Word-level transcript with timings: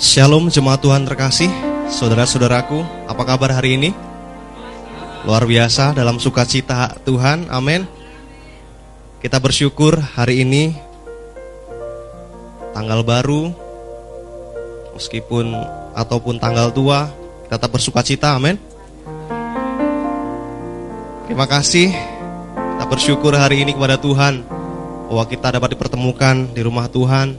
Shalom 0.00 0.48
jemaat 0.48 0.80
Tuhan 0.80 1.04
terkasih, 1.04 1.52
saudara-saudaraku, 1.92 2.80
apa 3.04 3.20
kabar 3.20 3.52
hari 3.52 3.76
ini? 3.76 3.92
Luar 5.28 5.44
biasa 5.44 5.92
dalam 5.92 6.16
sukacita 6.16 6.96
Tuhan, 7.04 7.52
amin. 7.52 7.84
Kita 9.20 9.36
bersyukur 9.36 10.00
hari 10.00 10.40
ini 10.40 10.72
tanggal 12.72 13.04
baru, 13.04 13.52
meskipun 14.96 15.52
ataupun 15.92 16.40
tanggal 16.40 16.72
tua, 16.72 17.12
kita 17.44 17.60
tetap 17.60 17.68
bersukacita, 17.68 18.40
amin. 18.40 18.56
Terima 21.28 21.44
kasih, 21.44 21.92
kita 22.56 22.88
bersyukur 22.88 23.36
hari 23.36 23.68
ini 23.68 23.76
kepada 23.76 24.00
Tuhan 24.00 24.48
bahwa 25.12 25.28
kita 25.28 25.60
dapat 25.60 25.76
dipertemukan 25.76 26.56
di 26.56 26.60
rumah 26.64 26.88
Tuhan 26.88 27.36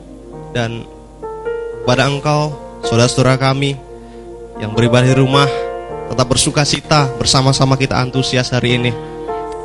dan 0.53 1.00
pada 1.85 2.05
engkau, 2.05 2.53
saudara-saudara 2.85 3.37
kami 3.41 3.77
yang 4.61 4.71
beribadah 4.77 5.09
di 5.09 5.17
rumah, 5.17 5.49
tetap 6.13 6.27
bersuka 6.29 6.61
cita 6.61 7.09
bersama-sama 7.17 7.73
kita 7.77 7.97
antusias 7.97 8.53
hari 8.53 8.77
ini. 8.77 8.91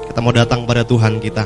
Kita 0.08 0.24
mau 0.24 0.32
datang 0.32 0.64
pada 0.64 0.80
Tuhan 0.86 1.20
kita. 1.20 1.44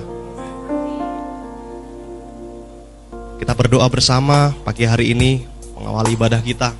Kita 3.40 3.52
berdoa 3.56 3.88
bersama 3.90 4.54
pagi 4.62 4.86
hari 4.86 5.16
ini 5.16 5.42
mengawali 5.74 6.14
ibadah 6.14 6.40
kita. 6.44 6.70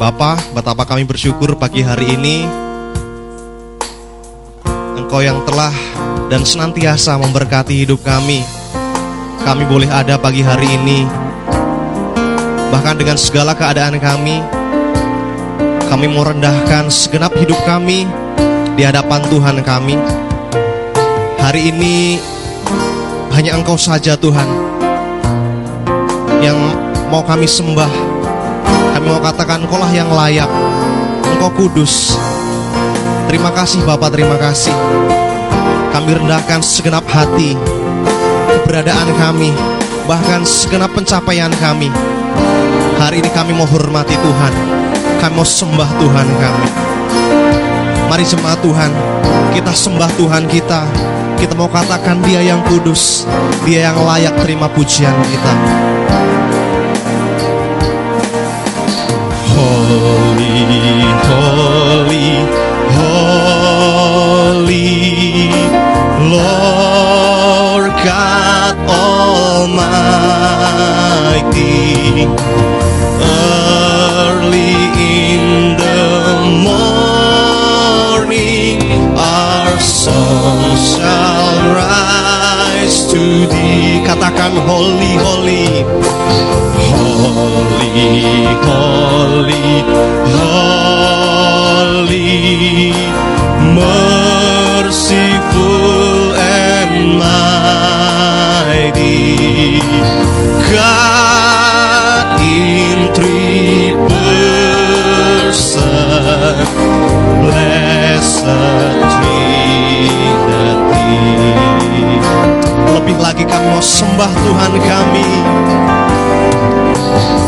Bapa, 0.00 0.40
betapa 0.56 0.88
kami 0.88 1.04
bersyukur 1.04 1.60
pagi 1.60 1.84
hari 1.84 2.16
ini 2.16 2.48
Engkau 4.96 5.20
yang 5.20 5.44
telah 5.44 5.74
dan 6.32 6.46
senantiasa 6.46 7.18
memberkati 7.18 7.84
hidup 7.84 8.00
kami. 8.00 8.40
Kami 9.42 9.66
boleh 9.66 9.90
ada 9.90 10.16
pagi 10.16 10.40
hari 10.40 10.70
ini 10.70 11.29
Bahkan 12.70 12.94
dengan 13.02 13.18
segala 13.18 13.52
keadaan 13.58 13.98
kami, 13.98 14.38
kami 15.90 16.06
mau 16.06 16.22
rendahkan 16.22 16.86
segenap 16.86 17.34
hidup 17.34 17.58
kami 17.66 18.06
di 18.78 18.82
hadapan 18.86 19.20
Tuhan 19.26 19.58
kami. 19.66 19.98
Hari 21.42 21.74
ini 21.74 22.22
hanya 23.34 23.58
Engkau 23.58 23.74
saja 23.74 24.14
Tuhan 24.14 24.46
yang 26.38 26.56
mau 27.10 27.26
kami 27.26 27.50
sembah. 27.50 27.90
Kami 28.94 29.06
mau 29.10 29.18
katakan 29.18 29.66
Engkau 29.66 29.82
lah 29.82 29.90
yang 29.90 30.06
layak. 30.14 30.48
Engkau 31.26 31.50
kudus. 31.66 32.14
Terima 33.26 33.50
kasih 33.50 33.82
Bapak, 33.82 34.14
terima 34.14 34.38
kasih. 34.38 34.74
Kami 35.90 36.10
rendahkan 36.22 36.62
segenap 36.62 37.02
hati, 37.10 37.58
keberadaan 38.62 39.10
kami, 39.18 39.50
bahkan 40.10 40.42
segenap 40.42 40.90
pencapaian 40.90 41.54
kami 41.62 41.86
Hari 43.00 43.24
ini 43.24 43.32
kami 43.32 43.56
mau 43.56 43.64
hormati 43.64 44.12
Tuhan. 44.12 44.52
Kami 45.24 45.32
mau 45.32 45.40
sembah 45.40 45.88
Tuhan 45.96 46.28
kami. 46.36 46.68
Mari 48.12 48.28
sembah 48.28 48.60
Tuhan. 48.60 48.92
Kita 49.56 49.72
sembah 49.72 50.20
Tuhan 50.20 50.44
kita. 50.44 50.84
Kita 51.40 51.56
mau 51.56 51.72
katakan 51.72 52.20
dia 52.20 52.44
yang 52.44 52.60
kudus. 52.68 53.24
Dia 53.64 53.88
yang 53.88 54.04
layak 54.04 54.36
terima 54.44 54.68
pujian 54.68 55.16
kita. 55.16 55.52
Holy, 59.56 60.60
holy, 61.24 62.44
holy 63.00 64.92
Lord 66.28 67.96
God 68.04 68.76
Almighty 68.84 69.19
Early 73.22 74.74
in 74.98 75.76
the 75.76 76.02
morning, 78.18 78.78
our 79.16 79.78
song 79.78 80.76
shall 80.76 81.54
rise 81.74 83.06
to 83.12 83.46
thee. 83.46 84.02
Katakan 84.06 84.54
holy, 84.66 85.14
holy, 85.22 85.84
holy, 86.90 88.10
holy, 88.66 89.66
holy, 92.00 92.30
merciful 93.76 95.40
sembah 113.80 114.32
Tuhan 114.44 114.72
kami. 114.84 115.28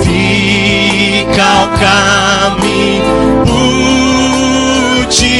Dikau 0.03 1.63
kami 1.77 3.01
puji 3.47 5.39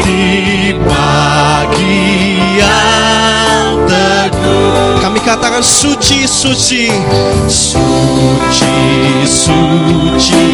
di 0.00 0.72
pagi 0.82 2.02
yang 2.58 3.86
teduh. 3.86 4.98
Kami 5.02 5.18
katakan 5.20 5.62
suci, 5.62 6.26
suci, 6.26 6.90
suci, 7.50 8.76
suci, 9.26 10.44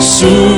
suci, 0.00 0.57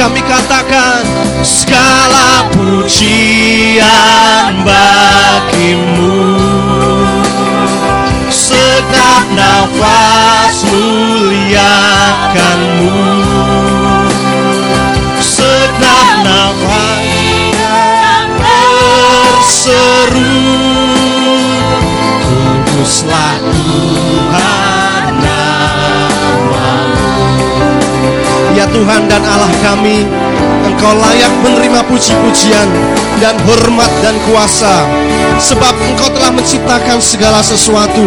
kami 0.00 0.24
katakan 0.24 1.04
Segala 1.44 2.48
pujian 2.56 3.84
bagimu. 4.64 6.40
Segenap 8.32 9.28
nafas 9.36 10.64
muliakanmu. 10.72 11.60
Segenap 15.20 16.08
nafas. 16.24 17.04
Berseru 18.40 20.09
Tuhan 28.72 29.10
dan 29.10 29.22
Allah 29.26 29.52
kami 29.62 30.06
Engkau 30.60 30.92
layak 30.96 31.32
menerima 31.44 31.80
puji-pujian 31.88 32.68
dan 33.20 33.36
hormat 33.44 33.90
dan 34.00 34.16
kuasa. 34.24 34.88
Sebab 35.40 35.72
engkau 35.72 36.08
telah 36.12 36.32
menciptakan 36.36 37.00
segala 37.00 37.40
sesuatu 37.40 38.04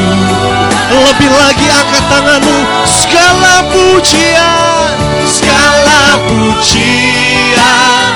Lebih 0.93 1.31
lagi 1.35 1.67
angkat 1.67 2.05
tanganmu. 2.09 2.59
Segala 2.87 3.67
pujian 3.75 4.95
Segala 5.27 6.23
pujian. 6.31 8.13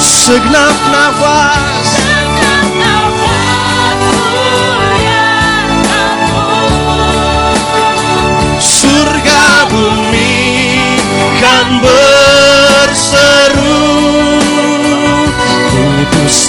Segenap 0.00 0.76
nafas 0.90 1.71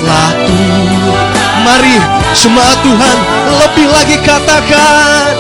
Tuhan 0.04 0.36
Mari 1.64 1.96
jemaat 2.36 2.76
Tuhan 2.84 3.18
lebih 3.64 3.88
lagi 3.88 4.20
katakan 4.20 5.32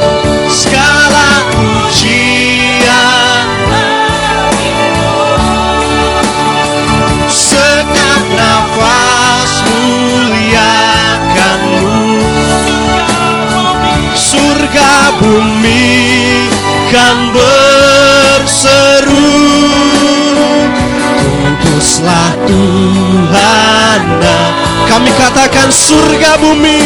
Segala 0.48 1.44
pujian 1.51 3.44
Sekap 7.33 8.30
nafas 8.38 9.65
muliakanmu. 9.65 12.21
Surga 14.13 15.18
bumi 15.18 16.45
kan 16.94 17.33
berseru. 17.33 19.33
Kuduslah 21.57 22.38
Tuhan 22.45 23.23
Kami 24.90 25.12
katakan 25.18 25.69
surga 25.74 26.38
bumi 26.38 26.81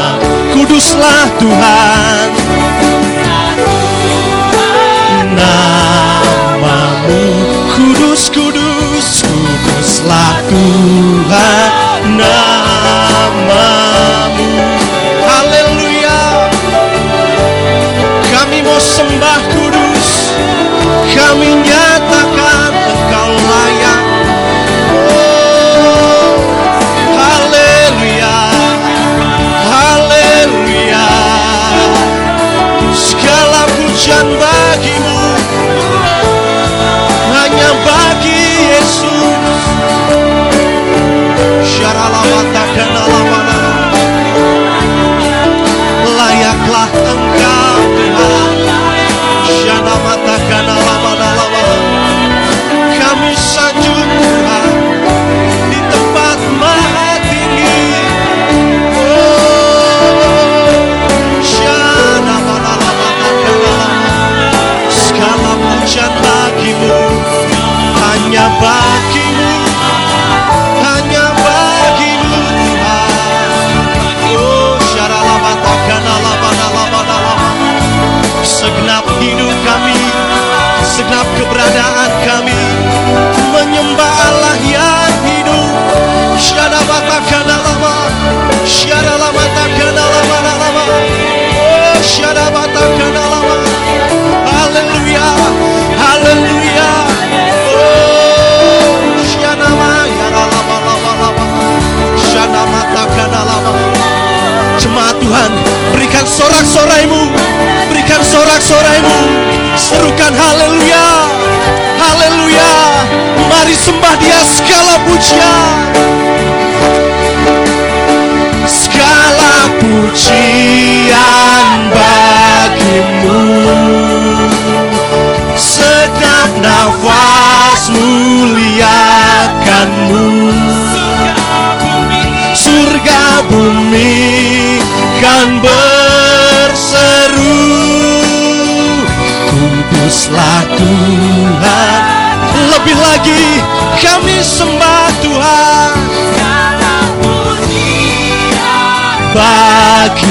Kuduslah 0.58 1.26
Tuhan 1.38 2.21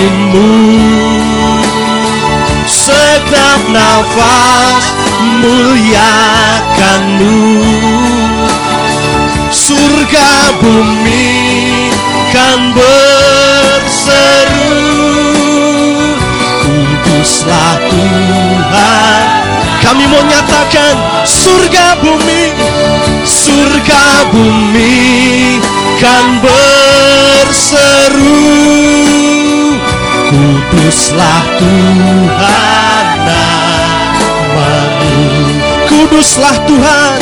Bagimu 0.00 0.80
Segenap 2.64 3.68
nafas 3.68 4.96
muliakanmu. 5.44 7.36
Surga 9.52 10.56
bumi 10.56 11.92
kan 12.32 12.72
berseru 12.72 14.72
Kuduslah 16.64 17.76
Tuhan. 17.92 19.20
Kami 19.84 20.08
mau 20.08 20.24
nyatakan 20.24 20.96
surga 21.28 22.00
bumi 22.00 22.56
Surga 23.28 24.32
bumi 24.32 25.60
kan 26.00 26.40
berseru 26.40 27.99
Kuduslah 30.90 31.42
Tuhan 31.54 33.06
namamu 33.22 34.70
Kuduslah 35.86 36.56
Tuhan. 36.66 37.18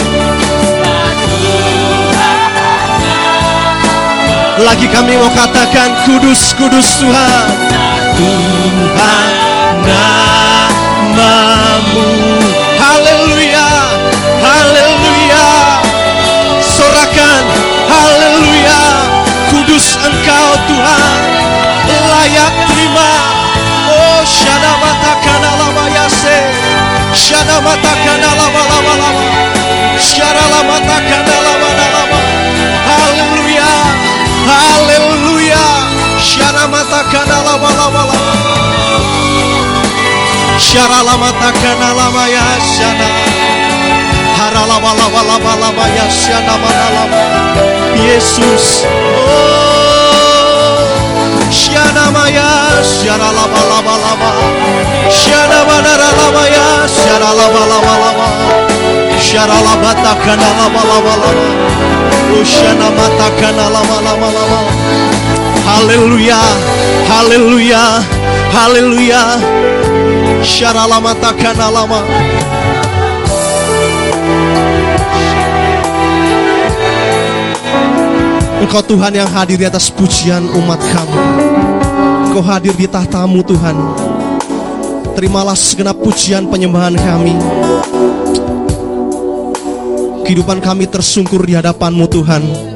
Lagi 4.64 4.88
kami 4.88 5.20
mau 5.20 5.28
katakan 5.36 6.00
kudus 6.08 6.56
kudus 6.56 6.96
Tuhan. 6.96 7.48
Tuhan 8.16 9.28
namamu 9.84 10.37
Syara 41.38 41.46
lama 41.46 41.54
takkan 41.54 41.94
lama 41.94 42.26
ya 42.26 42.58
syana 42.58 43.06
Hara 44.34 44.62
lama 44.66 44.90
lama 44.90 45.22
lama 45.22 45.52
lama 45.54 45.84
ya 45.94 46.10
syana 46.10 46.58
mana 46.58 46.86
lama 46.98 47.22
Yesus 47.94 48.82
Oh 48.82 49.38
Syana 51.46 52.10
maya 52.10 52.82
Syara 52.82 53.30
lama 53.30 53.60
lama 53.70 53.94
lama 54.02 54.30
Syana 55.06 55.62
mana 55.62 55.94
lama 55.94 56.42
ya 56.50 56.66
Syara 56.90 57.30
lama 57.30 57.62
lama 57.70 57.94
lama 58.02 58.28
Syara 59.22 59.62
lama 59.62 59.94
takkan 59.94 60.42
lama 60.42 60.82
Haleluya 65.78 66.42
Haleluya 67.06 68.02
Haleluya. 68.50 69.22
Syara 70.42 70.90
lama 70.90 71.14
takkan 71.14 71.54
lama 71.54 72.02
Engkau 78.58 78.82
Tuhan 78.90 79.22
yang 79.22 79.30
hadir 79.30 79.54
di 79.54 79.70
atas 79.70 79.86
pujian 79.94 80.50
umat 80.50 80.82
kamu 80.82 81.20
Engkau 82.26 82.42
hadir 82.42 82.74
di 82.74 82.90
tahtamu 82.90 83.46
Tuhan. 83.46 83.78
Terimalah 85.14 85.54
segenap 85.54 85.94
pujian 86.02 86.50
penyembahan 86.50 86.98
kami. 86.98 87.38
Kehidupan 90.26 90.58
kami 90.58 90.90
tersungkur 90.90 91.46
di 91.46 91.54
hadapanmu 91.54 92.10
Tuhan 92.10 92.67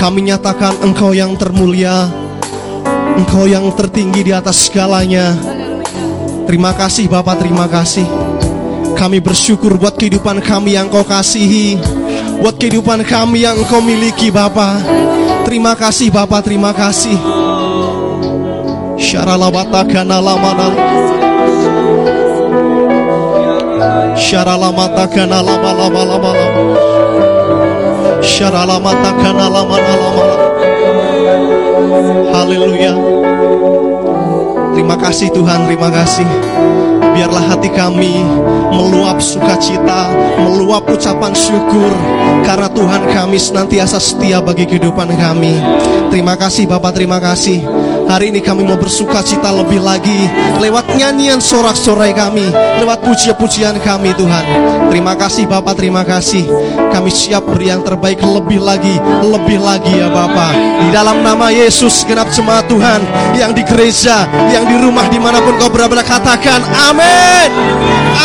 Kami 0.00 0.32
nyatakan 0.32 0.80
Engkau 0.80 1.12
yang 1.12 1.36
termulia 1.36 2.08
Engkau 3.20 3.44
yang 3.44 3.68
tertinggi 3.76 4.24
di 4.24 4.32
atas 4.32 4.64
segalanya. 4.64 5.36
Terima 6.48 6.72
kasih 6.72 7.04
Bapak, 7.04 7.44
terima 7.44 7.68
kasih. 7.68 8.08
Kami 8.96 9.20
bersyukur 9.20 9.76
buat 9.76 10.00
kehidupan 10.00 10.40
kami 10.40 10.80
yang 10.80 10.88
kau 10.88 11.04
kasihi 11.04 11.76
Buat 12.40 12.56
kehidupan 12.56 13.04
kami 13.04 13.44
yang 13.44 13.60
engkau 13.60 13.84
miliki 13.84 14.32
Bapak. 14.32 14.80
Terima 15.44 15.76
kasih 15.76 16.08
Bapak, 16.08 16.48
terima 16.48 16.72
kasih. 16.72 17.20
Syaralabatakana 18.96 20.16
lamana 20.16 20.68
Syaralamatakana 24.16 25.44
lama 25.44 25.70
lama 25.76 26.02
lama 26.08 26.30
lama 26.32 26.89
Syaralamatakana 28.30 29.50
lama 29.50 29.74
lama 29.74 29.94
lama 30.14 30.24
Haleluya. 32.30 32.94
Terima 34.70 34.94
kasih 34.94 35.34
Tuhan, 35.34 35.66
terima 35.66 35.90
kasih. 35.90 36.24
Biarlah 37.10 37.42
hati 37.50 37.74
kami 37.74 38.22
meluap 38.70 39.18
sukacita, 39.18 40.14
meluap 40.46 40.86
ucapan 40.86 41.34
syukur. 41.34 41.90
Karena 42.46 42.70
Tuhan 42.70 43.02
kami 43.10 43.34
senantiasa 43.34 43.98
setia 43.98 44.38
bagi 44.38 44.62
kehidupan 44.62 45.10
kami. 45.18 45.58
Terima 46.14 46.38
kasih 46.38 46.70
Bapak, 46.70 46.94
terima 46.94 47.18
kasih 47.18 47.66
Hari 48.10 48.34
ini 48.34 48.42
kami 48.42 48.66
mau 48.66 48.74
bersuka 48.74 49.22
cita 49.22 49.54
lebih 49.54 49.78
lagi 49.78 50.26
Lewat 50.58 50.98
nyanyian 50.98 51.38
sorak-sorai 51.38 52.10
kami 52.10 52.42
Lewat 52.82 53.06
pujian-pujian 53.06 53.78
kami 53.78 54.10
Tuhan. 54.18 54.44
Terima 54.90 55.14
kasih 55.14 55.46
Bapak, 55.46 55.78
terima 55.78 56.02
kasih. 56.02 56.42
Kami 56.90 57.06
siap 57.06 57.46
beri 57.46 57.70
yang 57.70 57.86
terbaik 57.86 58.18
lebih 58.18 58.58
lagi 58.58 58.98
Lebih 59.22 59.62
lagi 59.62 59.94
ya 60.02 60.10
Bapak. 60.10 60.82
Di 60.82 60.88
dalam 60.90 61.22
nama 61.22 61.54
Yesus 61.54 62.02
genap 62.02 62.34
jemaat 62.34 62.66
Tuhan 62.66 62.98
Yang 63.38 63.52
di 63.54 63.62
gereja, 63.62 64.26
yang 64.50 64.66
di 64.66 64.74
rumah 64.74 65.06
di 65.06 65.22
mana 65.22 65.38
pun 65.38 65.54
kau 65.62 65.70
berada 65.70 66.02
Katakan 66.02 66.66
amin. 66.90 67.48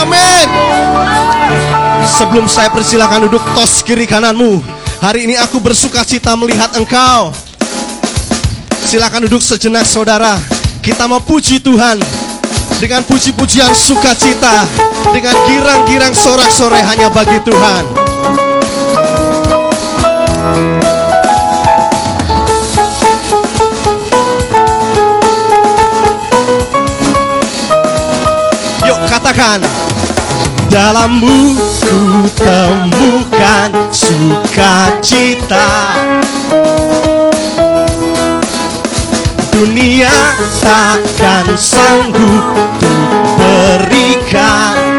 Amin. 0.01 0.47
Sebelum 2.09 2.49
saya 2.49 2.73
persilakan 2.73 3.29
duduk 3.29 3.45
tos 3.53 3.85
kiri 3.85 4.09
kananmu 4.09 4.65
Hari 4.97 5.29
ini 5.29 5.37
aku 5.37 5.61
bersuka 5.61 6.01
cita 6.01 6.33
melihat 6.33 6.73
engkau 6.73 7.44
Silakan 8.95 9.27
duduk 9.27 9.43
sejenak 9.43 9.83
saudara. 9.83 10.39
Kita 10.79 11.03
mau 11.03 11.19
puji 11.19 11.59
Tuhan 11.59 11.99
dengan 12.79 13.03
puji-pujian 13.03 13.75
sukacita, 13.75 14.63
dengan 15.11 15.35
girang-girang 15.51 16.15
sorak-sorai 16.15 16.79
hanya 16.79 17.11
bagi 17.11 17.35
Tuhan. 17.43 17.83
Yuk 28.87 28.99
katakan 29.11 29.59
Dalammu 30.71 31.59
ku 31.83 31.99
temukan 32.31 33.71
sukacita 33.91 35.67
dunia 39.85 40.09
takkan 40.65 41.45
sanggup 41.53 42.41
berikan 43.37 44.97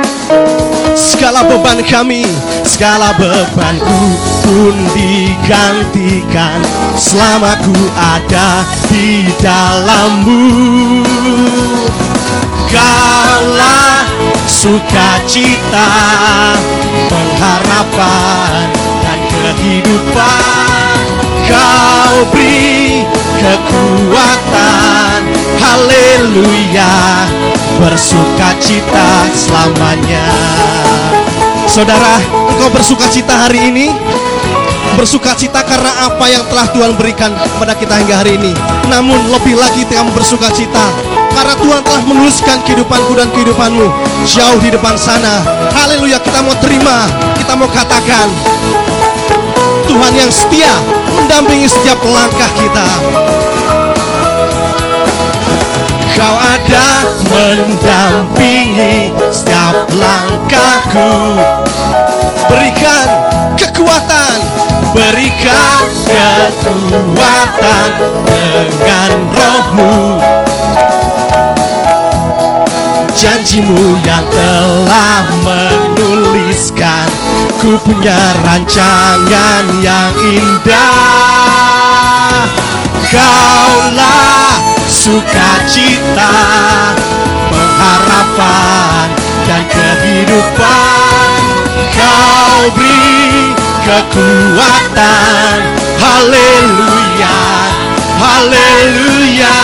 Segala 0.94 1.42
beban 1.42 1.82
kami, 1.82 2.22
segala 2.62 3.10
bebanku 3.18 4.02
pun 4.46 4.74
digantikan. 4.94 6.62
Selama 6.94 7.58
ku 7.66 7.74
ada 7.98 8.62
di 8.86 9.26
dalammu. 9.42 10.46
Kaulah 12.70 14.06
sukacita, 14.46 15.90
pengharapan 17.10 18.70
dan 19.02 19.18
kehidupan 19.34 21.35
Kau 21.46 22.16
beri 22.34 23.06
kekuatan. 23.38 25.20
Haleluya. 25.62 26.92
Bersuka 27.78 28.50
cita 28.58 29.30
selamanya. 29.36 30.26
Saudara, 31.70 32.18
engkau 32.50 32.70
bersuka 32.72 33.06
cita 33.06 33.46
hari 33.46 33.70
ini? 33.70 33.86
Bersuka 34.96 35.36
cita 35.36 35.60
karena 35.60 35.92
apa 36.08 36.24
yang 36.24 36.40
telah 36.48 36.66
Tuhan 36.72 36.96
berikan 36.96 37.30
kepada 37.36 37.76
kita 37.76 38.00
hingga 38.00 38.16
hari 38.24 38.40
ini. 38.40 38.56
Namun 38.88 39.18
lebih 39.28 39.58
lagi 39.58 39.82
kamu 39.82 40.14
bersuka 40.14 40.46
cita 40.54 40.86
Karena 41.34 41.58
Tuhan 41.58 41.82
telah 41.82 42.02
menuliskan 42.06 42.62
kehidupanku 42.62 43.18
dan 43.18 43.28
kehidupanmu 43.34 43.86
Jauh 44.24 44.58
di 44.62 44.70
depan 44.70 44.94
sana. 44.94 45.42
Haleluya 45.74 46.22
kita 46.22 46.40
mau 46.40 46.54
terima 46.62 47.10
Kita 47.34 47.58
mau 47.58 47.66
katakan 47.66 48.30
Tuhan 49.86 50.12
yang 50.18 50.32
setia 50.34 50.74
mendampingi 51.14 51.70
setiap 51.70 51.98
langkah 52.02 52.50
kita. 52.58 52.88
Kau 56.16 56.36
ada 56.36 56.86
mendampingi 57.30 59.14
setiap 59.30 59.86
langkahku. 59.94 61.38
Berikan 62.46 63.06
kekuatan 63.58 64.38
Berikan 64.96 65.84
kekuatan 66.08 67.90
dengan 68.24 69.10
rohmu 69.34 69.96
Janjimu 73.16 73.96
yang 74.04 74.25
telah 74.28 75.25
menuliskan 75.40 77.08
Ku 77.56 77.80
punya 77.80 78.20
rancangan 78.44 79.64
yang 79.80 80.12
indah 80.20 81.56
Kaulah 83.06 84.37
sukacita, 85.06 86.35
pengharapan 87.46 89.06
dan 89.46 89.62
kehidupan. 89.70 91.38
Kau 91.94 92.66
beri 92.75 93.54
kekuatan, 93.87 95.58
haleluya, 96.02 97.38
haleluya. 98.18 99.58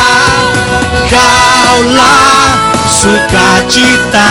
Kaulah 1.10 2.71
sukacita, 3.02 4.30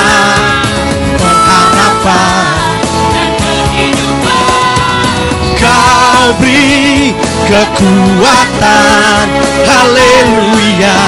pengharapan 1.19 2.55
Kau 5.59 6.31
beri 6.39 7.11
kekuatan. 7.51 9.27
Haleluya 9.67 10.99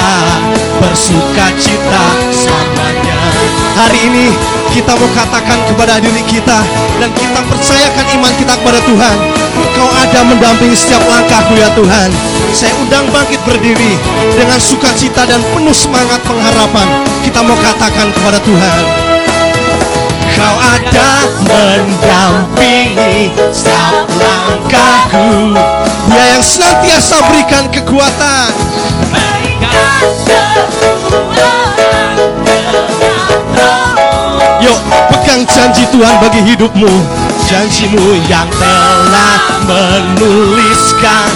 Bersuka 0.83 1.47
cita 1.55 2.05
selamanya 2.35 3.02
Hari 3.73 3.99
ini 4.05 4.29
kita 4.69 4.93
mau 4.93 5.09
katakan 5.17 5.57
kepada 5.65 5.97
diri 5.97 6.21
kita 6.29 6.61
Dan 7.01 7.09
kita 7.17 7.41
percayakan 7.41 8.05
iman 8.21 8.33
kita 8.37 8.53
kepada 8.61 8.79
Tuhan. 8.85 9.15
Kau 9.73 9.89
ada 9.89 10.19
mendampingi 10.29 10.77
setiap 10.77 11.01
langkahku 11.09 11.57
ya 11.57 11.73
Tuhan. 11.73 12.09
Saya 12.53 12.73
undang 12.77 13.09
bangkit 13.09 13.41
berdiri 13.49 13.97
Dengan 14.37 14.61
sukacita 14.61 15.25
dan 15.25 15.41
penuh 15.57 15.73
semangat 15.73 16.21
pengharapan. 16.21 16.85
Kita 17.25 17.41
mau 17.41 17.57
katakan 17.57 18.13
kepada 18.13 18.37
Tuhan. 18.45 18.81
Kau 20.37 20.57
ada 20.61 21.09
mendampingi 21.49 23.33
setiap 23.49 24.05
langkahku. 24.21 25.57
Dia 26.13 26.25
yang 26.37 26.45
senantiasa 26.45 27.25
berikan 27.25 27.65
kekuatan 27.73 28.53
pegang 35.33 35.49
janji 35.49 35.81
Tuhan 35.89 36.15
bagi 36.21 36.45
hidupmu. 36.45 36.93
Janjimu 37.49 38.21
yang 38.29 38.45
telah 38.53 39.65
menuliskan. 39.65 41.29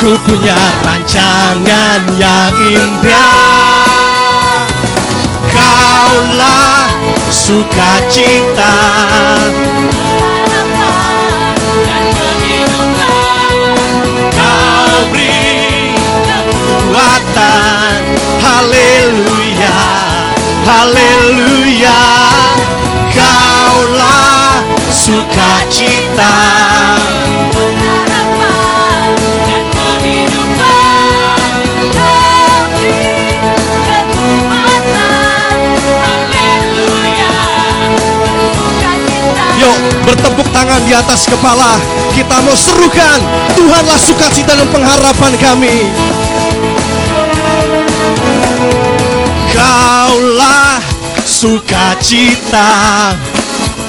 Ku 0.00 0.16
punya 0.24 0.56
rancangan 0.80 2.00
yang 2.16 2.48
indah. 2.64 4.64
Kaulah 5.52 6.88
sukacita. 7.28 8.72
Kau 14.32 14.96
beri 15.12 15.92
kekuatan. 16.24 18.00
Haleluya. 18.40 19.76
Haleluya 20.64 22.00
Kaulah 23.82 24.62
sukacita. 24.94 26.34
Yuk 39.58 39.78
bertepuk 40.06 40.46
tangan 40.54 40.78
di 40.86 40.94
atas 40.94 41.26
kepala. 41.26 41.74
Kita 42.14 42.38
mau 42.46 42.54
serukan 42.54 43.18
Tuhanlah 43.58 43.98
sukacita 43.98 44.62
dan 44.62 44.70
pengharapan 44.70 45.34
kami. 45.42 45.90
Kaulah 49.50 50.78
sukacita 51.26 52.70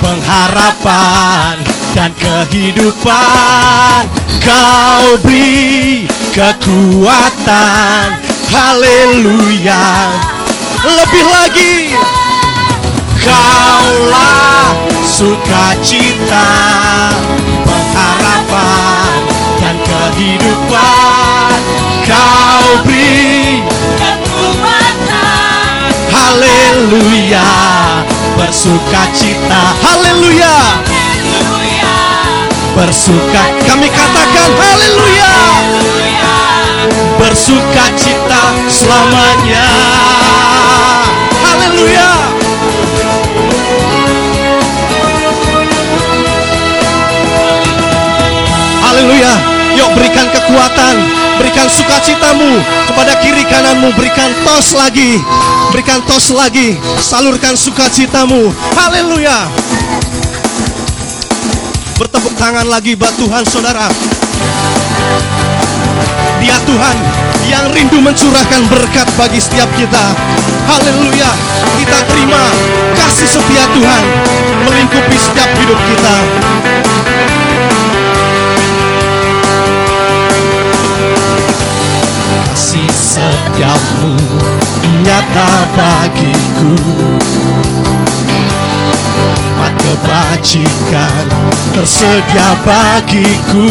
Pengharapan 0.03 1.63
dan 1.95 2.11
kehidupan. 2.19 4.03
Kau 4.43 5.15
beri 5.23 6.11
kekuatan. 6.35 8.19
Haleluya. 8.51 10.11
Lebih 10.83 11.23
lagi. 11.23 11.95
Kaulah 13.23 14.75
sukacita, 15.07 16.51
pengharapan 17.63 19.15
dan 19.63 19.79
kehidupan. 19.87 21.55
Kau 22.03 22.83
beri 22.83 23.63
haleluya, 26.23 27.43
bersukacita, 28.39 29.61
haleluya, 29.83 30.55
bersuka. 32.71 33.43
Kami 33.67 33.87
katakan 33.91 34.49
haleluya, 34.55 35.33
bersukacita 37.19 38.41
selamanya. 38.71 39.67
Haleluya. 41.43 42.09
Haleluya. 48.83 49.33
Yuk 49.73 49.89
berikan 49.97 50.27
kekuatan, 50.29 50.95
berikan 51.53 51.69
sukacitamu 51.69 52.49
kepada 52.89 53.13
kiri 53.21 53.45
kananmu, 53.45 53.93
berikan 53.93 54.25
tos 54.41 54.73
lagi, 54.73 55.21
berikan 55.69 56.01
tos 56.01 56.33
lagi, 56.33 56.81
salurkan 56.97 57.53
sukacitamu. 57.53 58.49
Haleluya. 58.73 59.53
Bertepuk 61.93 62.33
tangan 62.41 62.65
lagi 62.65 62.97
buat 62.97 63.13
Tuhan 63.21 63.45
saudara. 63.45 63.85
Dia 66.41 66.57
Tuhan 66.65 66.97
yang 67.45 67.69
rindu 67.69 68.01
mencurahkan 68.01 68.65
berkat 68.73 69.05
bagi 69.13 69.37
setiap 69.37 69.69
kita. 69.77 70.09
Haleluya. 70.65 71.29
Kita 71.77 72.01
terima 72.09 72.49
kasih 72.97 73.29
setia 73.29 73.69
Tuhan 73.77 74.03
melingkupi 74.65 75.17
setiap 75.21 75.53
hidup 75.61 75.77
kita. 75.85 76.15
Kasih 82.53 82.85
setiamu 82.93 84.13
nyata 85.01 85.53
bagiku. 85.73 86.77
Mat 89.57 89.73
kebajikan 89.81 91.25
tersedia 91.73 92.53
bagiku. 92.61 93.65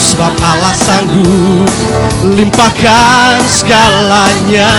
Sebab 0.00 0.32
Allah 0.40 0.72
sanggup 0.72 1.68
limpahkan 2.32 3.44
segalanya 3.44 4.72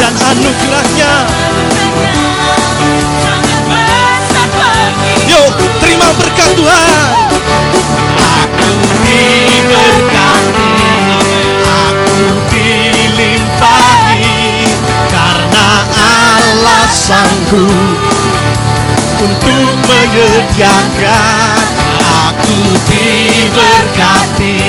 Dan 0.00 0.16
anugerahnya. 0.16 1.14
Yuk 5.28 5.52
terima 5.84 6.08
berkat 6.16 6.50
Tuhan. 6.56 7.12
Aku 8.16 8.72
diberkati 9.04 10.13
Sanggup 16.94 17.98
Untuk 19.18 19.74
menyediakan 19.90 21.64
Aku 22.30 22.58
diberkati 22.86 24.62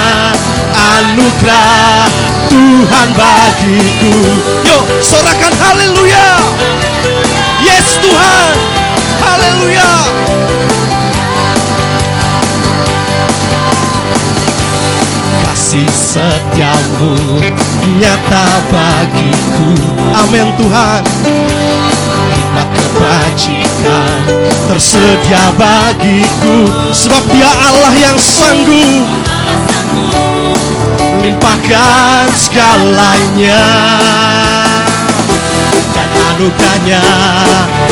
anugerah 0.72 2.06
Tuhan 2.52 3.08
bagiku. 3.16 4.16
Yuk 4.68 4.84
sorakan 5.00 5.54
haleluya. 5.56 6.28
Yes 7.64 7.96
Tuhan 8.02 8.61
Kasih 15.72 15.88
setiamu 15.88 17.40
nyata 17.96 18.44
bagiku. 18.68 19.72
Amin 20.20 20.52
Tuhan. 20.60 21.00
Hikmat 22.28 22.68
kebajikan 22.76 24.20
tersedia 24.68 25.48
bagiku. 25.56 26.68
Sebab 26.92 27.24
dia 27.32 27.48
Allah 27.48 27.88
yang 28.04 28.20
sanggup 28.20 29.08
Limpahkan 31.24 32.28
segalanya. 32.36 33.64
Dan 35.72 36.10
anugerahnya 36.36 37.04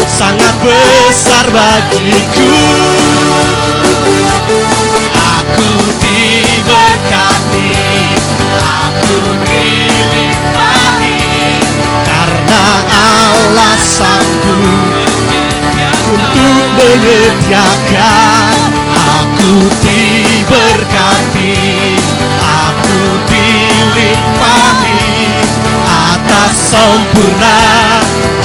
sangat 0.05 0.53
besar 0.61 1.49
bagiku. 1.49 2.53
Aku 5.16 5.90
diberkati, 6.01 6.20
Sanggup 13.90 14.94
untuk 16.14 16.62
menyediakan 16.79 18.55
aku 18.94 19.66
diberkati, 19.83 21.59
aku 22.38 23.03
dilimpahi, 23.26 25.03
atas 25.90 26.70
sempurna 26.70 27.59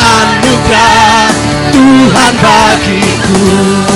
anugerah 0.02 1.30
Tuhan 1.70 2.34
bagiku. 2.42 3.95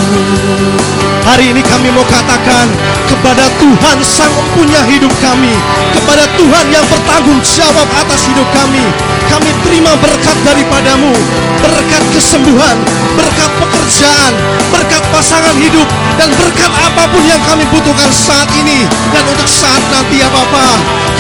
Hari 1.29 1.53
ini 1.53 1.61
kami 1.61 1.93
mau 1.93 2.01
katakan 2.09 2.65
kepada 3.05 3.45
Tuhan 3.61 3.97
Sang 4.01 4.33
Empunya 4.33 4.81
hidup 4.89 5.13
kami 5.21 5.53
Kepada 5.93 6.25
Tuhan 6.33 6.65
yang 6.73 6.81
bertanggung 6.89 7.37
jawab 7.45 7.85
atas 7.93 8.25
hidup 8.25 8.49
kami 8.49 8.81
Kami 9.29 9.49
terima 9.61 9.93
berkat 10.01 10.37
daripadamu 10.41 11.13
Berkat 11.61 12.03
kesembuhan, 12.17 12.77
berkat 13.13 13.51
pekerjaan, 13.61 14.33
berkat 14.73 15.03
pasangan 15.13 15.53
hidup 15.61 15.85
Dan 16.17 16.33
berkat 16.33 16.71
apa 16.81 17.03
pun 17.13 17.21
yang 17.21 17.41
kami 17.45 17.61
butuhkan 17.69 18.09
saat 18.09 18.49
ini 18.57 18.89
Dan 19.13 19.23
untuk 19.29 19.45
saat 19.45 19.85
nanti 19.93 20.25
ya 20.25 20.29
Bapa. 20.33 20.65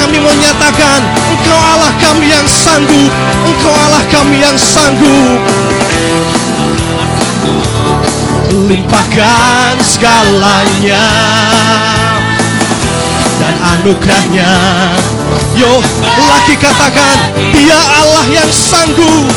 Kami 0.01 0.17
mau 0.25 0.33
nyatakan 0.33 1.05
Engkau 1.37 1.59
Allah 1.77 1.93
kami 2.01 2.33
yang 2.33 2.47
sanggup 2.49 3.13
Engkau 3.45 3.73
Allah 3.77 4.03
kami 4.09 4.41
yang 4.41 4.57
sanggup 4.57 5.39
limpahkan 8.49 9.77
segalanya 9.85 11.05
dan 13.37 13.55
anugerahnya. 13.77 14.51
Yo, 15.53 15.81
lagi 16.29 16.55
katakan 16.57 17.17
Dia 17.53 17.77
Allah 17.77 18.25
yang 18.31 18.49
sanggup. 18.49 19.29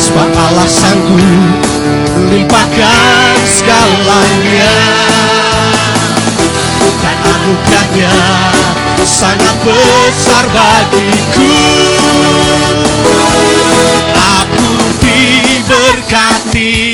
Sebab 0.00 0.28
Allah 0.32 0.68
sanggup. 0.68 1.58
Limpahkan 2.32 3.34
segalanya 3.44 4.72
dan 7.02 7.16
anugerahnya. 7.28 8.14
Sangat 9.04 9.56
besar 9.64 10.44
bagiku. 10.48 11.52
Aku 14.16 14.70
diberkati 15.04 16.93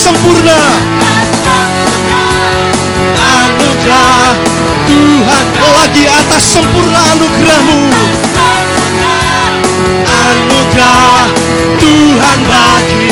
sempurna. 0.00 0.60
Anugerah 3.20 4.32
Tuhan 4.88 5.46
Lagi 5.60 6.04
atas 6.08 6.44
sempurna 6.56 7.00
anugerahmu. 7.16 7.80
Anugerah 10.08 11.24
Tuhan 11.80 12.38
bagiku 12.48 13.09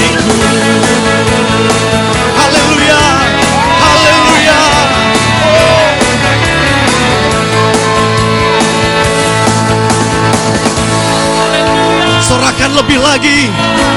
Sorakan 12.29 12.71
lebih 12.77 13.01
lagi. 13.01 13.49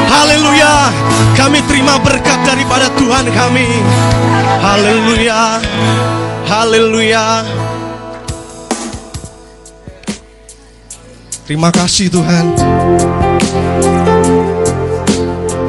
Haleluya. 0.08 0.88
Kami 1.36 1.60
terima 1.68 2.00
berkat 2.00 2.40
daripada 2.48 2.88
Tuhan 2.96 3.28
kami. 3.28 3.68
Haleluya. 4.64 5.60
Haleluya. 6.48 7.44
Terima 11.44 11.68
kasih 11.76 12.08
Tuhan. 12.08 12.56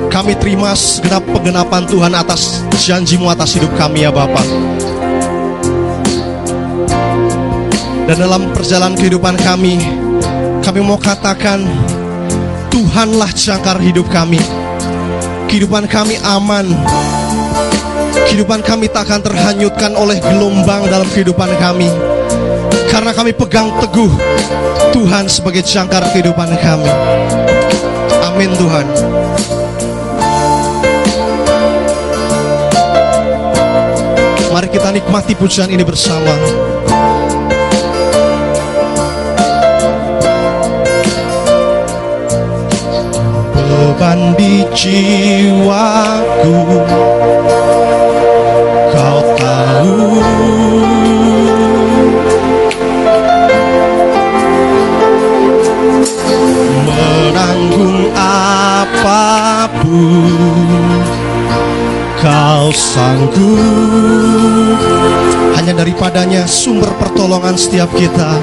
Kami 0.06 0.38
terima 0.38 0.70
segenap 0.78 1.26
penggenapan 1.34 1.82
Tuhan 1.90 2.14
atas 2.14 2.62
janjimu 2.78 3.26
atas 3.26 3.58
hidup 3.58 3.74
kami 3.74 4.06
ya 4.06 4.14
Bapak 4.14 4.44
Dan 8.06 8.16
dalam 8.22 8.54
perjalanan 8.54 8.94
kehidupan 8.94 9.34
kami 9.40 9.82
Kami 10.62 10.78
mau 10.84 11.00
katakan 11.00 11.64
Tuhanlah 12.72 13.28
jangkar 13.36 13.76
hidup 13.84 14.08
kami. 14.08 14.40
Kehidupan 15.44 15.84
kami 15.84 16.16
aman. 16.24 16.72
Kehidupan 18.32 18.64
kami 18.64 18.88
tak 18.88 19.12
akan 19.12 19.20
terhanyutkan 19.20 19.92
oleh 19.92 20.16
gelombang 20.24 20.88
dalam 20.88 21.04
kehidupan 21.12 21.52
kami. 21.60 21.92
Karena 22.88 23.12
kami 23.12 23.36
pegang 23.36 23.68
teguh 23.76 24.08
Tuhan 24.96 25.28
sebagai 25.28 25.60
jangkar 25.60 26.00
kehidupan 26.16 26.48
kami. 26.64 26.88
Amin 28.24 28.48
Tuhan. 28.56 28.88
Mari 34.48 34.68
kita 34.72 34.88
nikmati 34.96 35.36
pujian 35.36 35.68
ini 35.68 35.84
bersama 35.84 36.32
Beban 44.02 44.34
di 44.34 44.66
jiwaku. 44.74 46.58
Kau 48.90 49.18
tahu. 49.38 49.94
Menanggung 56.82 58.10
apa 58.18 59.70
pun 59.70 60.98
Kau 62.18 62.74
sanggup. 62.74 64.82
Hanya 65.54 65.78
daripadanya 65.78 66.50
sumber 66.50 66.90
pertolongan 66.98 67.54
setiap 67.54 67.94
kita 67.94 68.34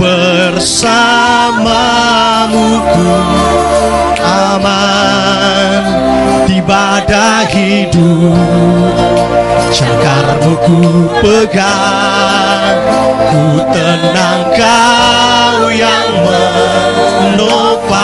Bersamamu 0.00 1.08
ku? 2.92 3.08
Aman 4.20 5.84
Di 6.44 6.60
badai 6.60 7.34
hidup. 7.54 8.94
Jangkarmu 9.74 10.54
ku 10.66 11.08
pegang. 11.22 12.78
Ku 13.30 13.58
tenang 13.74 14.42
kau 14.54 15.70
yang 15.70 16.10
menopang. 17.34 17.94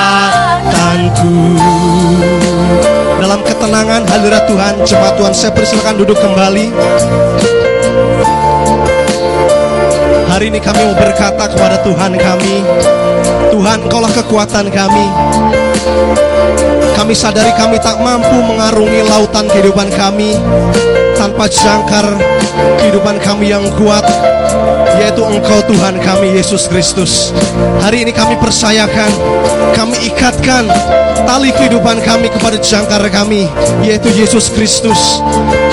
Dalam 3.20 3.44
ketenangan 3.44 4.08
hadirat 4.08 4.48
Tuhan 4.48 4.80
Jemaat 4.88 5.20
Tuhan 5.20 5.34
saya 5.36 5.52
persilakan 5.52 6.02
duduk 6.02 6.18
kembali 6.18 6.72
Hari 10.40 10.56
ini 10.56 10.64
kami 10.64 10.88
mau 10.88 10.96
berkata 10.96 11.52
kepada 11.52 11.84
Tuhan 11.84 12.16
kami 12.16 12.64
Tuhan 13.52 13.80
kaulah 13.92 14.08
kekuatan 14.08 14.72
kami. 14.72 15.06
Kami 16.96 17.12
sadari 17.12 17.52
kami 17.60 17.76
tak 17.84 18.00
mampu 18.00 18.40
mengarungi 18.48 19.04
lautan 19.04 19.52
kehidupan 19.52 19.92
kami 19.92 20.40
Tanpa 21.20 21.44
jangkar 21.52 22.16
kehidupan 22.80 23.20
kami 23.20 23.52
yang 23.52 23.68
kuat 23.76 24.08
Yaitu 25.04 25.28
engkau 25.28 25.60
Tuhan 25.68 26.00
kami 26.00 26.32
Yesus 26.32 26.72
Kristus. 26.72 27.36
Hari 27.84 28.08
ini 28.08 28.16
kami 28.16 28.40
percayakan 28.40 29.12
Kami 29.76 30.08
ikatkan 30.08 30.72
tali 31.28 31.52
kehidupan 31.52 32.00
kami 32.00 32.32
kepada 32.32 32.56
jangkar 32.64 33.04
kami 33.12 33.44
Yaitu 33.84 34.08
Yesus 34.16 34.48
Kristus. 34.56 35.20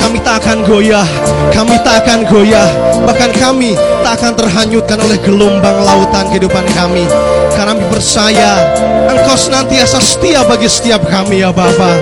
Kami 0.02 0.18
tak 0.26 0.42
akan 0.42 0.66
goyah 0.66 1.06
Kami 1.54 1.78
tak 1.86 2.02
akan 2.02 2.26
goyah. 2.26 2.66
Bahkan 3.06 3.30
kami 3.38 3.78
tak 4.02 4.18
akan 4.22 4.32
terhanyutkan 4.56 4.96
oleh 5.04 5.20
gelombang 5.20 5.84
lautan 5.84 6.32
kehidupan 6.32 6.64
kami. 6.72 7.04
Karena 7.52 7.76
kami 7.76 7.92
percaya 7.92 8.56
Engkau 9.04 9.36
senantiasa 9.36 10.00
setia 10.00 10.48
bagi 10.48 10.64
setiap 10.64 11.04
kami 11.04 11.44
ya 11.44 11.52
Bapa. 11.52 11.92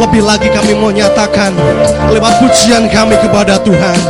Lebih 0.00 0.24
lagi 0.24 0.48
kami 0.48 0.80
mau 0.80 0.88
nyatakan 0.88 1.52
Lewat 2.08 2.40
pujian 2.40 2.88
kami 2.88 3.20
kepada 3.20 3.60
Tuhan. 3.60 4.00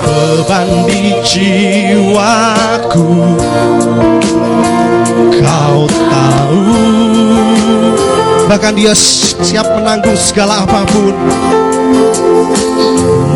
Beban 0.00 0.88
di 0.88 1.12
jiwaku 1.20 3.04
Kau 5.44 5.84
tahu. 5.84 6.64
Bahkan 8.48 8.72
dia 8.80 8.96
siap 8.96 9.68
menanggung 9.76 10.16
segala 10.16 10.64
apa 10.64 10.88
pun 10.88 11.12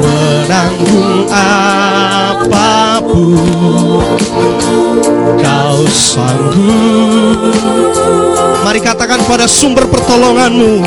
Menanggung 0.02 1.26
apa 1.30 3.02
pun 3.04 3.36
Kau 5.38 5.80
sanggup. 5.88 7.54
Mari 8.64 8.80
katakan 8.84 9.20
pada 9.24 9.46
sumber 9.48 9.86
pertolonganmu. 9.88 10.84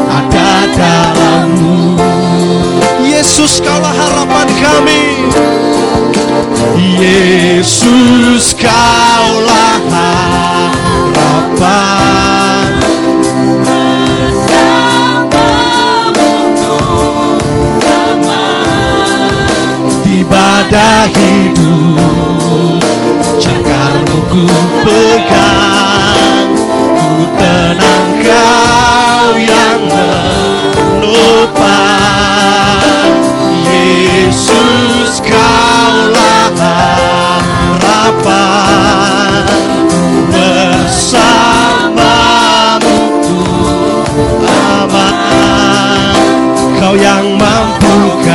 Ada 0.07 0.51
dalammu. 0.79 1.99
Yesus 3.03 3.61
kaulah 3.61 3.93
harapan 3.93 4.49
kami. 4.63 5.29
Yesus 6.97 8.57
kaulah 8.57 9.77
harapan. 9.93 11.21
Di 20.01 20.25
hidup 21.13 21.60
ku 24.31 24.47
pegang 24.87 26.55
Ku 26.55 27.27
tenang 27.35 28.23
kau 28.23 29.35
yang 29.35 29.83
menopang 31.03 31.59
Yesus 33.67 35.19
kaulah 35.27 36.55
harapan 37.83 39.51
Bersamamu 40.31 41.59
ku 43.27 43.43
aman 44.47 46.23
Kau 46.79 46.95
yang 46.95 47.35
mampukan 47.35 48.31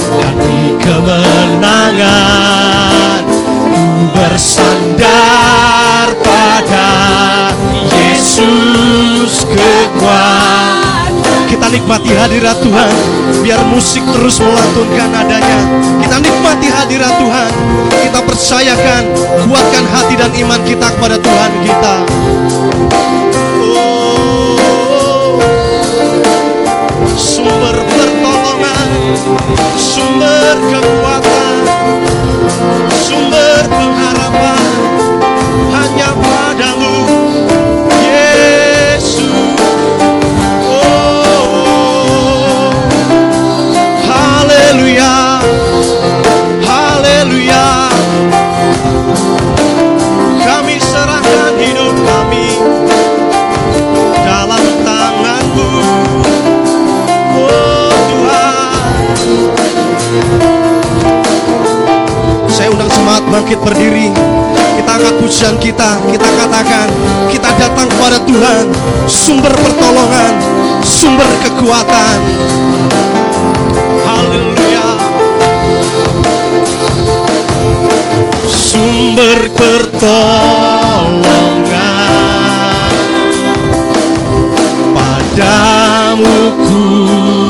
Dari 0.00 0.80
kemenangan 0.80 2.49
bersandar 4.40 6.16
pada 6.24 6.88
Yesus 7.92 9.44
kekuatan 9.44 11.12
Kita 11.44 11.68
nikmati 11.68 12.16
hadirat 12.16 12.56
Tuhan 12.64 12.88
Biar 13.44 13.60
musik 13.68 14.00
terus 14.16 14.40
melantunkan 14.40 15.12
adanya. 15.12 15.60
Kita 16.00 16.24
nikmati 16.24 16.72
hadirat 16.72 17.20
Tuhan 17.20 17.52
Kita 17.92 18.24
percayakan 18.24 19.12
Kuatkan 19.44 19.84
hati 19.92 20.16
dan 20.16 20.32
iman 20.32 20.60
kita 20.64 20.88
kepada 20.88 21.20
Tuhan 21.20 21.52
kita. 21.60 21.94
Oh, 23.76 25.36
Sumber 27.12 27.76
pertolongan 27.76 28.88
Sumber 29.76 30.56
kekuatan 30.64 31.60
Sumber 32.88 33.68
pengharapan 33.68 33.99
bangkit 63.50 63.66
berdiri. 63.66 64.14
Kita 64.78 64.90
angkat 64.94 65.14
pujian 65.18 65.58
kita, 65.58 65.98
kita 66.06 66.28
katakan, 66.38 66.86
kita 67.34 67.50
datang 67.58 67.90
kepada 67.90 68.22
Tuhan, 68.22 68.70
sumber 69.10 69.50
pertolongan, 69.50 70.38
sumber 70.86 71.26
kekuatan. 71.42 72.18
Haleluya. 74.06 74.86
sumber 78.46 79.50
pertolongan 79.58 81.26
padamu 84.94 86.38
ku 86.54 87.49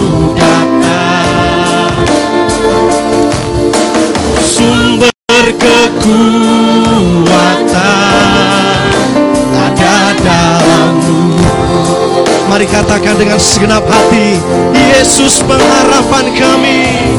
Mari 12.61 12.77
katakan 12.77 13.17
dengan 13.17 13.41
segenap 13.41 13.81
hati, 13.89 14.37
Yesus 14.77 15.41
pengharapan 15.49 16.29
kami. 16.37 17.17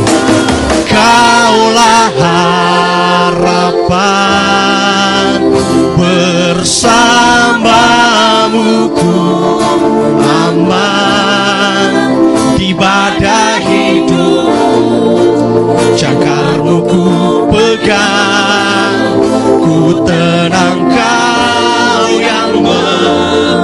Kaulah 0.85 2.13
harapan 3.33 5.41
bersamamu 5.97 6.93
ku 8.93 9.17
aman 10.21 11.89
di 12.53 12.69
badai 12.77 13.65
hidup 13.65 14.45
Cakarmu 15.97 16.85
ku 16.85 17.01
pegang 17.49 19.25
ku 19.57 20.05
tenang 20.05 20.85
kau 20.85 22.05
yang 22.21 22.61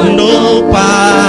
menopang 0.10 1.27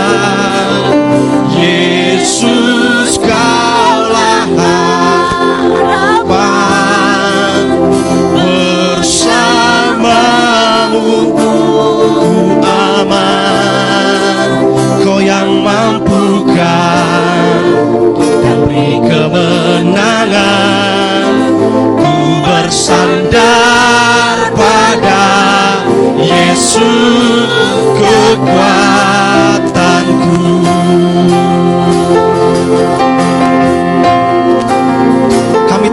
Kami 26.68 26.84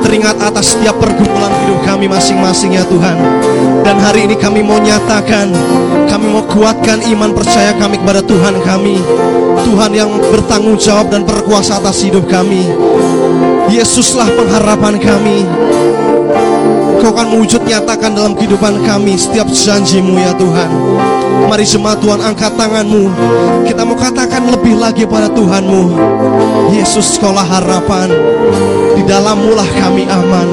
teringat 0.04 0.36
atas 0.44 0.76
setiap 0.76 1.00
pergumulan 1.00 1.48
hidup 1.64 1.80
kami 1.88 2.12
masing-masing 2.12 2.76
ya 2.76 2.84
Tuhan. 2.92 3.16
Dan 3.88 4.04
hari 4.04 4.28
ini 4.28 4.36
kami 4.36 4.68
mau 4.68 4.76
nyatakan 4.84 5.56
Kami 6.12 6.26
mau 6.28 6.44
kuatkan 6.44 7.00
iman 7.08 7.32
percaya 7.32 7.72
kami 7.80 7.96
kepada 7.96 8.20
Tuhan 8.20 8.60
kami. 8.60 9.00
Tuhan 9.64 9.92
yang 9.96 10.12
bertanggung 10.28 10.76
jawab 10.76 11.08
dan 11.08 11.24
berkuasa 11.24 11.80
atas 11.80 12.04
hidup 12.04 12.28
kami. 12.28 12.68
Yesuslah 13.72 14.28
pengharapan 14.28 15.00
kami 15.00 15.48
Kau 17.06 17.14
akan 17.14 17.38
mewujud 17.38 17.62
nyatakan 17.70 18.18
dalam 18.18 18.34
kehidupan 18.34 18.82
kami 18.82 19.14
setiap 19.14 19.46
janjimu 19.46 20.18
ya 20.18 20.34
Tuhan. 20.42 20.74
Mari 21.46 21.62
jemaat 21.62 22.02
Tuhan 22.02 22.18
angkat 22.18 22.58
tanganmu. 22.58 23.14
Kita 23.62 23.86
mau 23.86 23.94
katakan 23.94 24.50
lebih 24.50 24.74
lagi 24.82 25.06
pada 25.06 25.30
Tuhanmu. 25.30 25.94
Yesus 26.74 27.14
sekolah 27.14 27.46
harapan. 27.46 28.10
Di 28.98 29.06
dalammu 29.06 29.54
lah 29.54 29.70
kami 29.78 30.10
aman. 30.10 30.50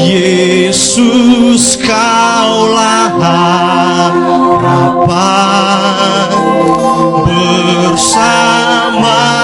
Yesus 0.00 1.76
kaulah 1.84 3.12
harapan. 4.56 6.32
Bersamamu 7.92 9.41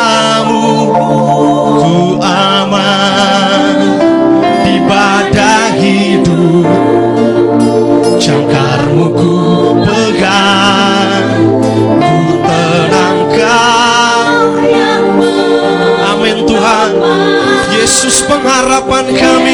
pengharapan 18.78 19.06
kami 19.10 19.16
bersamamu 19.18 19.47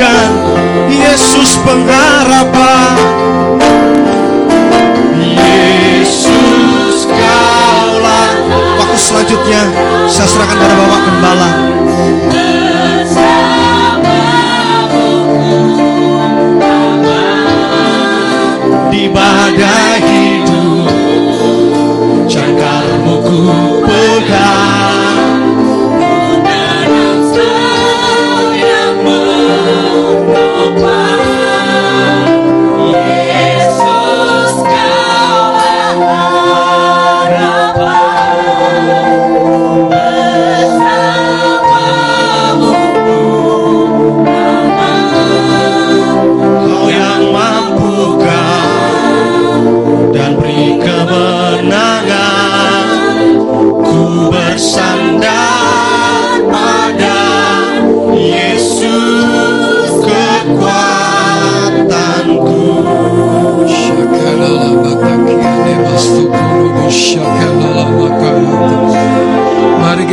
katakan 0.00 0.32
Yesus 0.88 1.60
pengharapan. 1.60 2.96
Yesus 5.20 7.04
kaulah. 7.04 8.32
Waktu 8.80 8.96
selanjutnya 8.96 9.62
saya 10.08 10.28
serahkan 10.28 10.56
pada 10.56 10.74
Bapak 10.74 11.00
Gembala 11.04 11.50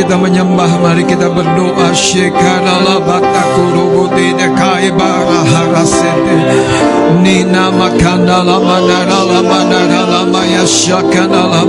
kita 0.08 0.24
menyembah, 0.24 0.72
mari 0.80 1.04
kita 1.04 1.28
berdoa. 1.28 1.92
Shekarala 1.92 2.96
batakurubu 3.04 4.08
dekai 4.40 4.88
baraharasete. 4.96 6.97
Nina 7.16 7.72
makandala 7.72 8.60
manarala 8.60 9.40
manarala 9.40 10.28
maya 10.28 10.68
shakandala 10.68 11.64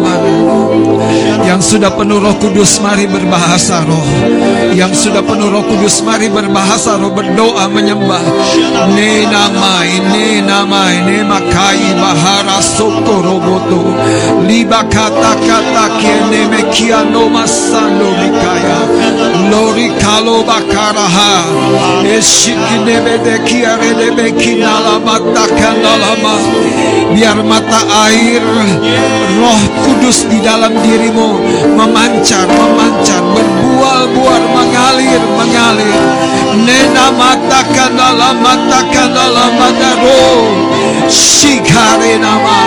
Yang 1.46 1.79
sudah 1.79 1.94
penuh 1.94 2.18
roh 2.18 2.35
kudus, 2.42 2.83
mari 2.83 3.07
berbahasa 3.07 3.87
roh. 3.87 4.03
Yang 4.74 5.07
sudah 5.07 5.22
penuh 5.22 5.46
roh 5.46 5.62
kudus, 5.62 6.03
mari 6.03 6.27
berbahasa 6.27 6.98
roh. 6.98 7.14
Berdoa 7.14 7.70
menyembah. 7.70 8.24
Nina 8.92 9.46
mai, 9.55 9.94
nina 10.11 10.66
mai, 10.66 11.07
ne 11.07 11.22
makai 11.22 11.94
bahara 11.94 12.59
sokoroboto. 12.59 13.94
Liba 14.42 14.83
kata 14.90 15.33
kata 15.38 15.85
kiene 16.03 16.51
mekiano 16.51 17.31
masando 17.31 18.11
bikaya. 18.18 18.79
Lori 19.48 19.88
kalo 20.03 20.42
bakaraha. 20.42 21.46
Eshikine 22.03 22.99
bede 23.07 23.36
kiare 23.47 23.95
de 23.95 24.09
bekinala 24.18 24.99
mata 24.99 25.28
kanalama. 25.28 25.28
Biar 27.14 27.43
mata 27.43 27.83
air 28.09 28.45
roh 29.41 29.62
kudus 29.83 30.29
di 30.31 30.39
dalam 30.39 30.70
dirimu 30.70 31.41
memancar, 31.74 32.47
memancar, 32.47 33.22
berbual-bual, 33.35 34.45
mengalir, 34.55 35.22
mengalir. 35.35 36.01
Nena 36.62 37.11
mata 37.16 37.64
kanala 37.74 38.37
mata 38.39 38.81
kanala 38.93 39.51
mata 39.57 39.93
roh. 39.99 40.68
Shikare 41.09 42.20
nama, 42.20 42.59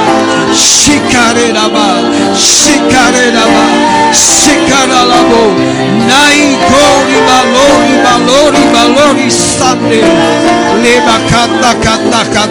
shikare 0.57 1.53
nama, 1.53 2.01
shikare 2.33 3.29
nama, 3.29 3.65
shikara 4.11 5.05
labo. 5.05 5.53
Nai 6.09 6.57
gori 6.65 7.17
balori 7.29 7.93
balori 8.01 8.63
balori 8.73 9.29
sande. 9.29 10.01
Leba 10.81 11.21
kata 11.29 11.71
kata 11.77 12.21
kata 12.33 12.50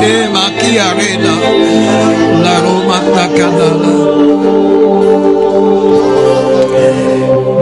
Kande 0.00 0.32
makiarena 0.32 1.34
La 2.40 2.56
Roma 2.64 3.04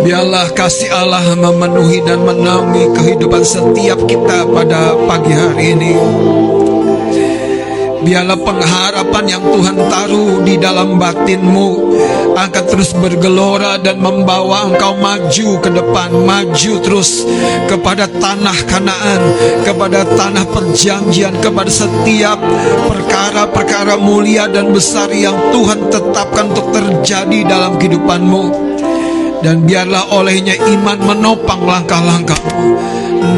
Biarlah 0.06 0.46
kasih 0.54 0.86
Allah 0.86 1.34
memenuhi 1.34 1.98
dan 2.06 2.22
menaungi 2.22 2.94
kehidupan 2.94 3.42
setiap 3.42 3.98
kita 4.06 4.46
pada 4.54 4.94
pagi 5.10 5.34
hari 5.34 5.74
ini. 5.74 5.94
Biarlah 7.98 8.38
pengharapan 8.38 9.24
yang 9.26 9.42
Tuhan 9.42 9.76
taruh 9.90 10.40
di 10.46 10.54
dalam 10.54 11.02
batinmu 11.02 11.68
akan 12.38 12.64
terus 12.70 12.94
bergelora 12.94 13.74
dan 13.82 13.98
membawa 13.98 14.70
engkau 14.70 14.94
maju 15.02 15.48
ke 15.58 15.70
depan, 15.74 16.14
maju 16.22 16.72
terus 16.78 17.26
kepada 17.66 18.06
tanah 18.06 18.54
Kanaan, 18.70 19.20
kepada 19.66 20.06
tanah 20.06 20.46
perjanjian, 20.46 21.34
kepada 21.42 21.66
setiap 21.66 22.38
perkara-perkara 22.86 23.98
mulia 23.98 24.46
dan 24.46 24.70
besar 24.70 25.10
yang 25.10 25.34
Tuhan 25.50 25.90
tetapkan 25.90 26.54
untuk 26.54 26.70
terjadi 26.70 27.50
dalam 27.50 27.82
kehidupanmu. 27.82 28.70
Dan 29.42 29.66
biarlah 29.66 30.14
olehnya 30.14 30.54
iman 30.54 30.98
menopang 31.02 31.62
langkah-langkahmu. 31.62 32.74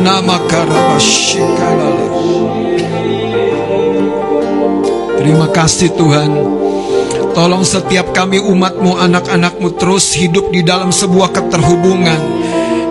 Nama 0.01 0.37
Karabashikalala. 0.49 2.10
Terima 5.21 5.53
kasih 5.53 5.93
Tuhan. 6.01 6.33
Tolong 7.37 7.61
setiap 7.61 8.17
kami 8.17 8.41
umatmu 8.41 8.97
anak-anakmu 8.97 9.77
terus 9.77 10.17
hidup 10.17 10.49
di 10.49 10.65
dalam 10.65 10.89
sebuah 10.89 11.29
keterhubungan 11.37 12.40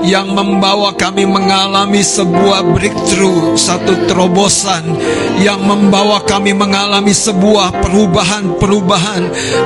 yang 0.03 0.31
membawa 0.31 0.95
kami 0.95 1.27
mengalami 1.27 1.99
sebuah 1.99 2.63
breakthrough, 2.71 3.59
satu 3.59 4.07
terobosan 4.07 4.95
yang 5.43 5.59
membawa 5.59 6.23
kami 6.23 6.55
mengalami 6.55 7.11
sebuah 7.11 7.83
perubahan-perubahan 7.83 9.23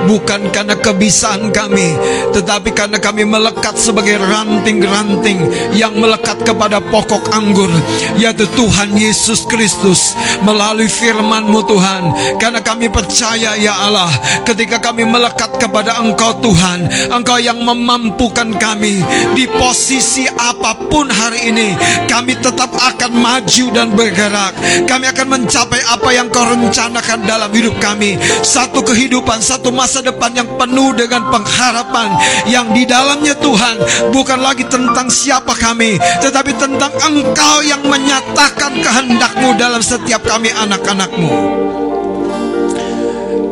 bukan 0.09 0.41
karena 0.49 0.75
kebisaan 0.77 1.53
kami, 1.53 1.97
tetapi 2.33 2.73
karena 2.73 2.97
kami 2.97 3.25
melekat 3.25 3.77
sebagai 3.77 4.17
ranting-ranting 4.17 5.39
yang 5.77 5.93
melekat 5.97 6.41
kepada 6.41 6.81
pokok 6.81 7.29
anggur, 7.33 7.69
yaitu 8.17 8.49
Tuhan 8.57 8.93
Yesus 8.97 9.45
Kristus 9.45 10.17
melalui 10.41 10.89
firman-Mu 10.89 11.61
Tuhan. 11.65 12.03
Karena 12.41 12.59
kami 12.61 12.89
percaya 12.89 13.53
ya 13.57 13.73
Allah, 13.89 14.09
ketika 14.45 14.81
kami 14.81 15.05
melekat 15.05 15.57
kepada 15.61 16.01
Engkau 16.01 16.37
Tuhan, 16.41 16.89
Engkau 17.13 17.37
yang 17.37 17.61
memampukan 17.61 18.49
kami 18.57 19.01
di 19.37 19.45
posisi 19.47 20.25
apa 20.37 20.75
pun 20.89 21.09
hari 21.09 21.53
ini 21.53 21.75
Kami 22.09 22.37
tetap 22.39 22.69
akan 22.73 23.11
maju 23.13 23.65
dan 23.73 23.87
bergerak. 23.93 24.53
Kami 24.85 25.05
akan 25.09 25.27
mencapai 25.39 25.81
apa 25.87 26.09
yang 26.13 26.27
kau 26.29 26.43
rencanakan 26.45 27.25
dalam 27.25 27.49
hidup 27.53 27.75
kami. 27.79 28.17
Satu 28.41 28.83
kehidupan, 28.83 29.39
satu 29.39 29.69
masa 29.73 30.01
depan 30.03 30.33
yang 30.33 30.49
penuh 30.57 30.93
dengan 30.93 31.29
pengharapan 31.29 32.13
Yang 32.45 32.67
di 32.75 32.83
dalamnya 32.85 33.35
Tuhan. 33.37 33.75
Bukan 34.11 34.39
lagi 34.39 34.65
tentang 34.67 35.07
siapa 35.09 35.53
kami 35.57 35.97
Tetapi 35.99 36.51
tentang 36.57 36.91
engkau 37.01 37.57
yang 37.65 37.81
menyatakan 37.85 38.79
kehendakmu 38.79 39.55
dalam 39.57 39.81
setiap 39.83 40.23
kami 40.25 40.49
anak-anakmu. 40.53 41.31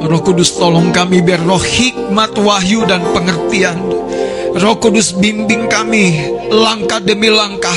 Roh 0.02 0.22
Kudus 0.26 0.58
tolong 0.58 0.90
kami 0.90 1.22
biar 1.22 1.46
roh 1.46 1.62
hikmat, 1.62 2.34
wahyu 2.42 2.84
dan 2.90 3.06
pengertian 3.14 4.01
Roh 4.52 4.76
Kudus 4.84 5.16
bimbing 5.16 5.72
kami 5.72 6.32
langkah 6.52 7.00
demi 7.00 7.32
langkah 7.32 7.76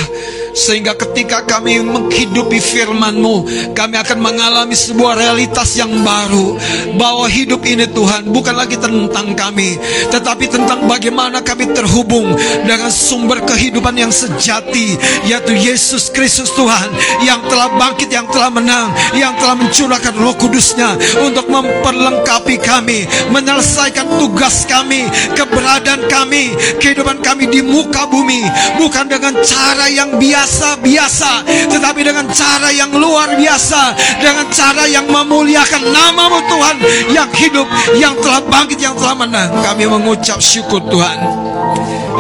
sehingga 0.55 0.95
ketika 0.95 1.43
kami 1.43 1.83
menghidupi 1.83 2.63
firman-Mu, 2.63 3.37
kami 3.75 3.99
akan 3.99 4.19
mengalami 4.23 4.79
sebuah 4.79 5.19
realitas 5.19 5.75
yang 5.75 5.91
baru. 6.07 6.57
Bahwa 6.95 7.27
hidup 7.27 7.67
ini 7.67 7.91
Tuhan 7.91 8.31
bukan 8.31 8.55
lagi 8.55 8.79
tentang 8.79 9.35
kami, 9.35 9.77
tetapi 10.15 10.47
tentang 10.47 10.87
bagaimana 10.87 11.43
kami 11.43 11.75
terhubung 11.75 12.39
dengan 12.63 12.89
sumber 12.89 13.43
kehidupan 13.43 13.99
yang 13.99 14.15
sejati, 14.15 14.95
yaitu 15.27 15.59
Yesus 15.59 16.15
Kristus 16.15 16.55
Tuhan 16.55 16.89
yang 17.27 17.43
telah 17.51 17.75
bangkit, 17.75 18.15
yang 18.15 18.31
telah 18.31 18.55
menang, 18.55 18.95
yang 19.19 19.35
telah 19.43 19.59
mencurahkan 19.59 20.15
roh 20.15 20.39
kudusnya 20.39 20.95
untuk 21.19 21.51
memperlengkapi 21.51 22.63
kami, 22.63 23.11
menyelesaikan 23.35 24.07
tugas 24.23 24.63
kami, 24.71 25.11
keberadaan 25.35 26.07
kami, 26.07 26.55
kehidupan 26.79 27.19
kami 27.27 27.51
di 27.51 27.59
muka 27.59 28.07
bumi, 28.07 28.47
bukan 28.79 29.11
dengan 29.11 29.35
cara 29.43 29.91
yang 29.91 30.15
biasa 30.15 30.44
biasa-biasa 30.45 31.41
Tetapi 31.73 32.01
dengan 32.05 32.29
cara 32.29 32.69
yang 32.69 32.93
luar 32.93 33.33
biasa 33.33 33.97
Dengan 34.21 34.47
cara 34.53 34.85
yang 34.85 35.09
memuliakan 35.09 35.89
namamu 35.89 36.45
Tuhan 36.45 36.77
Yang 37.09 37.31
hidup, 37.41 37.67
yang 37.97 38.13
telah 38.21 38.45
bangkit, 38.45 38.77
yang 38.77 38.93
telah 38.93 39.17
menang 39.17 39.49
Kami 39.65 39.89
mengucap 39.89 40.37
syukur 40.45 40.85
Tuhan 40.93 41.19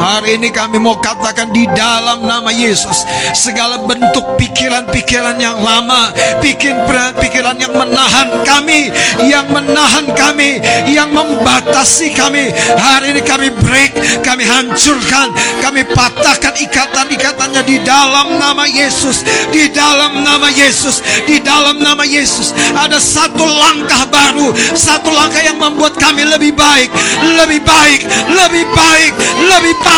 Hari 0.05 0.37
ini 0.37 0.53
kami 0.53 0.77
mau 0.77 1.01
katakan 1.01 1.49
di 1.49 1.65
dalam 1.73 2.29
nama 2.29 2.53
Yesus 2.53 3.09
Segala 3.33 3.81
bentuk 3.89 4.37
pikiran-pikiran 4.37 5.41
yang 5.41 5.65
lama 5.65 6.13
Pikiran-pikiran 6.45 7.57
yang 7.57 7.73
menahan 7.73 8.45
kami 8.45 8.93
Yang 9.25 9.49
menahan 9.49 10.05
kami 10.13 10.61
Yang 10.93 11.09
membatasi 11.09 12.13
kami. 12.13 12.53
Hari 12.53 13.17
ini 13.17 13.25
kami 13.25 13.49
break 13.65 14.21
Kami 14.21 14.45
hancurkan 14.45 15.33
Kami 15.65 15.89
patahkan 15.89 16.53
ikatan-ikatannya 16.53 17.65
di 17.65 17.81
dalam 17.81 18.37
nama 18.37 18.69
Yesus 18.69 19.25
Di 19.57 19.73
dalam 19.73 20.21
nama 20.21 20.53
Yesus 20.53 21.01
Di 21.25 21.41
dalam 21.41 21.81
nama 21.81 22.05
Yesus. 22.05 22.53
Ada 22.77 23.01
satu 23.01 23.49
langkah 23.49 24.05
baru 24.13 24.53
Satu 24.77 25.09
langkah 25.17 25.41
yang 25.41 25.57
membuat 25.57 25.97
kami 25.97 26.29
lebih 26.29 26.53
baik 26.53 26.93
Lebih 27.41 27.65
baik 27.65 28.01
Lebih 28.29 28.65
baik 28.69 29.13
Lebih 29.49 29.75
baik, 29.81 29.94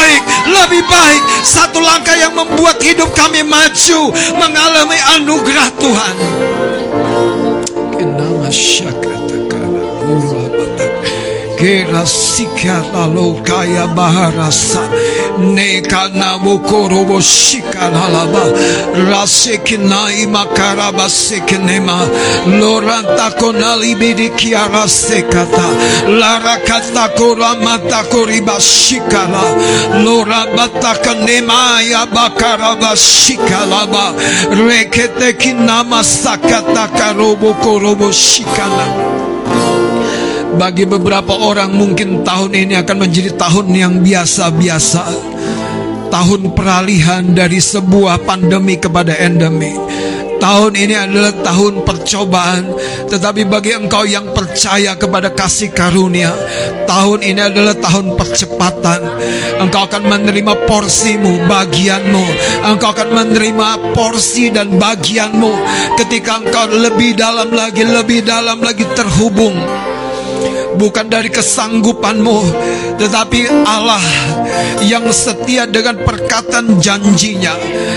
lebih 0.46 0.82
baik. 0.86 1.22
Satu 1.46 1.78
langkah 1.82 2.16
yang 2.16 2.34
membuat 2.34 2.80
hidup 2.82 3.12
kami 3.14 3.42
maju 3.46 4.12
mengalami 4.36 4.98
anugerah 5.18 5.68
Tuhan. 5.78 6.16
Kenama 7.96 8.48
Kera 11.66 12.06
sikara 12.06 13.06
lokaya 13.10 13.86
baharasa. 13.90 14.82
Neka 15.38 16.08
na 16.14 16.38
mokorobo 16.38 17.18
shikara 17.20 18.06
laba. 18.14 18.44
Rasekina 19.10 20.14
imakaraba 20.22 21.08
sekinema. 21.10 22.06
Loranta 22.60 23.30
konali 23.40 23.94
bidikiara 23.98 24.86
sekata. 24.88 25.66
Larakata 26.20 27.08
koramata 27.18 28.04
koriba 28.12 28.60
shikara. 28.60 29.42
Lorabata 30.04 30.94
kanema 31.02 31.82
ya 31.82 32.06
bakaraba 32.06 32.94
shikala 32.96 33.86
ba. 33.90 34.14
Rekete 34.68 35.32
kinama 35.32 36.04
sakata 36.04 36.88
karobo 36.94 37.54
korobo 37.54 38.12
shikala. 38.12 39.16
Bagi 40.56 40.88
beberapa 40.88 41.36
orang 41.36 41.76
mungkin 41.76 42.24
tahun 42.24 42.56
ini 42.56 42.74
akan 42.80 42.96
menjadi 43.04 43.36
tahun 43.36 43.66
yang 43.76 43.94
biasa-biasa. 44.00 45.04
Tahun 46.08 46.42
peralihan 46.56 47.36
dari 47.36 47.60
sebuah 47.60 48.24
pandemi 48.24 48.80
kepada 48.80 49.12
endemi. 49.20 49.76
Tahun 50.36 50.72
ini 50.76 50.92
adalah 50.92 51.32
tahun 51.40 51.80
percobaan, 51.82 52.68
tetapi 53.08 53.48
bagi 53.48 53.72
engkau 53.72 54.04
yang 54.04 54.36
percaya 54.36 54.92
kepada 54.92 55.32
kasih 55.32 55.72
karunia, 55.72 56.28
tahun 56.84 57.24
ini 57.24 57.40
adalah 57.40 57.72
tahun 57.80 58.20
percepatan. 58.20 59.00
Engkau 59.64 59.88
akan 59.88 60.02
menerima 60.04 60.68
porsimu, 60.68 61.48
bagianmu. 61.48 62.26
Engkau 62.68 62.92
akan 62.92 63.08
menerima 63.16 63.96
porsi 63.96 64.52
dan 64.52 64.76
bagianmu 64.76 65.52
ketika 66.04 66.44
engkau 66.44 66.68
lebih 66.68 67.16
dalam 67.16 67.48
lagi, 67.56 67.82
lebih 67.82 68.20
dalam 68.20 68.60
lagi 68.60 68.84
terhubung 68.92 69.56
bukan 70.76 71.08
dari 71.08 71.32
kesanggupanmu, 71.32 72.38
tetapi 73.00 73.64
Allah 73.64 74.04
yang 74.84 75.08
setia 75.10 75.64
dengan 75.66 76.04
perkataan 76.04 76.78
janjinya 76.78 77.56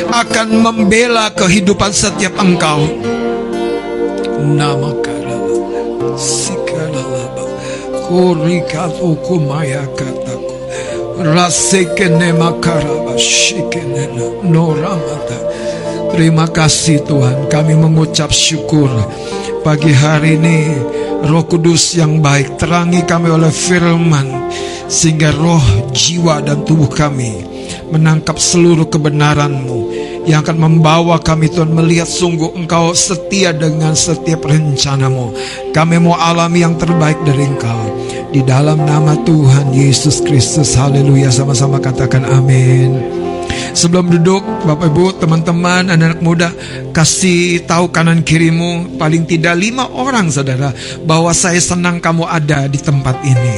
akan 0.09 0.63
membela 0.63 1.29
kehidupan 1.35 1.91
setiap 1.91 2.39
engkau. 2.39 2.87
Nama 4.39 4.89
kataku 5.03 5.59
rasekene 11.19 12.31
makaraba 12.33 13.19
shikenena 13.19 14.39
noramata. 14.47 15.37
Terima 16.15 16.49
kasih 16.49 17.05
Tuhan, 17.05 17.51
kami 17.51 17.77
mengucap 17.77 18.33
syukur 18.33 18.89
pagi 19.61 19.93
hari 19.93 20.39
ini 20.39 20.57
Roh 21.25 21.43
Kudus 21.43 21.99
yang 21.99 22.23
baik 22.23 22.55
terangi 22.55 23.03
kami 23.03 23.27
oleh 23.27 23.51
firman 23.51 24.51
sehingga 24.89 25.29
roh, 25.35 25.61
jiwa 25.93 26.41
dan 26.41 26.65
tubuh 26.65 26.89
kami 26.89 27.45
menangkap 27.93 28.39
seluruh 28.41 28.89
kebenaran-Mu 28.89 29.79
yang 30.25 30.45
akan 30.45 30.57
membawa 30.57 31.17
kami 31.21 31.49
Tuhan 31.49 31.73
melihat 31.73 32.09
sungguh 32.09 32.53
Engkau 32.57 32.93
setia 32.93 33.53
dengan 33.53 33.93
setiap 33.97 34.45
rencanamu. 34.45 35.33
Kami 35.73 35.95
mau 36.01 36.17
alami 36.17 36.65
yang 36.65 36.77
terbaik 36.77 37.17
dari 37.25 37.49
Engkau. 37.49 37.83
Di 38.29 38.45
dalam 38.45 38.85
nama 38.85 39.17
Tuhan 39.25 39.73
Yesus 39.73 40.21
Kristus, 40.21 40.77
haleluya. 40.77 41.33
Sama-sama 41.33 41.81
katakan 41.81 42.29
amin. 42.29 43.28
Sebelum 43.69 44.09
duduk, 44.09 44.41
Bapak 44.65 44.89
Ibu, 44.89 45.21
teman-teman, 45.21 45.93
anak-anak 45.93 46.21
muda, 46.25 46.49
kasih 46.91 47.63
tahu 47.63 47.93
kanan 47.93 48.25
kirimu, 48.25 48.97
paling 48.97 49.29
tidak 49.29 49.55
lima 49.55 49.87
orang 49.93 50.33
saudara, 50.33 50.73
bahwa 51.05 51.29
saya 51.31 51.61
senang 51.61 52.01
kamu 52.01 52.25
ada 52.25 52.65
di 52.65 52.79
tempat 52.81 53.15
ini. 53.21 53.57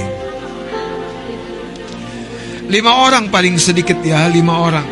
Lima 2.71 3.07
orang 3.07 3.27
paling 3.27 3.59
sedikit 3.59 3.99
ya, 3.99 4.31
lima 4.31 4.55
orang. 4.55 4.87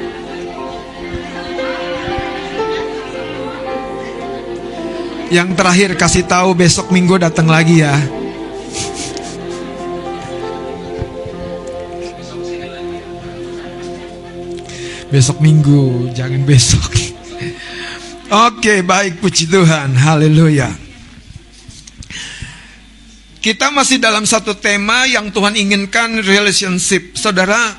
Yang 5.29 5.49
terakhir 5.53 5.89
kasih 5.93 6.25
tahu 6.25 6.57
besok 6.57 6.89
minggu 6.89 7.21
datang 7.21 7.45
lagi 7.45 7.85
ya. 7.85 8.18
Besok 15.09 15.41
minggu, 15.41 16.13
jangan 16.13 16.45
besok. 16.45 16.85
Oke, 18.49 18.85
baik 18.85 19.17
puji 19.17 19.49
Tuhan. 19.49 19.97
Haleluya. 19.97 20.69
Kita 23.41 23.73
masih 23.73 23.97
dalam 23.97 24.29
satu 24.29 24.53
tema 24.53 25.09
yang 25.09 25.33
Tuhan 25.33 25.57
inginkan 25.57 26.21
relationship. 26.21 27.17
Saudara, 27.17 27.73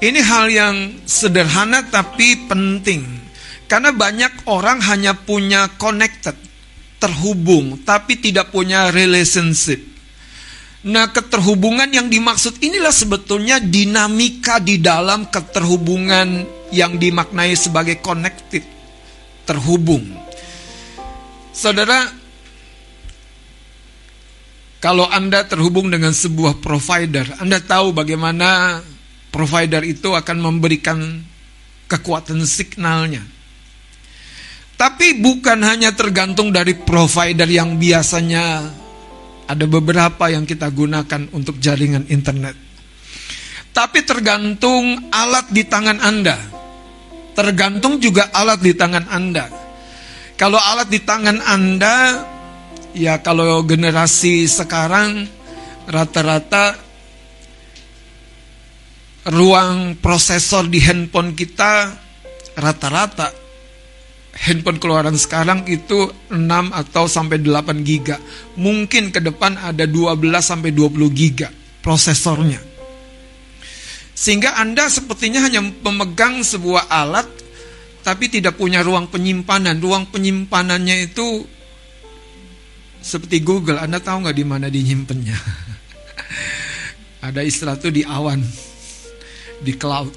ini 0.00 0.16
hal 0.16 0.48
yang 0.48 0.76
sederhana 1.04 1.84
tapi 1.92 2.48
penting. 2.48 3.04
Karena 3.68 3.92
banyak 3.92 4.48
orang 4.48 4.80
hanya 4.80 5.12
punya 5.12 5.68
connected, 5.76 6.40
terhubung, 6.96 7.84
tapi 7.84 8.16
tidak 8.16 8.48
punya 8.48 8.88
relationship. 8.88 9.95
Nah, 10.86 11.10
keterhubungan 11.10 11.90
yang 11.90 12.06
dimaksud 12.06 12.62
inilah 12.62 12.94
sebetulnya 12.94 13.58
dinamika 13.58 14.62
di 14.62 14.78
dalam 14.78 15.26
keterhubungan 15.26 16.46
yang 16.70 16.94
dimaknai 16.94 17.58
sebagai 17.58 17.98
connected, 17.98 18.62
terhubung. 19.42 20.06
Saudara, 21.50 22.06
kalau 24.78 25.10
Anda 25.10 25.42
terhubung 25.42 25.90
dengan 25.90 26.14
sebuah 26.14 26.62
provider, 26.62 27.34
Anda 27.42 27.58
tahu 27.58 27.90
bagaimana 27.90 28.78
provider 29.34 29.82
itu 29.82 30.14
akan 30.14 30.38
memberikan 30.38 31.02
kekuatan 31.90 32.46
signalnya. 32.46 33.26
Tapi 34.78 35.18
bukan 35.18 35.66
hanya 35.66 35.90
tergantung 35.98 36.54
dari 36.54 36.78
provider 36.78 37.48
yang 37.50 37.74
biasanya 37.74 38.70
ada 39.46 39.64
beberapa 39.66 40.26
yang 40.26 40.42
kita 40.42 40.66
gunakan 40.70 41.30
untuk 41.30 41.62
jaringan 41.62 42.10
internet. 42.10 42.58
Tapi 43.70 44.02
tergantung 44.02 45.10
alat 45.12 45.52
di 45.54 45.62
tangan 45.62 46.02
Anda. 46.02 46.36
Tergantung 47.36 48.00
juga 48.02 48.32
alat 48.32 48.60
di 48.64 48.72
tangan 48.72 49.06
Anda. 49.06 49.46
Kalau 50.34 50.56
alat 50.58 50.88
di 50.88 51.00
tangan 51.04 51.38
Anda, 51.44 51.96
ya 52.96 53.20
kalau 53.20 53.62
generasi 53.62 54.48
sekarang 54.48 55.28
rata-rata 55.86 56.74
ruang 59.28 59.98
prosesor 60.00 60.70
di 60.70 60.80
handphone 60.80 61.34
kita 61.36 61.92
rata-rata 62.56 63.45
handphone 64.36 64.76
keluaran 64.76 65.16
sekarang 65.16 65.64
itu 65.64 66.12
6 66.28 66.36
atau 66.72 67.04
sampai 67.08 67.40
8 67.40 67.80
giga. 67.82 68.20
Mungkin 68.60 69.10
ke 69.10 69.20
depan 69.24 69.56
ada 69.56 69.88
12 69.88 70.20
sampai 70.44 70.70
20 70.76 71.08
giga 71.16 71.48
prosesornya. 71.80 72.60
Sehingga 74.16 74.56
Anda 74.56 74.88
sepertinya 74.88 75.44
hanya 75.44 75.60
memegang 75.60 76.40
sebuah 76.40 76.88
alat 76.88 77.28
tapi 78.00 78.30
tidak 78.30 78.56
punya 78.56 78.80
ruang 78.84 79.10
penyimpanan. 79.10 79.82
Ruang 79.82 80.08
penyimpanannya 80.08 81.10
itu 81.10 81.44
seperti 83.06 83.42
Google, 83.42 83.78
Anda 83.78 84.02
tahu 84.02 84.26
nggak 84.26 84.36
di 84.36 84.46
mana 84.46 84.66
dinyimpennya? 84.66 85.38
ada 87.26 87.42
istilah 87.42 87.78
itu 87.78 87.90
di 87.90 88.02
awan, 88.02 88.42
di 89.62 89.72
cloud. 89.78 90.10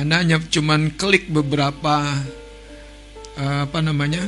Anda 0.00 0.24
hanya 0.24 0.40
cuman 0.40 0.96
klik 0.96 1.28
beberapa 1.28 2.24
apa 3.40 3.80
namanya 3.80 4.20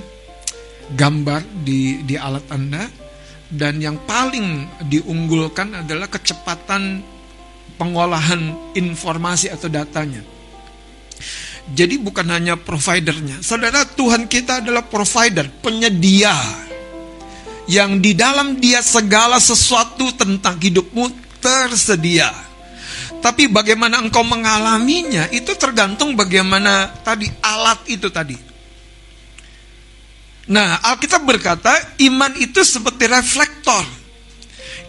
gambar 0.97 1.45
di 1.65 2.01
di 2.05 2.17
alat 2.17 2.49
Anda 2.49 2.89
dan 3.53 3.85
yang 3.85 4.01
paling 4.09 4.81
diunggulkan 4.89 5.85
adalah 5.85 6.09
kecepatan 6.09 7.05
pengolahan 7.77 8.73
informasi 8.73 9.53
atau 9.53 9.69
datanya. 9.69 10.25
Jadi 11.69 12.01
bukan 12.01 12.27
hanya 12.33 12.59
providernya. 12.59 13.39
Saudara, 13.45 13.87
Tuhan 13.87 14.27
kita 14.27 14.65
adalah 14.65 14.83
provider, 14.83 15.47
penyedia. 15.63 16.35
Yang 17.71 17.91
di 18.03 18.13
dalam 18.19 18.59
dia 18.59 18.83
segala 18.83 19.39
sesuatu 19.39 20.11
tentang 20.19 20.59
hidupmu 20.59 21.39
tersedia. 21.39 22.35
Tapi 23.23 23.47
bagaimana 23.47 24.03
engkau 24.03 24.27
mengalaminya 24.27 25.31
itu 25.31 25.55
tergantung 25.55 26.19
bagaimana 26.19 26.91
tadi 27.07 27.31
alat 27.39 27.87
itu 27.87 28.11
tadi 28.11 28.52
Nah, 30.53 30.85
Alkitab 30.85 31.25
berkata, 31.25 31.73
iman 32.05 32.37
itu 32.37 32.61
seperti 32.61 33.09
reflektor. 33.09 33.81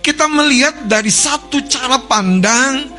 Kita 0.03 0.27
melihat 0.27 0.83
dari 0.91 1.07
satu 1.07 1.63
cara 1.63 2.03
pandang 2.03 2.91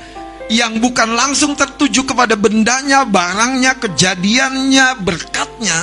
yang 0.49 0.81
bukan 0.81 1.13
langsung 1.13 1.53
tertuju 1.53 2.09
kepada 2.09 2.41
bendanya, 2.41 3.05
barangnya, 3.05 3.77
kejadiannya, 3.77 4.97
berkatnya, 4.97 5.77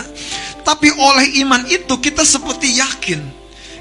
tapi 0.66 0.90
oleh 0.90 1.46
iman 1.46 1.70
itu 1.70 2.02
kita 2.02 2.26
seperti 2.26 2.74
yakin. 2.82 3.22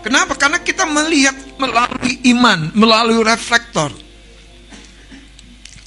Kenapa? 0.04 0.36
Karena 0.36 0.60
kita 0.60 0.84
melihat 0.84 1.36
melalui 1.56 2.20
iman, 2.36 2.68
melalui 2.76 3.24
reflektor. 3.24 3.88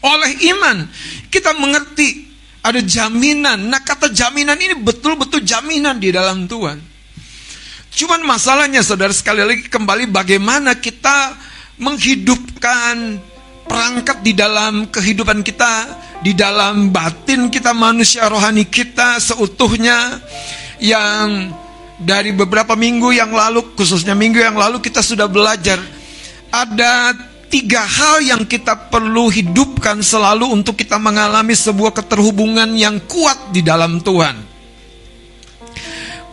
Oleh 0.01 0.34
iman, 0.49 0.89
kita 1.30 1.53
mengerti 1.61 2.26
ada 2.66 2.82
jaminan. 2.82 3.70
Nah, 3.70 3.86
kata 3.86 4.09
jaminan 4.09 4.57
ini 4.57 4.82
betul-betul 4.82 5.45
jaminan 5.45 6.01
di 6.01 6.09
dalam 6.09 6.49
Tuhan. 6.49 6.92
Cuman 7.93 8.25
masalahnya 8.25 8.81
saudara 8.81 9.13
sekali 9.13 9.45
lagi 9.45 9.69
kembali 9.69 10.09
bagaimana 10.09 10.73
kita 10.81 11.37
menghidupkan 11.77 13.21
perangkat 13.69 14.25
di 14.25 14.33
dalam 14.33 14.89
kehidupan 14.89 15.45
kita, 15.45 16.01
di 16.25 16.33
dalam 16.33 16.89
batin 16.89 17.53
kita 17.53 17.69
manusia 17.69 18.25
rohani 18.25 18.65
kita 18.65 19.21
seutuhnya 19.21 20.17
yang 20.81 21.53
dari 22.01 22.33
beberapa 22.33 22.73
minggu 22.73 23.13
yang 23.13 23.29
lalu, 23.29 23.77
khususnya 23.77 24.17
minggu 24.17 24.41
yang 24.41 24.57
lalu 24.57 24.81
kita 24.81 25.05
sudah 25.05 25.29
belajar 25.29 25.77
ada 26.49 27.13
tiga 27.53 27.85
hal 27.85 28.25
yang 28.25 28.41
kita 28.49 28.89
perlu 28.89 29.29
hidupkan 29.29 30.01
selalu 30.01 30.49
untuk 30.49 30.81
kita 30.81 30.97
mengalami 30.97 31.53
sebuah 31.53 31.93
keterhubungan 31.93 32.73
yang 32.73 32.97
kuat 33.05 33.53
di 33.53 33.61
dalam 33.61 34.01
Tuhan. 34.01 34.53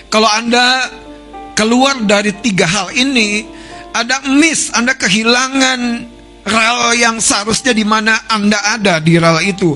Kalau 0.06 0.30
Anda 0.30 0.86
keluar 1.58 1.98
dari 2.06 2.30
tiga 2.30 2.62
hal 2.62 2.94
ini, 2.94 3.42
ada 3.90 4.22
miss, 4.30 4.70
Anda 4.70 4.94
kehilangan 4.94 5.80
rel 6.46 6.94
yang 6.94 7.18
seharusnya 7.18 7.74
di 7.74 7.82
mana 7.82 8.22
Anda 8.30 8.62
ada 8.70 9.02
di 9.02 9.18
rel 9.18 9.42
itu. 9.42 9.74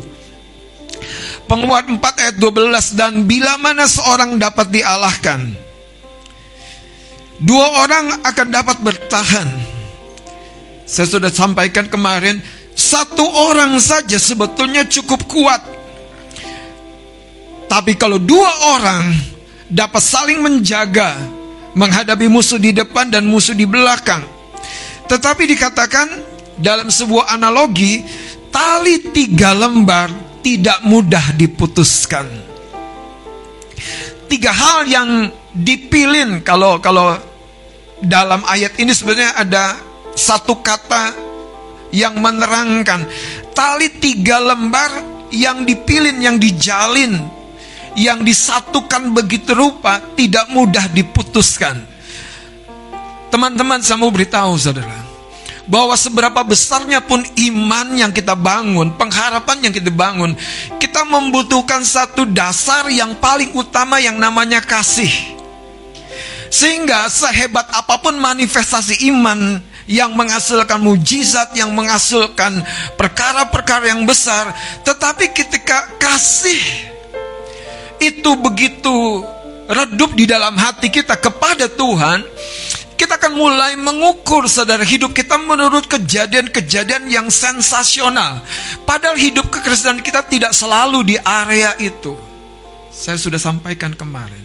Penguat 1.51 1.91
4 1.91 1.99
ayat 1.99 2.39
12 2.39 2.95
dan 2.95 3.27
bila 3.27 3.59
mana 3.59 3.91
seorang 3.91 4.39
dapat 4.39 4.71
dialahkan 4.71 5.66
Dua 7.37 7.85
orang 7.85 8.25
akan 8.25 8.47
dapat 8.49 8.77
bertahan. 8.81 9.49
Saya 10.87 11.07
sudah 11.11 11.29
sampaikan 11.29 11.91
kemarin, 11.91 12.41
satu 12.73 13.27
orang 13.53 13.77
saja 13.77 14.17
sebetulnya 14.17 14.89
cukup 14.89 15.27
kuat. 15.29 15.61
Tapi 17.67 17.99
kalau 17.99 18.17
dua 18.17 18.49
orang 18.79 19.11
dapat 19.67 20.01
saling 20.01 20.41
menjaga, 20.41 21.19
menghadapi 21.77 22.31
musuh 22.31 22.57
di 22.57 22.73
depan 22.73 23.11
dan 23.13 23.27
musuh 23.29 23.53
di 23.53 23.69
belakang. 23.69 24.23
Tetapi 25.11 25.43
dikatakan 25.45 26.09
dalam 26.57 26.89
sebuah 26.89 27.37
analogi, 27.37 28.01
tali 28.49 29.13
tiga 29.13 29.53
lembar 29.53 30.09
tidak 30.41 30.81
mudah 30.87 31.35
diputuskan. 31.37 32.25
Tiga 34.31 34.51
hal 34.55 34.89
yang 34.89 35.11
dipilin 35.57 36.45
kalau 36.45 36.77
kalau 36.81 37.17
dalam 38.05 38.45
ayat 38.45 38.77
ini 38.77 38.93
sebenarnya 38.93 39.33
ada 39.41 39.65
satu 40.13 40.61
kata 40.61 41.17
yang 41.93 42.21
menerangkan 42.21 43.09
tali 43.57 43.89
tiga 43.97 44.37
lembar 44.41 44.91
yang 45.33 45.65
dipilin 45.65 46.21
yang 46.21 46.37
dijalin 46.37 47.37
yang 47.97 48.21
disatukan 48.21 49.17
begitu 49.17 49.57
rupa 49.57 49.99
tidak 50.13 50.53
mudah 50.53 50.85
diputuskan. 50.93 51.81
Teman-teman 53.33 53.81
saya 53.81 53.97
mau 53.97 54.13
beritahu 54.13 54.55
saudara 54.61 55.01
bahwa 55.67 55.97
seberapa 55.99 56.41
besarnya 56.47 57.03
pun 57.03 57.25
iman 57.25 57.87
yang 57.99 58.13
kita 58.15 58.39
bangun, 58.39 58.95
pengharapan 58.95 59.67
yang 59.67 59.75
kita 59.75 59.91
bangun, 59.91 60.37
kita 60.79 61.03
membutuhkan 61.03 61.83
satu 61.83 62.23
dasar 62.29 62.87
yang 62.93 63.19
paling 63.19 63.51
utama 63.57 63.99
yang 63.99 64.15
namanya 64.15 64.63
kasih. 64.63 65.11
Sehingga 66.49 67.11
sehebat 67.11 67.67
apa 67.75 67.99
pun 68.01 68.17
manifestasi 68.17 69.07
iman 69.13 69.61
yang 69.87 70.15
menghasilkan 70.19 70.83
mujizat, 70.83 71.55
yang 71.55 71.71
menghasilkan 71.71 72.63
perkara-perkara 72.99 73.95
yang 73.95 74.03
besar, 74.03 74.51
tetapi 74.83 75.31
ketika 75.31 75.95
kasih 76.03 76.59
itu 78.03 78.31
begitu 78.43 79.23
redup 79.71 80.15
di 80.15 80.27
dalam 80.27 80.55
hati 80.59 80.91
kita 80.91 81.15
kepada 81.19 81.71
Tuhan, 81.71 82.27
kita 82.97 83.21
akan 83.21 83.33
mulai 83.37 83.77
mengukur 83.77 84.49
saudara 84.49 84.83
hidup 84.83 85.13
kita 85.13 85.37
menurut 85.39 85.87
kejadian-kejadian 85.87 87.07
yang 87.07 87.29
sensasional. 87.29 88.43
Padahal 88.89 89.21
hidup 89.21 89.53
kekristenan 89.53 90.01
kita 90.01 90.25
tidak 90.27 90.51
selalu 90.57 91.15
di 91.15 91.17
area 91.21 91.77
itu. 91.79 92.17
Saya 92.89 93.21
sudah 93.21 93.37
sampaikan 93.37 93.93
kemarin. 93.93 94.41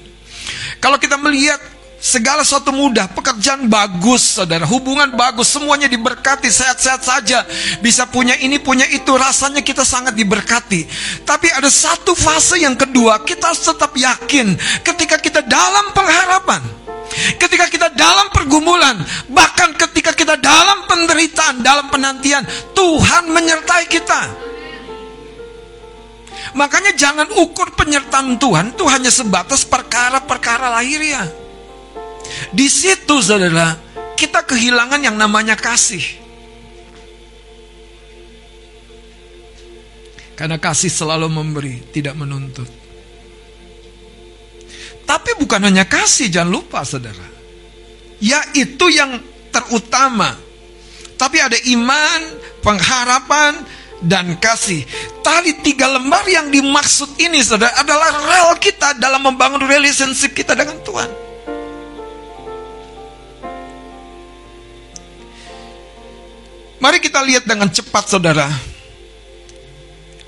Kalau 0.84 0.99
kita 0.99 1.16
melihat 1.16 1.62
segala 2.02 2.41
sesuatu 2.41 2.74
mudah, 2.74 3.06
pekerjaan 3.14 3.70
bagus, 3.70 4.41
saudara, 4.41 4.66
hubungan 4.66 5.14
bagus, 5.14 5.54
semuanya 5.54 5.86
diberkati, 5.86 6.49
sehat-sehat 6.49 7.06
saja, 7.06 7.45
bisa 7.80 8.10
punya 8.10 8.34
ini, 8.41 8.58
punya 8.58 8.89
itu, 8.89 9.14
rasanya 9.14 9.62
kita 9.62 9.86
sangat 9.86 10.18
diberkati. 10.18 10.89
Tapi 11.22 11.47
ada 11.54 11.70
satu 11.70 12.18
fase 12.18 12.58
yang 12.66 12.74
kedua, 12.74 13.22
kita 13.22 13.54
tetap 13.54 13.93
yakin 13.93 14.58
ketika 14.82 15.22
kita 15.22 15.45
dalam 15.45 15.93
pengharapan 15.93 16.82
ketika 17.12 17.68
kita 17.68 17.91
dalam 17.91 18.32
pergumulan, 18.32 18.95
bahkan 19.28 19.76
ketika 19.76 20.16
kita 20.16 20.39
dalam 20.39 20.88
penderitaan, 20.88 21.60
dalam 21.60 21.91
penantian, 21.91 22.47
Tuhan 22.72 23.28
menyertai 23.28 23.86
kita. 23.91 24.32
Makanya 26.56 26.95
jangan 26.95 27.28
ukur 27.36 27.76
penyertaan 27.76 28.36
Tuhan 28.36 28.76
itu 28.76 28.84
hanya 28.88 29.12
sebatas 29.12 29.64
perkara-perkara 29.68 30.72
lahiriah. 30.72 31.41
Di 32.51 32.67
situ 32.67 33.19
saudara, 33.23 33.77
kita 34.15 34.43
kehilangan 34.45 35.01
yang 35.01 35.15
namanya 35.17 35.57
kasih. 35.57 36.03
Karena 40.38 40.57
kasih 40.57 40.89
selalu 40.89 41.29
memberi, 41.29 41.75
tidak 41.93 42.17
menuntut. 42.17 42.65
Tapi 45.05 45.38
bukan 45.38 45.69
hanya 45.69 45.86
kasih, 45.86 46.34
jangan 46.34 46.49
lupa 46.49 46.82
saudara. 46.82 47.27
Yaitu 48.17 48.89
yang 48.89 49.21
terutama. 49.53 50.34
Tapi 51.19 51.38
ada 51.38 51.57
iman, 51.77 52.19
pengharapan, 52.65 53.61
dan 54.01 54.34
kasih. 54.41 54.82
Tali 55.21 55.61
tiga 55.61 55.86
lembar 55.86 56.25
yang 56.25 56.49
dimaksud 56.49 57.21
ini 57.21 57.45
saudara 57.45 57.77
adalah 57.77 58.09
rel 58.09 58.57
kita 58.57 58.97
dalam 58.97 59.21
membangun 59.21 59.61
relationship 59.69 60.34
kita 60.34 60.57
dengan 60.57 60.82
Tuhan. 60.82 61.30
Mari 66.82 66.97
kita 66.97 67.21
lihat 67.21 67.45
dengan 67.45 67.69
cepat 67.69 68.09
saudara 68.09 68.49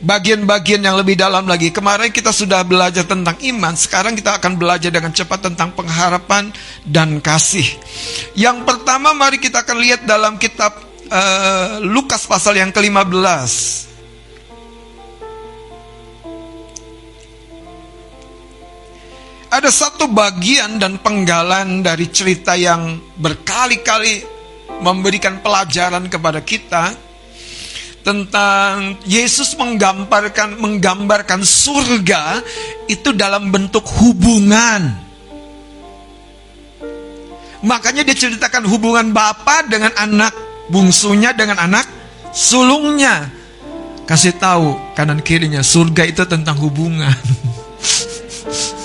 bagian-bagian 0.03 0.83
yang 0.83 0.99
lebih 0.99 1.17
dalam 1.17 1.47
lagi. 1.49 1.71
Kemarin 1.71 2.11
kita 2.11 2.29
sudah 2.29 2.61
belajar 2.61 3.07
tentang 3.07 3.39
iman, 3.41 3.73
sekarang 3.73 4.13
kita 4.13 4.37
akan 4.37 4.59
belajar 4.59 4.91
dengan 4.91 5.09
cepat 5.15 5.49
tentang 5.49 5.73
pengharapan 5.73 6.51
dan 6.85 7.17
kasih. 7.23 7.65
Yang 8.37 8.69
pertama 8.69 9.15
mari 9.17 9.39
kita 9.39 9.65
akan 9.65 9.77
lihat 9.81 10.05
dalam 10.05 10.37
kitab 10.37 10.77
uh, 11.09 11.81
Lukas 11.81 12.27
pasal 12.29 12.59
yang 12.59 12.69
ke-15. 12.69 13.89
Ada 19.53 19.69
satu 19.69 20.09
bagian 20.09 20.81
dan 20.81 20.97
penggalan 20.97 21.85
dari 21.85 22.09
cerita 22.09 22.57
yang 22.57 22.97
berkali-kali 23.21 24.32
memberikan 24.83 25.39
pelajaran 25.39 26.11
kepada 26.11 26.43
kita 26.43 26.91
tentang 28.03 28.99
Yesus 29.07 29.55
menggambarkan 29.55 30.59
menggambarkan 30.59 31.39
surga 31.41 32.43
itu 32.91 33.15
dalam 33.15 33.47
bentuk 33.47 33.87
hubungan. 34.03 34.91
Makanya 37.63 38.03
diceritakan 38.03 38.67
hubungan 38.67 39.15
Bapa 39.15 39.63
dengan 39.71 39.95
anak 39.95 40.35
bungsunya 40.67 41.31
dengan 41.31 41.63
anak 41.63 41.87
sulungnya. 42.35 43.31
Kasih 44.03 44.35
tahu 44.35 44.75
kanan 44.99 45.23
kirinya 45.23 45.63
surga 45.63 46.03
itu 46.03 46.27
tentang 46.27 46.59
hubungan. 46.59 47.15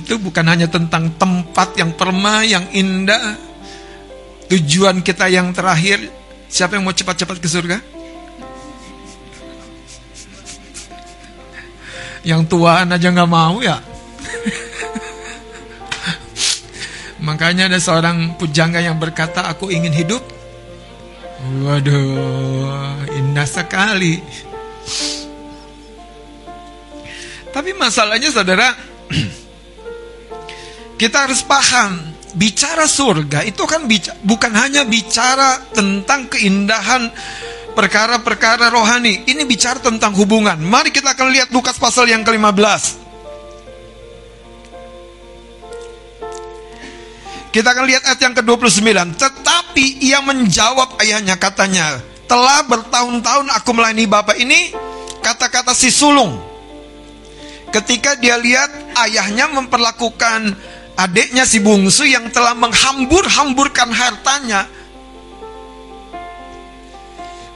itu 0.00 0.16
bukan 0.16 0.48
hanya 0.48 0.66
tentang 0.66 1.12
tempat 1.20 1.76
yang 1.76 1.92
perma 1.92 2.42
yang 2.48 2.64
indah, 2.72 3.50
Tujuan 4.50 4.98
kita 5.06 5.30
yang 5.30 5.54
terakhir, 5.54 6.10
siapa 6.50 6.74
yang 6.74 6.82
mau 6.82 6.90
cepat-cepat 6.90 7.38
ke 7.38 7.46
surga? 7.46 7.78
Yang 12.26 12.50
tuaan 12.50 12.90
aja 12.90 13.14
nggak 13.14 13.30
mau 13.30 13.62
ya. 13.62 13.78
Makanya 17.30 17.70
ada 17.70 17.78
seorang 17.78 18.34
pujangga 18.42 18.82
yang 18.82 18.98
berkata, 18.98 19.46
aku 19.46 19.70
ingin 19.70 19.94
hidup. 19.94 20.26
Waduh, 21.62 23.06
indah 23.06 23.46
sekali. 23.46 24.18
Tapi 27.54 27.70
masalahnya 27.78 28.34
saudara, 28.34 28.74
kita 31.00 31.24
harus 31.24 31.40
paham 31.40 31.96
bicara 32.36 32.84
surga 32.84 33.40
itu 33.48 33.64
kan 33.64 33.88
bicara, 33.88 34.20
bukan 34.20 34.52
hanya 34.52 34.84
bicara 34.84 35.56
tentang 35.72 36.28
keindahan 36.28 37.08
perkara-perkara 37.72 38.68
rohani. 38.68 39.24
Ini 39.24 39.48
bicara 39.48 39.80
tentang 39.80 40.12
hubungan. 40.12 40.60
Mari 40.60 40.92
kita 40.92 41.16
akan 41.16 41.32
lihat 41.32 41.48
Lukas 41.56 41.80
pasal 41.80 42.04
yang 42.12 42.20
ke-15. 42.20 43.00
Kita 47.48 47.68
akan 47.72 47.84
lihat 47.88 48.04
ayat 48.04 48.20
yang 48.20 48.34
ke-29. 48.36 49.16
Tetapi 49.16 50.04
ia 50.04 50.20
menjawab 50.20 51.00
ayahnya 51.00 51.40
katanya, 51.40 51.96
telah 52.28 52.60
bertahun-tahun 52.68 53.48
aku 53.56 53.70
melayani 53.72 54.04
bapak 54.04 54.36
ini, 54.36 54.70
kata-kata 55.24 55.72
si 55.72 55.88
sulung. 55.88 56.36
Ketika 57.72 58.20
dia 58.20 58.38
lihat 58.38 58.70
ayahnya 59.08 59.50
memperlakukan 59.50 60.54
adiknya 60.96 61.44
si 61.46 61.62
bungsu 61.62 62.08
yang 62.08 62.28
telah 62.32 62.56
menghambur-hamburkan 62.56 63.90
hartanya. 63.92 64.66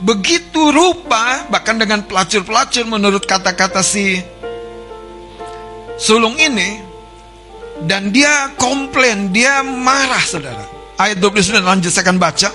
Begitu 0.05 0.69
rupa 0.69 1.49
bahkan 1.49 1.81
dengan 1.81 2.05
pelacur-pelacur 2.05 2.85
menurut 2.85 3.25
kata-kata 3.25 3.81
si 3.81 4.21
sulung 5.97 6.37
ini 6.37 6.83
dan 7.89 8.13
dia 8.13 8.53
komplain, 8.61 9.33
dia 9.33 9.65
marah 9.65 10.23
saudara. 10.23 10.67
Ayat 11.01 11.19
29 11.19 11.59
lanjut 11.65 11.91
saya 11.91 12.07
akan 12.07 12.19
baca. 12.21 12.51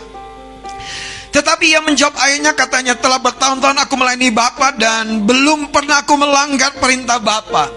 Tetapi 1.29 1.65
ia 1.69 1.81
menjawab 1.85 2.17
ayahnya 2.25 2.57
katanya 2.57 2.97
telah 2.97 3.21
bertahun-tahun 3.21 3.77
aku 3.85 3.93
melayani 3.97 4.33
Bapak 4.33 4.81
dan 4.81 5.29
belum 5.29 5.69
pernah 5.69 6.01
aku 6.01 6.17
melanggar 6.17 6.73
perintah 6.77 7.21
Bapak. 7.21 7.69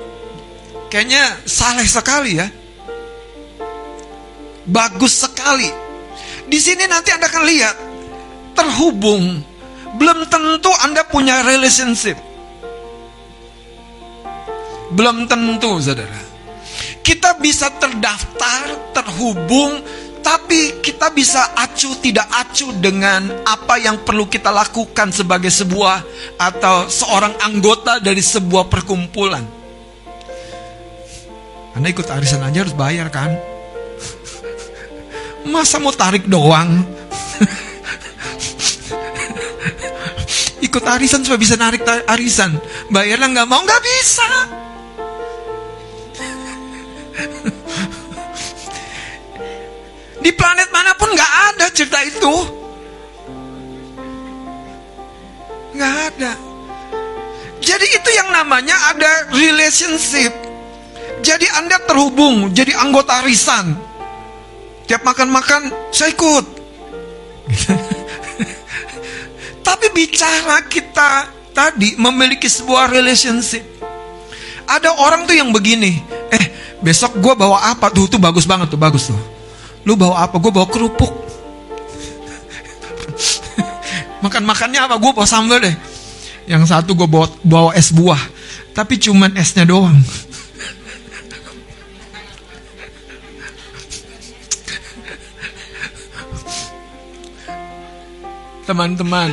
Kayaknya 0.88 1.40
salah 1.48 1.84
sekali 1.88 2.40
ya 2.40 2.48
bagus 4.66 5.26
sekali. 5.26 5.70
Di 6.46 6.58
sini 6.60 6.84
nanti 6.86 7.14
Anda 7.14 7.26
akan 7.30 7.44
lihat 7.46 7.76
terhubung. 8.52 9.40
Belum 9.96 10.24
tentu 10.28 10.72
Anda 10.82 11.04
punya 11.04 11.44
relationship. 11.44 12.16
Belum 14.92 15.24
tentu, 15.24 15.80
Saudara. 15.80 16.20
Kita 17.00 17.40
bisa 17.40 17.72
terdaftar, 17.80 18.92
terhubung, 18.92 19.80
tapi 20.22 20.78
kita 20.84 21.10
bisa 21.10 21.56
acu 21.58 21.98
tidak 21.98 22.28
acu 22.30 22.70
dengan 22.78 23.42
apa 23.42 23.80
yang 23.80 24.04
perlu 24.06 24.30
kita 24.30 24.54
lakukan 24.54 25.10
sebagai 25.10 25.50
sebuah 25.50 26.04
atau 26.38 26.86
seorang 26.86 27.34
anggota 27.42 27.98
dari 27.98 28.22
sebuah 28.22 28.70
perkumpulan. 28.70 29.42
Anda 31.72 31.88
ikut 31.88 32.06
arisan 32.06 32.44
aja 32.44 32.68
harus 32.68 32.76
bayar 32.76 33.08
kan? 33.08 33.51
Masa 35.47 35.78
mau 35.82 35.95
tarik 35.95 36.26
doang? 36.26 36.82
ikut 40.72 40.88
arisan 40.88 41.20
supaya 41.20 41.36
bisa 41.36 41.61
narik 41.61 41.84
arisan. 42.09 42.57
Bayarnya 42.88 43.28
nggak 43.28 43.45
mau, 43.45 43.61
nggak 43.61 43.82
bisa. 43.84 44.28
Di 50.24 50.32
planet 50.32 50.72
mana 50.72 50.97
pun 50.97 51.12
nggak 51.12 51.32
ada 51.53 51.68
cerita 51.76 52.01
itu. 52.09 52.34
Nggak 55.76 55.95
ada. 56.09 56.32
Jadi 57.61 57.86
itu 57.93 58.11
yang 58.16 58.32
namanya 58.32 58.97
ada 58.97 59.28
relationship. 59.28 60.32
Jadi 61.20 61.47
Anda 61.53 61.84
terhubung, 61.84 62.49
jadi 62.57 62.80
anggota 62.80 63.20
arisan. 63.20 63.76
Tiap 64.93 65.09
makan-makan, 65.09 65.72
saya 65.88 66.12
ikut. 66.12 66.45
Tapi 69.72 69.86
bicara 69.97 70.61
kita 70.68 71.32
tadi 71.57 71.97
memiliki 71.97 72.45
sebuah 72.45 72.93
relationship. 72.93 73.64
Ada 74.68 74.93
orang 74.93 75.24
tuh 75.24 75.32
yang 75.32 75.49
begini, 75.49 75.97
eh 76.28 76.45
besok 76.84 77.16
gue 77.24 77.32
bawa 77.32 77.72
apa 77.72 77.88
tuh, 77.88 78.05
tuh 78.05 78.20
bagus 78.20 78.45
banget 78.45 78.68
tuh, 78.68 78.76
bagus 78.76 79.09
tuh. 79.09 79.16
Lu 79.88 79.97
bawa 79.97 80.28
apa? 80.28 80.36
Gue 80.36 80.53
bawa 80.53 80.68
kerupuk. 80.68 81.09
Makan-makannya 84.28 84.76
apa? 84.76 85.01
Gue 85.01 85.16
bawa 85.16 85.24
sambal 85.24 85.72
deh. 85.72 85.76
Yang 86.45 86.68
satu 86.68 86.93
gue 86.93 87.09
bawa, 87.09 87.32
bawa 87.40 87.72
es 87.80 87.97
buah. 87.97 88.20
Tapi 88.76 89.01
cuman 89.01 89.40
esnya 89.40 89.64
doang. 89.64 89.97
Teman-teman, 98.72 99.28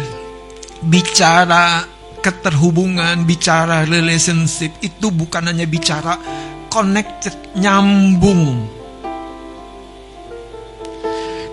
bicara 0.84 1.88
keterhubungan, 2.20 3.24
bicara 3.24 3.88
relationship 3.88 4.76
itu 4.84 5.08
bukan 5.16 5.48
hanya 5.48 5.64
bicara 5.64 6.20
connected, 6.68 7.56
nyambung 7.56 8.68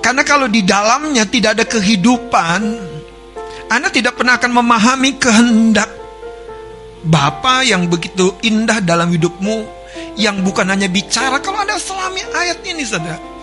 karena 0.02 0.22
kalau 0.26 0.50
di 0.50 0.66
dalamnya 0.66 1.30
tidak 1.30 1.62
ada 1.62 1.64
kehidupan, 1.66 2.60
Anda 3.70 3.86
tidak 3.94 4.18
pernah 4.18 4.34
akan 4.34 4.50
memahami 4.50 5.10
kehendak 5.22 5.90
Bapa 7.06 7.62
yang 7.62 7.86
begitu 7.86 8.34
indah 8.42 8.82
dalam 8.82 9.14
hidupmu 9.14 9.62
yang 10.18 10.42
bukan 10.42 10.74
hanya 10.74 10.90
bicara 10.90 11.38
kalau 11.38 11.62
Anda 11.62 11.78
selami 11.78 12.22
ayat 12.34 12.66
ini 12.66 12.82
saudara. 12.82 13.35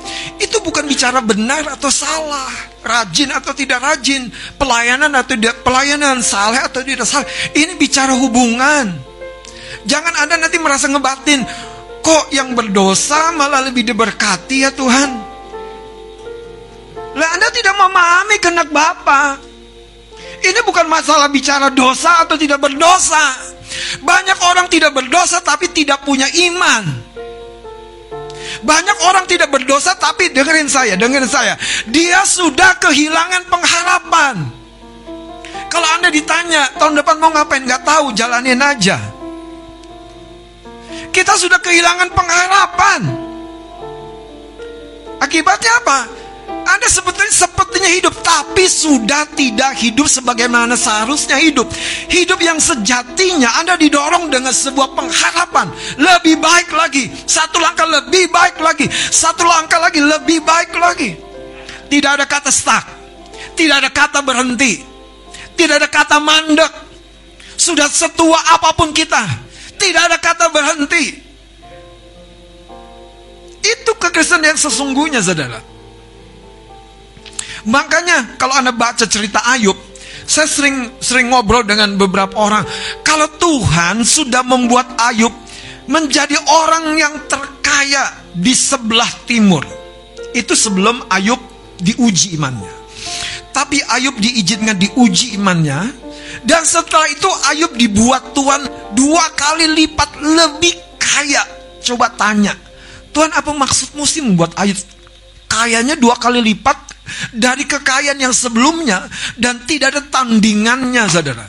Bukan 0.63 0.87
bicara 0.87 1.19
benar 1.19 1.75
atau 1.75 1.91
salah, 1.91 2.47
rajin 2.79 3.35
atau 3.35 3.51
tidak 3.51 3.83
rajin, 3.83 4.31
pelayanan 4.55 5.11
atau 5.11 5.35
tidak 5.35 5.59
pelayanan, 5.59 6.23
salah 6.23 6.63
atau 6.71 6.79
tidak 6.79 7.03
salah. 7.03 7.27
Ini 7.51 7.75
bicara 7.75 8.15
hubungan. 8.15 8.95
Jangan 9.83 10.23
Anda 10.23 10.39
nanti 10.39 10.55
merasa 10.63 10.87
ngebatin, 10.87 11.43
kok 11.99 12.31
yang 12.31 12.55
berdosa 12.55 13.35
malah 13.35 13.59
lebih 13.67 13.83
diberkati 13.83 14.63
ya 14.63 14.71
Tuhan. 14.71 15.09
Lah 17.13 17.29
Anda 17.35 17.47
tidak 17.51 17.75
memahami 17.75 18.35
kehendak 18.39 18.69
Bapa. 18.71 19.37
Ini 20.43 20.59
bukan 20.63 20.87
masalah 20.87 21.27
bicara 21.27 21.71
dosa 21.71 22.23
atau 22.23 22.39
tidak 22.39 22.63
berdosa. 22.63 23.51
Banyak 23.99 24.39
orang 24.47 24.67
tidak 24.67 24.95
berdosa 24.95 25.39
tapi 25.39 25.71
tidak 25.71 26.03
punya 26.07 26.27
iman. 26.51 27.12
Banyak 28.63 28.97
orang 29.11 29.27
tidak 29.27 29.51
berdosa 29.51 29.91
tapi 29.99 30.31
dengerin 30.31 30.71
saya, 30.71 30.95
dengerin 30.95 31.27
saya. 31.27 31.59
Dia 31.91 32.23
sudah 32.23 32.79
kehilangan 32.79 33.43
pengharapan. 33.51 34.35
Kalau 35.67 35.89
Anda 35.99 36.07
ditanya 36.07 36.71
tahun 36.79 37.03
depan 37.03 37.19
mau 37.19 37.33
ngapain 37.35 37.67
nggak 37.67 37.83
tahu, 37.83 38.15
jalanin 38.15 38.61
aja. 38.63 38.95
Kita 41.11 41.35
sudah 41.35 41.59
kehilangan 41.59 42.09
pengharapan. 42.15 43.01
Akibatnya 45.19 45.71
apa? 45.83 46.22
Anda 46.63 46.87
sebetulnya 46.87 47.33
sepertinya 47.33 47.89
hidup 47.91 48.15
tapi 48.23 48.65
sudah 48.71 49.27
tidak 49.35 49.75
hidup 49.79 50.07
sebagaimana 50.07 50.79
seharusnya 50.79 51.35
hidup. 51.39 51.67
Hidup 52.07 52.39
yang 52.39 52.57
sejatinya 52.57 53.59
Anda 53.59 53.75
didorong 53.75 54.31
dengan 54.31 54.55
sebuah 54.55 54.95
pengharapan 54.95 55.67
lebih 55.99 56.39
baik 56.39 56.71
lagi, 56.71 57.11
satu 57.27 57.59
langkah 57.59 57.87
lebih 57.87 58.31
baik 58.31 58.57
lagi, 58.63 58.87
satu 58.91 59.43
langkah 59.43 59.79
lagi 59.83 59.99
lebih 59.99 60.39
baik 60.43 60.71
lagi. 60.79 61.19
Tidak 61.91 62.11
ada 62.19 62.25
kata 62.25 62.49
stuck, 62.49 62.87
tidak 63.59 63.83
ada 63.83 63.89
kata 63.91 64.19
berhenti, 64.23 64.79
tidak 65.59 65.83
ada 65.83 65.89
kata 65.91 66.17
mandek. 66.23 66.71
Sudah 67.53 67.85
setua 67.87 68.39
apa 68.55 68.73
pun 68.73 68.91
kita, 68.95 69.23
tidak 69.77 70.01
ada 70.09 70.17
kata 70.17 70.49
berhenti. 70.49 71.21
Itu 73.63 73.95
kekristenan 73.95 74.51
yang 74.51 74.59
sesungguhnya, 74.59 75.23
saudara. 75.23 75.72
Makanya 77.63 78.35
kalau 78.35 78.59
Anda 78.59 78.75
baca 78.75 79.07
cerita 79.07 79.39
Ayub, 79.47 79.75
saya 80.27 80.47
sering 80.47 80.99
sering 80.99 81.31
ngobrol 81.31 81.63
dengan 81.63 81.95
beberapa 81.95 82.35
orang. 82.35 82.63
Kalau 83.03 83.27
Tuhan 83.39 84.03
sudah 84.03 84.43
membuat 84.43 84.95
Ayub 84.99 85.31
menjadi 85.87 86.35
orang 86.47 86.95
yang 86.95 87.15
terkaya 87.27 88.11
di 88.35 88.51
sebelah 88.51 89.09
timur. 89.27 89.63
Itu 90.35 90.55
sebelum 90.57 91.07
Ayub 91.11 91.39
diuji 91.79 92.35
imannya. 92.35 92.73
Tapi 93.53 93.79
Ayub 93.85 94.17
diizinkan 94.17 94.75
diuji 94.79 95.37
imannya. 95.37 96.03
Dan 96.43 96.65
setelah 96.65 97.07
itu 97.07 97.29
Ayub 97.53 97.71
dibuat 97.77 98.33
Tuhan 98.35 98.93
dua 98.97 99.31
kali 99.37 99.71
lipat 99.71 100.19
lebih 100.19 100.73
kaya. 100.99 101.43
Coba 101.83 102.11
tanya. 102.15 102.55
Tuhan 103.13 103.29
apa 103.29 103.53
maksudmu 103.53 104.03
sih 104.09 104.25
membuat 104.25 104.57
Ayub 104.57 104.75
kayanya 105.45 105.93
dua 105.93 106.17
kali 106.17 106.41
lipat 106.41 106.92
dari 107.31 107.67
kekayaan 107.67 108.19
yang 108.19 108.35
sebelumnya 108.35 109.07
dan 109.35 109.63
tidak 109.67 109.95
ada 109.95 110.01
tandingannya, 110.07 111.03
saudara. 111.11 111.45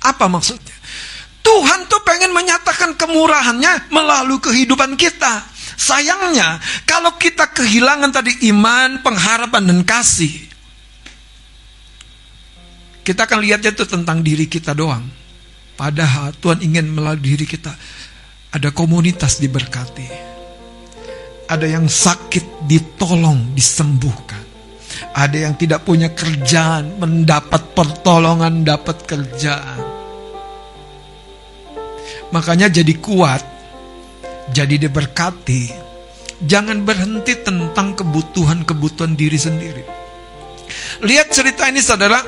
Apa 0.00 0.26
maksudnya? 0.26 0.74
Tuhan 1.40 1.88
tuh 1.88 2.00
pengen 2.04 2.30
menyatakan 2.30 2.94
kemurahannya 2.94 3.90
melalui 3.90 4.38
kehidupan 4.38 4.94
kita. 4.94 5.44
Sayangnya, 5.80 6.60
kalau 6.84 7.16
kita 7.16 7.48
kehilangan 7.56 8.12
tadi 8.12 8.52
iman, 8.52 9.00
pengharapan, 9.00 9.64
dan 9.64 9.80
kasih, 9.80 10.30
kita 13.00 13.24
akan 13.24 13.40
lihatnya 13.40 13.72
itu 13.72 13.88
tentang 13.88 14.20
diri 14.20 14.44
kita 14.44 14.76
doang. 14.76 15.08
Padahal 15.80 16.36
Tuhan 16.36 16.60
ingin 16.60 16.92
melalui 16.92 17.24
diri 17.24 17.48
kita 17.48 17.72
ada 18.52 18.68
komunitas 18.76 19.40
diberkati 19.40 20.29
ada 21.50 21.66
yang 21.66 21.90
sakit 21.90 22.70
ditolong, 22.70 23.50
disembuhkan. 23.58 24.38
Ada 25.10 25.50
yang 25.50 25.54
tidak 25.58 25.82
punya 25.82 26.14
kerjaan, 26.14 27.02
mendapat 27.02 27.74
pertolongan, 27.74 28.62
dapat 28.62 29.02
kerjaan. 29.02 29.82
Makanya 32.30 32.70
jadi 32.70 32.94
kuat, 33.02 33.42
jadi 34.54 34.86
diberkati. 34.86 35.90
Jangan 36.46 36.86
berhenti 36.86 37.34
tentang 37.42 37.98
kebutuhan-kebutuhan 37.98 39.18
diri 39.18 39.36
sendiri. 39.36 39.82
Lihat 41.02 41.34
cerita 41.34 41.66
ini 41.66 41.82
saudara. 41.82 42.22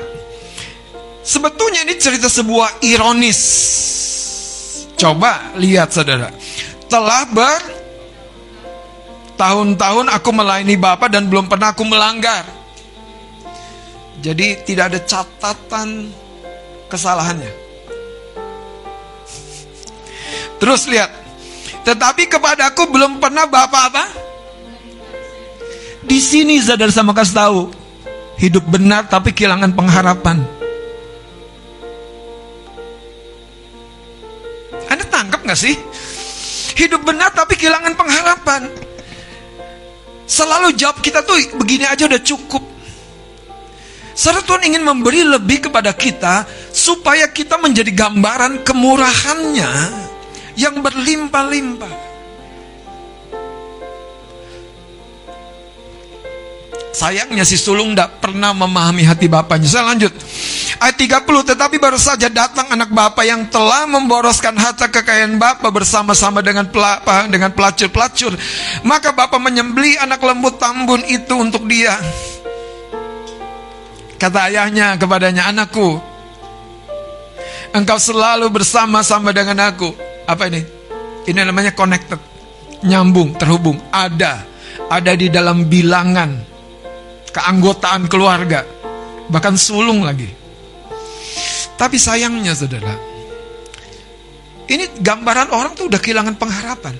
Sebetulnya 1.22 1.86
ini 1.86 1.94
cerita 2.02 2.26
sebuah 2.26 2.82
ironis. 2.82 3.40
Coba 4.98 5.54
lihat 5.54 5.94
saudara. 5.94 6.34
Telah 6.90 7.22
ber 7.30 7.81
Tahun-tahun 9.42 10.06
aku 10.06 10.30
melayani 10.30 10.78
Bapak 10.78 11.10
dan 11.10 11.26
belum 11.26 11.50
pernah 11.50 11.74
aku 11.74 11.82
melanggar. 11.82 12.46
Jadi 14.22 14.62
tidak 14.62 14.94
ada 14.94 15.02
catatan 15.02 16.14
kesalahannya. 16.86 17.50
Terus 20.62 20.86
lihat. 20.86 21.10
Tetapi 21.82 22.30
kepadaku 22.30 22.86
belum 22.86 23.18
pernah 23.18 23.50
Bapak 23.50 23.82
apa? 23.90 24.04
Di 26.06 26.22
sini 26.22 26.62
sadar 26.62 26.94
sama 26.94 27.10
kasih 27.10 27.34
tahu. 27.34 27.60
Hidup 28.38 28.62
benar 28.70 29.10
tapi 29.10 29.34
kehilangan 29.34 29.74
pengharapan. 29.74 30.38
Anda 34.86 35.02
tangkap 35.10 35.42
gak 35.42 35.58
sih? 35.58 35.74
Hidup 36.78 37.02
benar 37.02 37.34
tapi 37.34 37.58
kehilangan 37.58 37.98
pengharapan. 37.98 38.91
Selalu 40.32 40.72
jawab 40.72 41.04
kita 41.04 41.20
tuh 41.20 41.36
begini 41.60 41.84
aja 41.84 42.08
udah 42.08 42.22
cukup. 42.24 42.64
Saudara 44.16 44.40
Tuhan 44.40 44.64
ingin 44.64 44.80
memberi 44.80 45.20
lebih 45.28 45.68
kepada 45.68 45.92
kita 45.92 46.48
supaya 46.72 47.28
kita 47.28 47.60
menjadi 47.60 47.92
gambaran 47.92 48.64
kemurahannya 48.64 49.72
yang 50.56 50.80
berlimpah-limpah. 50.80 52.11
Sayangnya 56.92 57.48
si 57.48 57.56
sulung 57.56 57.96
tidak 57.96 58.20
pernah 58.20 58.52
memahami 58.52 59.08
hati 59.08 59.24
bapaknya. 59.24 59.64
Saya 59.64 59.88
lanjut. 59.88 60.12
Ayat 60.76 61.24
30, 61.24 61.24
tetapi 61.24 61.80
baru 61.80 61.96
saja 61.96 62.28
datang 62.28 62.68
anak 62.68 62.92
bapak 62.92 63.24
yang 63.24 63.48
telah 63.48 63.88
memboroskan 63.88 64.52
harta 64.60 64.92
kekayaan 64.92 65.40
bapak 65.40 65.72
bersama-sama 65.72 66.44
dengan 66.44 66.68
pelapa, 66.68 67.24
dengan 67.32 67.48
pelacur-pelacur. 67.56 68.36
Maka 68.84 69.16
bapak 69.16 69.40
menyembeli 69.40 69.96
anak 69.96 70.20
lembut 70.20 70.60
tambun 70.60 71.00
itu 71.08 71.32
untuk 71.32 71.64
dia. 71.64 71.96
Kata 74.20 74.52
ayahnya 74.52 75.00
kepadanya, 75.00 75.48
anakku, 75.48 75.96
engkau 77.72 77.96
selalu 77.96 78.52
bersama-sama 78.52 79.32
dengan 79.32 79.72
aku. 79.72 79.96
Apa 80.28 80.46
ini? 80.52 80.60
Ini 81.24 81.40
namanya 81.40 81.72
connected, 81.72 82.20
nyambung, 82.84 83.32
terhubung, 83.40 83.80
ada, 83.88 84.44
ada 84.92 85.12
di 85.16 85.32
dalam 85.32 85.66
bilangan 85.66 86.51
keanggotaan 87.32 88.06
keluarga, 88.06 88.62
bahkan 89.32 89.56
sulung 89.56 90.04
lagi. 90.04 90.28
Tapi 91.80 91.96
sayangnya 91.98 92.54
saudara, 92.54 92.94
ini 94.70 94.86
gambaran 95.00 95.50
orang 95.50 95.72
tuh 95.74 95.90
udah 95.90 95.98
kehilangan 95.98 96.36
pengharapan. 96.38 96.94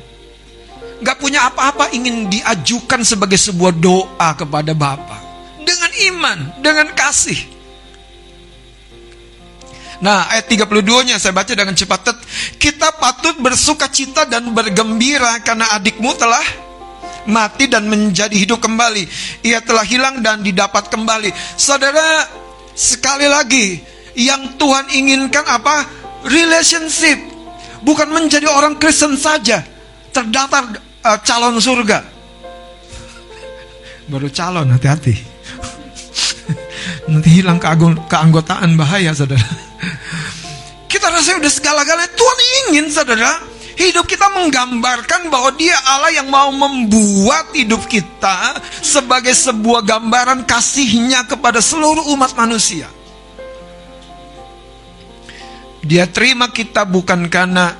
Gak 1.03 1.19
punya 1.19 1.51
apa-apa 1.51 1.91
ingin 1.95 2.31
diajukan 2.31 3.03
sebagai 3.03 3.39
sebuah 3.39 3.75
doa 3.75 4.31
kepada 4.35 4.73
Bapa. 4.73 5.19
Dengan 5.63 5.91
iman, 6.11 6.39
dengan 6.63 6.89
kasih. 6.95 7.39
Nah 10.03 10.27
ayat 10.35 10.51
32-nya 10.51 11.23
saya 11.23 11.31
baca 11.31 11.55
dengan 11.55 11.79
cepat. 11.79 12.19
Kita 12.59 12.91
patut 12.99 13.39
bersuka 13.39 13.87
cita 13.87 14.27
dan 14.27 14.51
bergembira 14.51 15.39
karena 15.47 15.71
adikmu 15.79 16.11
telah 16.19 16.43
mati 17.27 17.71
dan 17.71 17.87
menjadi 17.87 18.35
hidup 18.35 18.63
kembali. 18.63 19.07
Ia 19.47 19.63
telah 19.63 19.87
hilang 19.87 20.23
dan 20.25 20.43
didapat 20.43 20.91
kembali. 20.91 21.31
Saudara, 21.55 22.27
sekali 22.75 23.27
lagi, 23.31 23.79
yang 24.19 24.59
Tuhan 24.59 24.91
inginkan 24.91 25.47
apa? 25.47 25.87
Relationship. 26.27 27.19
Bukan 27.83 28.09
menjadi 28.11 28.47
orang 28.47 28.79
Kristen 28.79 29.19
saja. 29.19 29.63
Terdaftar 30.15 30.79
uh, 31.03 31.19
calon 31.27 31.59
surga. 31.59 31.99
Baru 34.11 34.29
calon, 34.31 34.71
hati-hati. 34.71 35.15
Nanti 37.11 37.29
hilang 37.43 37.59
keanggotaan 38.07 38.79
bahaya, 38.79 39.11
saudara. 39.15 39.43
Kita 40.91 41.11
rasa 41.11 41.41
udah 41.41 41.53
segala-galanya. 41.53 42.13
Tuhan 42.15 42.39
ingin, 42.71 42.87
saudara 42.93 43.52
Hidup 43.83 44.07
kita 44.07 44.31
menggambarkan 44.31 45.27
bahwa 45.27 45.51
dia 45.59 45.75
Allah 45.83 46.15
yang 46.15 46.31
mau 46.31 46.55
membuat 46.55 47.51
hidup 47.51 47.83
kita 47.91 48.63
sebagai 48.79 49.35
sebuah 49.35 49.83
gambaran 49.83 50.47
kasihnya 50.47 51.27
kepada 51.27 51.59
seluruh 51.59 52.07
umat 52.15 52.31
manusia. 52.39 52.87
Dia 55.83 56.07
terima 56.07 56.47
kita 56.47 56.87
bukan 56.87 57.27
karena 57.27 57.75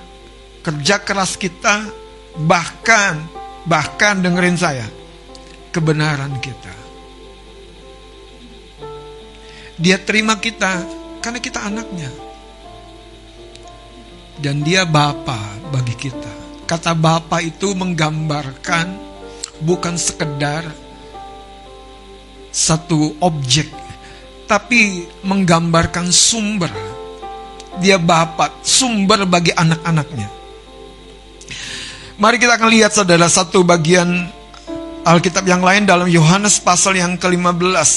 kerja 0.67 0.99
keras 1.07 1.39
kita, 1.39 1.87
bahkan, 2.35 3.23
bahkan 3.71 4.19
dengerin 4.19 4.59
saya, 4.59 4.91
kebenaran 5.71 6.35
kita. 6.43 6.75
Dia 9.79 10.03
terima 10.03 10.35
kita 10.43 10.83
karena 11.23 11.39
kita 11.39 11.63
anaknya 11.63 12.11
dan 14.43 14.67
dia 14.67 14.83
Bapa 14.83 15.39
bagi 15.71 15.95
kita. 15.95 16.33
Kata 16.67 16.99
Bapa 16.99 17.39
itu 17.39 17.79
menggambarkan 17.79 18.91
bukan 19.63 19.95
sekedar 19.95 20.67
satu 22.51 23.15
objek, 23.23 23.71
tapi 24.51 25.07
menggambarkan 25.23 26.11
sumber. 26.11 26.75
Dia 27.79 28.03
Bapa, 28.03 28.51
sumber 28.67 29.25
bagi 29.31 29.55
anak-anaknya. 29.55 30.29
Mari 32.19 32.37
kita 32.37 32.59
akan 32.59 32.69
lihat 32.69 32.93
saudara 32.93 33.31
satu 33.31 33.63
bagian 33.63 34.29
Alkitab 35.03 35.47
yang 35.47 35.63
lain 35.63 35.87
dalam 35.87 36.07
Yohanes 36.07 36.63
pasal 36.63 36.99
yang 36.99 37.19
ke-15. 37.19 37.91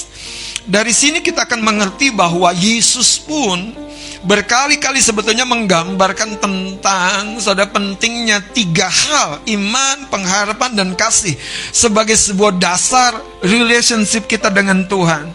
Dari 0.65 0.93
sini 0.93 1.21
kita 1.21 1.45
akan 1.45 1.61
mengerti 1.61 2.09
bahwa 2.09 2.49
Yesus 2.49 3.21
pun 3.21 3.85
berkali-kali 4.25 4.97
sebetulnya 4.99 5.45
menggambarkan 5.45 6.41
tentang 6.41 7.37
saudara 7.37 7.69
pentingnya 7.69 8.41
tiga 8.51 8.89
hal 8.89 9.39
iman, 9.45 9.97
pengharapan 10.09 10.71
dan 10.73 10.89
kasih 10.97 11.37
sebagai 11.69 12.17
sebuah 12.17 12.57
dasar 12.57 13.13
relationship 13.45 14.25
kita 14.25 14.49
dengan 14.49 14.83
Tuhan. 14.89 15.29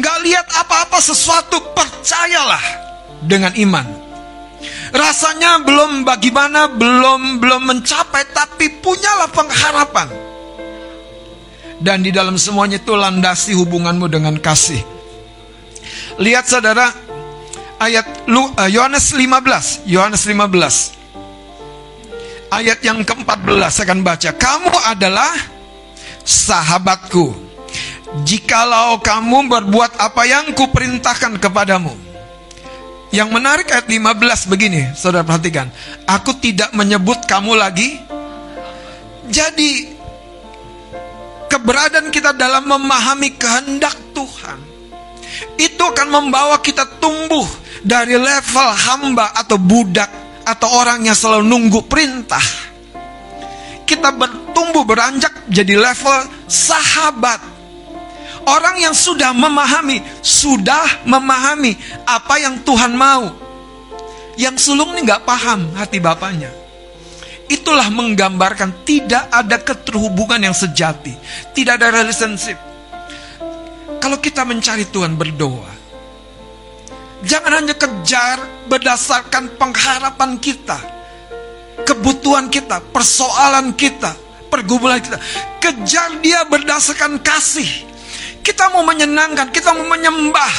Gak 0.00 0.18
lihat 0.24 0.46
apa-apa 0.50 0.98
sesuatu 0.98 1.60
percayalah 1.76 2.64
dengan 3.22 3.52
iman. 3.54 3.86
Rasanya 4.94 5.60
belum 5.60 6.06
bagaimana, 6.06 6.70
belum 6.70 7.42
belum 7.42 7.62
mencapai, 7.66 8.24
tapi 8.32 8.80
punyalah 8.80 9.28
pengharapan. 9.28 10.08
Dan 11.82 12.00
di 12.00 12.14
dalam 12.14 12.38
semuanya 12.40 12.80
itu 12.80 12.94
landasi 12.94 13.52
hubunganmu 13.58 14.06
dengan 14.08 14.38
kasih. 14.38 14.80
Lihat 16.22 16.46
saudara, 16.46 16.94
ayat 17.78 18.06
eh, 18.28 18.70
Yohanes 18.70 19.12
15, 19.12 19.88
Yohanes 19.88 20.22
15. 20.26 22.54
Ayat 22.54 22.78
yang 22.86 23.02
ke-14 23.02 23.70
saya 23.72 23.84
akan 23.90 24.00
baca. 24.06 24.30
Kamu 24.30 24.74
adalah 24.86 25.32
sahabatku. 26.22 27.34
Jikalau 28.22 29.02
kamu 29.02 29.50
berbuat 29.50 29.98
apa 29.98 30.22
yang 30.22 30.54
kuperintahkan 30.54 31.42
kepadamu. 31.42 31.90
Yang 33.10 33.28
menarik 33.30 33.66
ayat 33.70 33.90
15 33.90 34.50
begini, 34.50 34.94
Saudara 34.94 35.26
perhatikan. 35.26 35.70
Aku 36.06 36.34
tidak 36.38 36.70
menyebut 36.74 37.26
kamu 37.26 37.58
lagi. 37.58 37.98
Jadi 39.26 39.90
keberadaan 41.50 42.14
kita 42.14 42.30
dalam 42.34 42.70
memahami 42.70 43.34
kehendak 43.34 43.98
Tuhan 44.14 44.63
itu 45.58 45.82
akan 45.82 46.08
membawa 46.10 46.58
kita 46.60 46.86
tumbuh 46.98 47.46
dari 47.84 48.16
level 48.16 48.68
hamba 48.72 49.36
atau 49.36 49.60
budak 49.60 50.08
atau 50.44 50.68
orang 50.80 51.04
yang 51.04 51.16
selalu 51.16 51.44
nunggu 51.44 51.80
perintah. 51.88 52.42
Kita 53.84 54.16
bertumbuh 54.16 54.84
beranjak 54.88 55.44
jadi 55.48 55.76
level 55.76 56.48
sahabat. 56.48 57.52
Orang 58.44 58.76
yang 58.76 58.92
sudah 58.92 59.32
memahami, 59.32 60.04
sudah 60.20 61.04
memahami 61.08 61.76
apa 62.04 62.40
yang 62.40 62.60
Tuhan 62.60 62.92
mau. 62.92 63.32
Yang 64.36 64.68
sulung 64.68 64.92
ini 64.92 65.08
nggak 65.08 65.24
paham 65.24 65.72
hati 65.76 66.00
bapaknya. 66.00 66.52
Itulah 67.48 67.92
menggambarkan 67.92 68.84
tidak 68.88 69.28
ada 69.28 69.60
keterhubungan 69.60 70.40
yang 70.40 70.56
sejati, 70.56 71.12
tidak 71.52 71.80
ada 71.80 71.92
relationship. 71.92 72.73
Kalau 74.04 74.20
kita 74.20 74.44
mencari 74.44 74.84
Tuhan 74.92 75.16
berdoa, 75.16 75.84
Jangan 77.24 77.64
hanya 77.64 77.72
kejar 77.72 78.68
berdasarkan 78.68 79.56
pengharapan 79.56 80.36
kita, 80.36 80.76
kebutuhan 81.88 82.52
kita, 82.52 82.84
persoalan 82.92 83.72
kita, 83.72 84.12
pergumulan 84.52 85.00
kita. 85.00 85.16
Kejar 85.56 86.20
dia 86.20 86.44
berdasarkan 86.44 87.16
kasih. 87.24 87.88
Kita 88.44 88.68
mau 88.76 88.84
menyenangkan, 88.84 89.48
kita 89.48 89.72
mau 89.72 89.88
menyembah. 89.88 90.54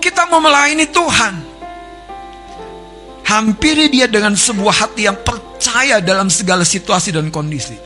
Kita 0.00 0.24
mau 0.32 0.40
melayani 0.40 0.88
Tuhan. 0.88 1.34
Hampiri 3.28 3.92
dia 3.92 4.08
dengan 4.08 4.32
sebuah 4.32 4.88
hati 4.88 5.04
yang 5.04 5.20
percaya 5.20 6.00
dalam 6.00 6.32
segala 6.32 6.64
situasi 6.64 7.12
dan 7.12 7.28
kondisi. 7.28 7.76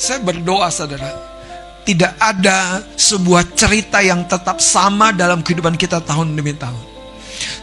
Saya 0.00 0.24
berdoa 0.24 0.72
saudara, 0.72 1.33
tidak 1.84 2.16
ada 2.16 2.80
sebuah 2.96 3.52
cerita 3.52 4.00
yang 4.00 4.24
tetap 4.24 4.58
sama 4.58 5.12
dalam 5.12 5.44
kehidupan 5.44 5.76
kita 5.76 6.00
tahun 6.00 6.32
demi 6.32 6.56
tahun. 6.56 6.80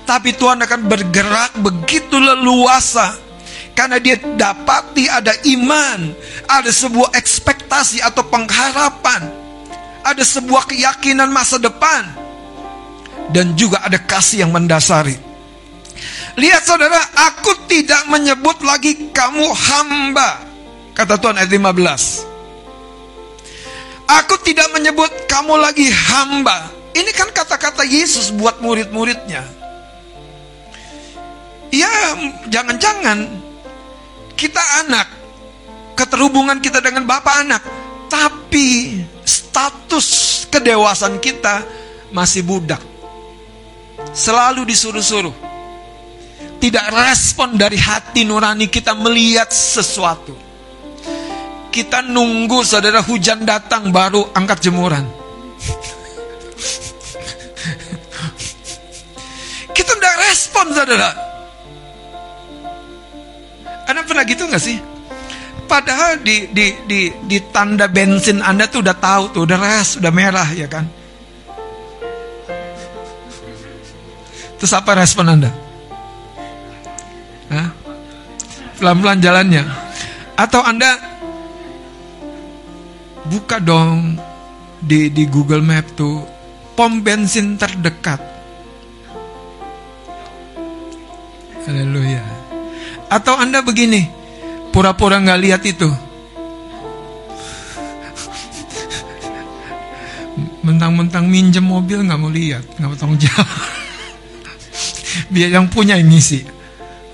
Tapi 0.05 0.37
Tuhan 0.37 0.61
akan 0.61 0.81
bergerak 0.85 1.57
begitu 1.61 2.21
leluasa 2.21 3.17
karena 3.73 3.97
dia 3.97 4.19
dapati 4.19 5.09
ada 5.09 5.33
iman, 5.57 6.13
ada 6.45 6.69
sebuah 6.69 7.17
ekspektasi 7.17 8.03
atau 8.03 8.21
pengharapan, 8.29 9.25
ada 10.05 10.21
sebuah 10.21 10.69
keyakinan 10.69 11.31
masa 11.31 11.57
depan, 11.57 12.05
dan 13.33 13.57
juga 13.57 13.81
ada 13.81 13.97
kasih 13.97 14.45
yang 14.45 14.51
mendasari. 14.53 15.17
Lihat 16.35 16.63
saudara, 16.63 16.99
aku 17.31 17.67
tidak 17.67 18.05
menyebut 18.11 18.59
lagi 18.63 19.11
kamu 19.15 19.47
hamba, 19.49 20.43
kata 20.93 21.17
Tuhan 21.17 21.39
ayat 21.39 21.51
15. 21.51 22.30
Aku 24.11 24.35
tidak 24.43 24.67
menyebut 24.75 25.07
kamu 25.31 25.55
lagi 25.55 25.87
hamba. 25.87 26.67
Ini 26.91 27.11
kan 27.15 27.31
kata-kata 27.31 27.87
Yesus 27.87 28.35
buat 28.35 28.59
murid-muridnya. 28.59 29.47
Ya, 31.71 31.95
jangan-jangan 32.51 33.39
kita 34.35 34.59
anak, 34.83 35.07
keterhubungan 35.95 36.59
kita 36.59 36.83
dengan 36.83 37.07
Bapak 37.07 37.35
anak, 37.47 37.63
tapi 38.11 38.99
status 39.23 40.43
kedewasaan 40.51 41.15
kita 41.23 41.63
masih 42.11 42.43
budak. 42.43 42.83
Selalu 44.11 44.67
disuruh-suruh. 44.67 45.35
Tidak 46.59 46.85
respon 46.91 47.55
dari 47.55 47.79
hati 47.79 48.27
nurani 48.27 48.67
kita 48.67 48.91
melihat 48.91 49.47
sesuatu. 49.47 50.50
Kita 51.71 52.03
nunggu 52.03 52.67
saudara 52.67 52.99
hujan 52.99 53.47
datang 53.47 53.95
baru 53.95 54.27
angkat 54.35 54.67
jemuran. 54.67 55.07
kita 59.71 59.91
tidak 59.95 60.15
respon 60.27 60.75
saudara. 60.75 61.09
Anda 63.87 64.03
pernah 64.03 64.27
gitu 64.27 64.43
nggak 64.51 64.59
sih? 64.59 64.77
Padahal 65.71 66.19
di, 66.19 66.51
di, 66.51 66.75
di, 66.83 67.07
di 67.31 67.37
tanda 67.55 67.87
bensin 67.87 68.43
Anda 68.43 68.67
tuh 68.67 68.83
udah 68.83 68.97
tahu 68.99 69.23
tuh, 69.31 69.47
udah 69.47 69.55
res, 69.55 69.95
udah 69.95 70.11
merah 70.11 70.51
ya 70.51 70.67
kan. 70.67 70.83
Terus 74.59 74.75
apa 74.75 74.99
respon 74.99 75.31
Anda? 75.31 75.51
Pelan-pelan 78.77 79.21
jalannya. 79.23 79.63
Atau 80.35 80.59
Anda 80.65 81.10
buka 83.27 83.61
dong 83.61 84.17
di, 84.81 85.13
di 85.13 85.29
Google 85.29 85.61
Map 85.61 85.85
tuh 85.93 86.25
pom 86.73 87.03
bensin 87.03 87.59
terdekat. 87.59 88.17
Haleluya. 91.61 92.23
Atau 93.11 93.37
Anda 93.37 93.61
begini, 93.61 94.09
pura-pura 94.73 95.21
nggak 95.21 95.41
lihat 95.45 95.61
itu. 95.67 95.89
Mentang-mentang 100.65 101.29
minjem 101.29 101.65
mobil 101.65 102.01
nggak 102.01 102.19
mau 102.21 102.31
lihat, 102.31 102.65
nggak 102.79 102.89
mau 102.89 102.97
tanggung 102.97 103.21
jawab. 103.21 103.49
Biar 105.29 105.49
yang 105.53 105.67
punya 105.69 105.99
yang 105.99 106.09
ngisi. 106.09 106.41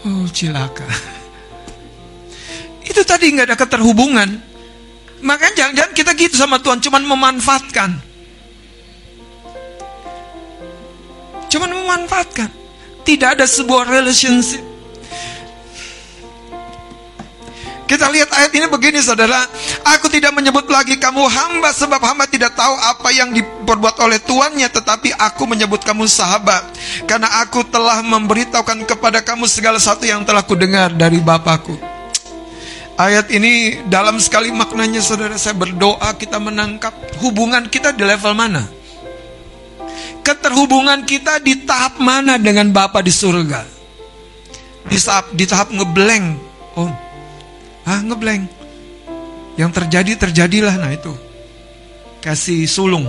Oh 0.07 0.23
cilaka. 0.31 0.87
Itu 2.87 3.03
tadi 3.03 3.33
nggak 3.35 3.51
ada 3.51 3.57
keterhubungan. 3.59 4.56
Makanya 5.21 5.53
jangan-jangan 5.65 5.93
kita 5.97 6.11
gitu 6.13 6.35
sama 6.37 6.61
Tuhan, 6.61 6.77
cuman 6.77 7.01
memanfaatkan. 7.01 7.89
Cuman 11.47 11.69
memanfaatkan. 11.73 12.49
Tidak 13.07 13.39
ada 13.39 13.47
sebuah 13.47 13.87
relationship. 13.87 14.67
Kita 17.87 18.11
lihat 18.11 18.27
ayat 18.35 18.51
ini 18.51 18.67
begini 18.67 18.99
saudara 18.99 19.47
Aku 19.95 20.11
tidak 20.11 20.35
menyebut 20.35 20.67
lagi 20.67 20.99
kamu 20.99 21.23
hamba 21.23 21.71
Sebab 21.71 22.03
hamba 22.03 22.27
tidak 22.27 22.51
tahu 22.51 22.75
apa 22.75 23.15
yang 23.15 23.31
diperbuat 23.31 23.95
oleh 24.03 24.19
tuannya 24.19 24.67
Tetapi 24.67 25.15
aku 25.15 25.47
menyebut 25.47 25.87
kamu 25.87 26.03
sahabat 26.03 26.67
Karena 27.07 27.31
aku 27.47 27.63
telah 27.63 28.03
memberitahukan 28.03 28.83
kepada 28.83 29.23
kamu 29.23 29.47
segala 29.47 29.79
sesuatu 29.79 30.03
yang 30.03 30.27
telah 30.27 30.43
kudengar 30.43 30.91
dari 30.91 31.23
Bapakku 31.23 31.96
Ayat 32.97 33.29
ini 33.29 33.85
dalam 33.85 34.17
sekali 34.17 34.49
maknanya 34.49 35.05
saudara 35.05 35.37
saya 35.37 35.53
berdoa 35.53 36.17
kita 36.17 36.41
menangkap 36.41 36.97
hubungan 37.21 37.69
kita 37.69 37.93
di 37.93 38.01
level 38.01 38.33
mana. 38.33 38.65
Keterhubungan 40.25 41.05
kita 41.05 41.37
di 41.37 41.61
tahap 41.61 42.01
mana 42.01 42.41
dengan 42.41 42.73
Bapa 42.73 43.05
di 43.05 43.13
surga. 43.13 43.61
Di 44.89 44.97
tahap, 44.97 45.29
di 45.29 45.45
tahap 45.45 45.69
ngeblank 45.69 46.25
Oh 46.73 46.89
ah 47.85 48.01
ngeblank 48.01 48.49
yang 49.61 49.69
terjadi 49.69 50.17
terjadilah. 50.17 50.73
Nah 50.81 50.89
itu. 50.89 51.13
Kasih 52.17 52.65
sulung. 52.65 53.05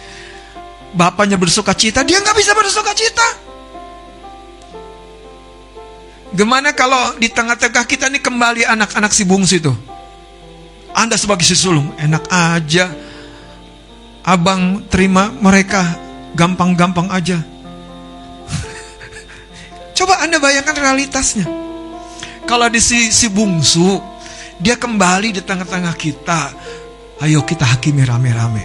Bapaknya 0.98 1.36
bersuka 1.36 1.76
cita 1.76 2.00
dia 2.08 2.24
nggak 2.24 2.36
bisa 2.40 2.56
bersuka 2.56 2.96
cita 2.96 3.51
gimana 6.32 6.72
kalau 6.72 7.16
di 7.20 7.28
tengah-tengah 7.28 7.84
kita 7.84 8.08
ini 8.08 8.20
kembali 8.20 8.64
anak-anak 8.64 9.12
si 9.12 9.22
bungsu 9.28 9.60
itu 9.60 9.72
anda 10.92 11.16
sebagai 11.16 11.44
si 11.44 11.56
sulung 11.56 11.92
enak 11.96 12.24
aja 12.28 12.92
abang 14.24 14.84
terima 14.88 15.28
mereka 15.28 15.96
gampang-gampang 16.32 17.12
aja 17.12 17.40
coba 19.96 20.24
anda 20.24 20.40
bayangkan 20.40 20.76
realitasnya 20.76 21.62
kalau 22.46 22.66
di 22.68 22.82
si, 22.82 23.08
si 23.14 23.30
bungsu, 23.30 24.02
dia 24.58 24.74
kembali 24.74 25.32
di 25.38 25.42
tengah-tengah 25.42 25.94
kita. 25.94 26.40
Ayo 27.22 27.46
kita 27.46 27.62
hakimi 27.62 28.02
rame-rame. 28.02 28.64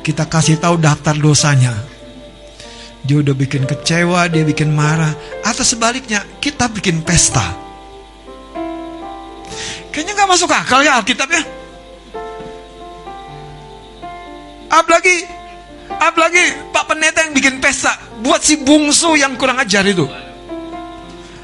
Kita 0.00 0.24
kasih 0.24 0.56
tahu 0.56 0.80
daftar 0.80 1.12
dosanya. 1.12 1.76
Dia 3.04 3.16
udah 3.24 3.32
bikin 3.32 3.64
kecewa, 3.64 4.28
dia 4.28 4.44
bikin 4.44 4.72
marah. 4.72 5.12
Atau 5.44 5.64
sebaliknya, 5.64 6.24
kita 6.38 6.68
bikin 6.68 7.00
pesta. 7.00 7.42
Kayaknya 9.90 10.12
gak 10.14 10.30
masuk 10.30 10.50
akal 10.52 10.80
ya 10.84 11.00
Alkitab 11.00 11.28
ya. 11.32 11.42
Apalagi, 14.70 15.16
apalagi 15.98 16.42
Pak 16.70 16.84
Pendeta 16.86 17.26
yang 17.26 17.34
bikin 17.34 17.58
pesta. 17.58 17.96
Buat 18.20 18.44
si 18.44 18.60
bungsu 18.60 19.16
yang 19.18 19.34
kurang 19.34 19.58
ajar 19.58 19.82
itu 19.82 20.06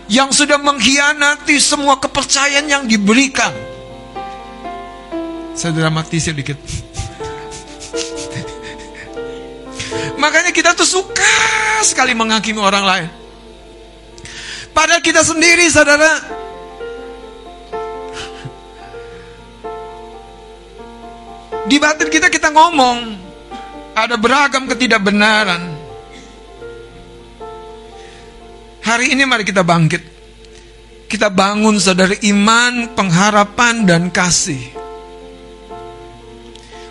yang 0.07 0.31
sudah 0.31 0.59
mengkhianati 0.59 1.59
semua 1.59 1.99
kepercayaan 1.99 2.67
yang 2.67 2.83
diberikan. 2.87 3.51
Saya 5.57 5.73
dramatisir 5.75 6.37
dikit. 6.37 6.59
Makanya 10.17 10.51
kita 10.51 10.73
tuh 10.73 10.89
suka 10.89 11.37
sekali 11.85 12.17
menghakimi 12.17 12.61
orang 12.61 12.85
lain. 12.85 13.09
Padahal 14.73 15.01
kita 15.01 15.25
sendiri, 15.25 15.67
saudara, 15.73 16.21
di 21.65 21.77
batin 21.81 22.09
kita 22.13 22.29
kita 22.29 22.53
ngomong 22.53 22.99
ada 23.97 24.21
beragam 24.21 24.69
ketidakbenaran 24.69 25.77
Hari 28.87 29.19
ini 29.19 29.27
mari 29.27 29.43
kita 29.43 29.67
bangkit. 29.67 29.99
Kita 31.11 31.27
bangun 31.27 31.75
saudara 31.83 32.15
iman, 32.23 32.95
pengharapan 32.95 33.83
dan 33.83 34.15
kasih. 34.15 34.63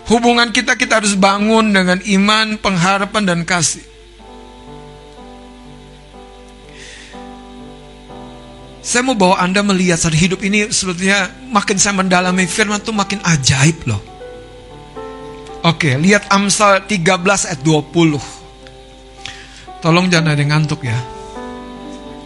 Hubungan 0.06 0.54
kita 0.54 0.78
kita 0.78 1.02
harus 1.02 1.18
bangun 1.18 1.74
dengan 1.74 1.98
iman, 1.98 2.54
pengharapan 2.62 3.22
dan 3.26 3.40
kasih. 3.42 3.82
Saya 8.86 9.02
mau 9.02 9.18
bawa 9.18 9.42
Anda 9.42 9.66
melihat 9.66 9.98
saat 9.98 10.14
hidup 10.14 10.46
ini 10.46 10.70
sebetulnya 10.70 11.26
makin 11.50 11.74
saya 11.74 11.98
mendalami 11.98 12.46
firman 12.46 12.78
itu 12.78 12.94
makin 12.94 13.18
ajaib 13.18 13.82
loh. 13.90 13.98
Oke, 15.66 15.98
lihat 15.98 16.30
Amsal 16.30 16.86
13 16.86 17.50
ayat 17.50 17.60
20. 17.66 18.22
Tolong 19.82 20.06
jangan 20.06 20.30
ada 20.30 20.38
yang 20.38 20.54
ngantuk 20.54 20.86
ya 20.86 20.94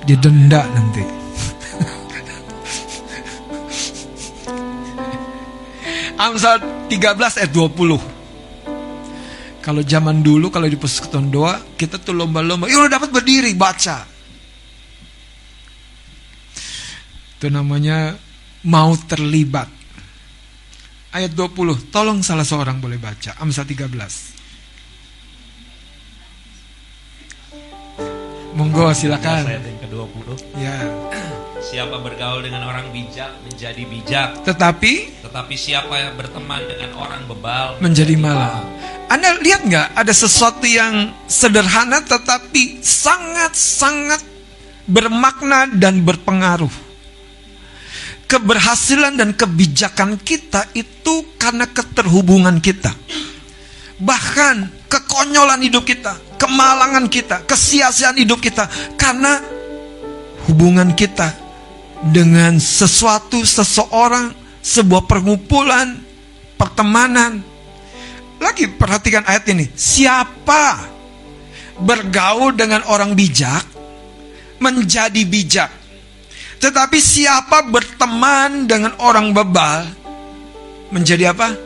didenda 0.05 0.68
nanti. 0.68 1.20
Amsal 6.21 6.61
13 6.93 7.41
ayat 7.41 7.49
20. 7.49 7.97
Kalau 9.64 9.81
zaman 9.81 10.21
dulu 10.21 10.53
kalau 10.53 10.68
di 10.68 10.77
persekutuan 10.77 11.33
doa 11.33 11.57
kita 11.81 11.97
tuh 11.97 12.12
lomba-lomba, 12.12 12.68
ya 12.68 12.77
udah 12.85 13.01
dapat 13.01 13.09
berdiri 13.09 13.57
baca. 13.57 14.05
Itu 17.41 17.49
namanya 17.49 18.21
mau 18.68 18.93
terlibat. 19.01 19.73
Ayat 21.16 21.33
20, 21.33 21.89
tolong 21.89 22.21
salah 22.21 22.45
seorang 22.45 22.85
boleh 22.85 23.01
baca. 23.01 23.41
Amsal 23.41 23.64
13. 23.64 24.37
Monggo 28.61 28.93
silakan. 28.93 29.49
Ayat 29.49 29.64
yang 29.64 29.81
ke-20. 29.89 30.37
Ya. 30.61 30.77
Siapa 31.64 31.97
bergaul 32.05 32.45
dengan 32.45 32.68
orang 32.68 32.93
bijak 32.93 33.41
menjadi 33.49 33.83
bijak. 33.89 34.45
Tetapi 34.45 35.20
tetapi 35.31 35.55
siapa 35.55 35.95
yang 35.95 36.18
berteman 36.18 36.59
dengan 36.66 36.91
orang 36.99 37.22
bebal 37.31 37.78
menjadi 37.78 38.18
malang. 38.18 38.66
Anda 39.07 39.39
lihat 39.39 39.62
nggak 39.62 39.89
ada 39.95 40.11
sesuatu 40.11 40.66
yang 40.66 41.14
sederhana 41.31 42.03
tetapi 42.03 42.83
sangat-sangat 42.83 44.18
bermakna 44.91 45.70
dan 45.70 46.03
berpengaruh. 46.03 46.91
Keberhasilan 48.26 49.14
dan 49.14 49.31
kebijakan 49.31 50.18
kita 50.18 50.66
itu 50.74 51.22
karena 51.39 51.70
keterhubungan 51.70 52.59
kita. 52.59 52.91
Bahkan 54.03 54.91
kekonyolan 54.91 55.62
hidup 55.62 55.87
kita, 55.87 56.18
kemalangan 56.43 57.07
kita, 57.07 57.47
kesia-siaan 57.47 58.18
hidup 58.18 58.43
kita 58.43 58.66
karena 58.99 59.39
hubungan 60.51 60.91
kita 60.99 61.31
dengan 62.03 62.59
sesuatu, 62.59 63.47
seseorang, 63.47 64.39
sebuah 64.61 65.09
perkumpulan 65.09 66.01
pertemanan. 66.57 67.41
Lagi 68.41 68.69
perhatikan 68.73 69.25
ayat 69.29 69.45
ini. 69.53 69.69
Siapa 69.73 70.89
bergaul 71.81 72.57
dengan 72.57 72.85
orang 72.89 73.13
bijak 73.13 73.65
menjadi 74.61 75.23
bijak. 75.25 75.71
Tetapi 76.61 77.01
siapa 77.01 77.65
berteman 77.73 78.69
dengan 78.69 78.93
orang 79.01 79.33
bebal 79.33 79.89
menjadi 80.93 81.33
apa? 81.33 81.57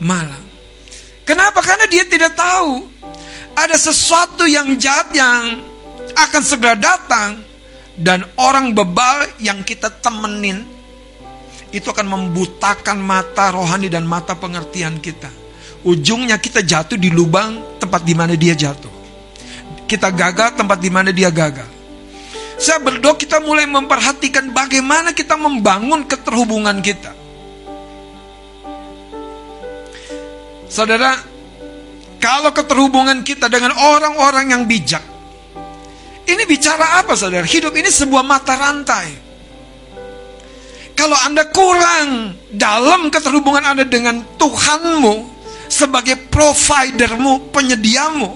Malang. 0.00 0.44
Kenapa? 1.28 1.60
Karena 1.60 1.84
dia 1.88 2.04
tidak 2.08 2.32
tahu 2.32 2.88
ada 3.52 3.76
sesuatu 3.76 4.48
yang 4.48 4.76
jahat 4.80 5.12
yang 5.12 5.60
akan 6.16 6.42
segera 6.42 6.76
datang 6.76 7.40
dan 8.00 8.26
orang 8.40 8.74
bebal 8.74 9.28
yang 9.38 9.62
kita 9.62 9.92
temenin 10.02 10.66
itu 11.74 11.90
akan 11.90 12.06
membutakan 12.06 13.02
mata 13.02 13.50
rohani 13.50 13.90
dan 13.90 14.06
mata 14.06 14.38
pengertian 14.38 15.02
kita. 15.02 15.26
Ujungnya 15.82 16.38
kita 16.38 16.62
jatuh 16.62 16.94
di 16.94 17.10
lubang 17.10 17.82
tempat 17.82 18.06
di 18.06 18.14
mana 18.14 18.38
dia 18.38 18.54
jatuh. 18.54 18.94
Kita 19.84 20.14
gagal 20.14 20.54
tempat 20.54 20.78
di 20.78 20.88
mana 20.88 21.10
dia 21.10 21.34
gagal. 21.34 21.66
Saya 22.54 22.78
berdoa 22.78 23.18
kita 23.18 23.42
mulai 23.42 23.66
memperhatikan 23.66 24.54
bagaimana 24.54 25.10
kita 25.10 25.34
membangun 25.34 26.06
keterhubungan 26.06 26.78
kita. 26.78 27.10
Saudara, 30.70 31.18
kalau 32.22 32.54
keterhubungan 32.54 33.26
kita 33.26 33.50
dengan 33.50 33.74
orang-orang 33.74 34.54
yang 34.54 34.62
bijak, 34.64 35.02
ini 36.24 36.42
bicara 36.46 37.02
apa 37.02 37.18
saudara? 37.18 37.44
Hidup 37.44 37.74
ini 37.74 37.90
sebuah 37.90 38.22
mata 38.22 38.54
rantai. 38.56 39.23
Kalau 40.94 41.18
Anda 41.26 41.50
kurang 41.50 42.38
dalam 42.54 43.10
keterhubungan 43.10 43.74
Anda 43.74 43.84
dengan 43.84 44.22
Tuhanmu 44.38 45.14
sebagai 45.66 46.16
providermu, 46.30 47.50
penyediamu, 47.50 48.28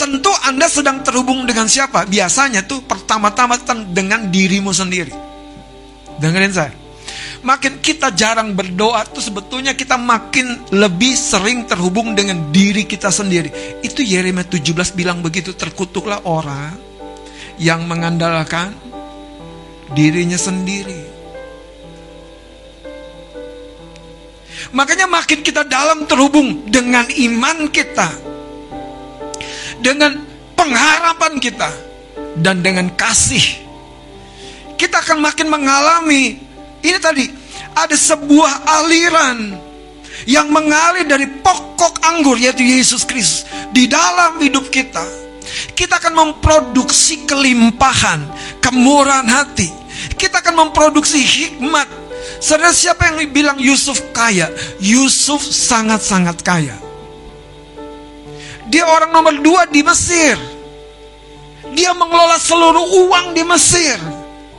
tentu 0.00 0.32
Anda 0.48 0.66
sedang 0.72 1.04
terhubung 1.04 1.44
dengan 1.44 1.68
siapa? 1.68 2.08
Biasanya 2.08 2.64
tuh 2.64 2.80
pertama-tama 2.88 3.60
dengan 3.92 4.32
dirimu 4.32 4.72
sendiri. 4.72 5.12
Dengerin 6.16 6.52
saya. 6.52 6.72
Makin 7.40 7.80
kita 7.80 8.12
jarang 8.12 8.52
berdoa 8.52 9.04
tuh 9.08 9.24
sebetulnya 9.24 9.72
kita 9.72 9.96
makin 9.96 10.60
lebih 10.76 11.16
sering 11.16 11.64
terhubung 11.64 12.12
dengan 12.12 12.52
diri 12.52 12.84
kita 12.84 13.08
sendiri. 13.08 13.80
Itu 13.80 14.04
Yeremia 14.04 14.44
17 14.44 14.92
bilang 14.92 15.24
begitu, 15.24 15.56
terkutuklah 15.56 16.20
orang 16.28 16.76
yang 17.56 17.84
mengandalkan 17.88 18.76
dirinya 19.96 20.36
sendiri. 20.36 21.19
Makanya 24.70 25.08
makin 25.08 25.40
kita 25.40 25.64
dalam 25.64 26.04
terhubung 26.04 26.68
dengan 26.68 27.08
iman 27.08 27.68
kita, 27.72 28.08
dengan 29.80 30.20
pengharapan 30.54 31.40
kita, 31.40 31.70
dan 32.38 32.62
dengan 32.62 32.92
kasih, 32.94 33.42
kita 34.76 35.00
akan 35.02 35.20
makin 35.20 35.48
mengalami 35.48 36.38
ini 36.80 36.98
tadi 37.00 37.28
ada 37.76 37.92
sebuah 37.92 38.64
aliran 38.80 39.52
yang 40.24 40.48
mengalir 40.48 41.04
dari 41.04 41.28
pokok 41.28 42.00
anggur 42.04 42.36
yaitu 42.40 42.64
Yesus 42.64 43.04
Kristus 43.04 43.44
di 43.72 43.84
dalam 43.84 44.40
hidup 44.40 44.72
kita. 44.72 45.04
Kita 45.76 45.98
akan 45.98 46.14
memproduksi 46.14 47.26
kelimpahan, 47.26 48.22
kemurahan 48.62 49.26
hati. 49.26 49.68
Kita 50.16 50.40
akan 50.40 50.68
memproduksi 50.68 51.20
hikmat. 51.20 51.99
Saudara 52.38 52.70
siapa 52.70 53.10
yang 53.10 53.18
bilang 53.34 53.58
Yusuf 53.58 53.98
kaya? 54.14 54.46
Yusuf 54.78 55.42
sangat-sangat 55.42 56.38
kaya. 56.46 56.76
Dia 58.70 58.86
orang 58.86 59.10
nomor 59.10 59.34
dua 59.42 59.66
di 59.66 59.82
Mesir. 59.82 60.38
Dia 61.74 61.90
mengelola 61.90 62.38
seluruh 62.38 62.86
uang 63.10 63.34
di 63.34 63.42
Mesir. 63.42 63.98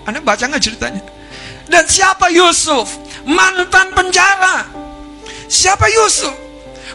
Anda 0.04 0.20
baca 0.20 0.44
nggak 0.52 0.64
ceritanya? 0.64 1.04
Dan 1.72 1.88
siapa 1.88 2.28
Yusuf? 2.28 2.92
Mantan 3.24 3.96
penjara. 3.96 4.68
Siapa 5.48 5.88
Yusuf? 5.88 6.36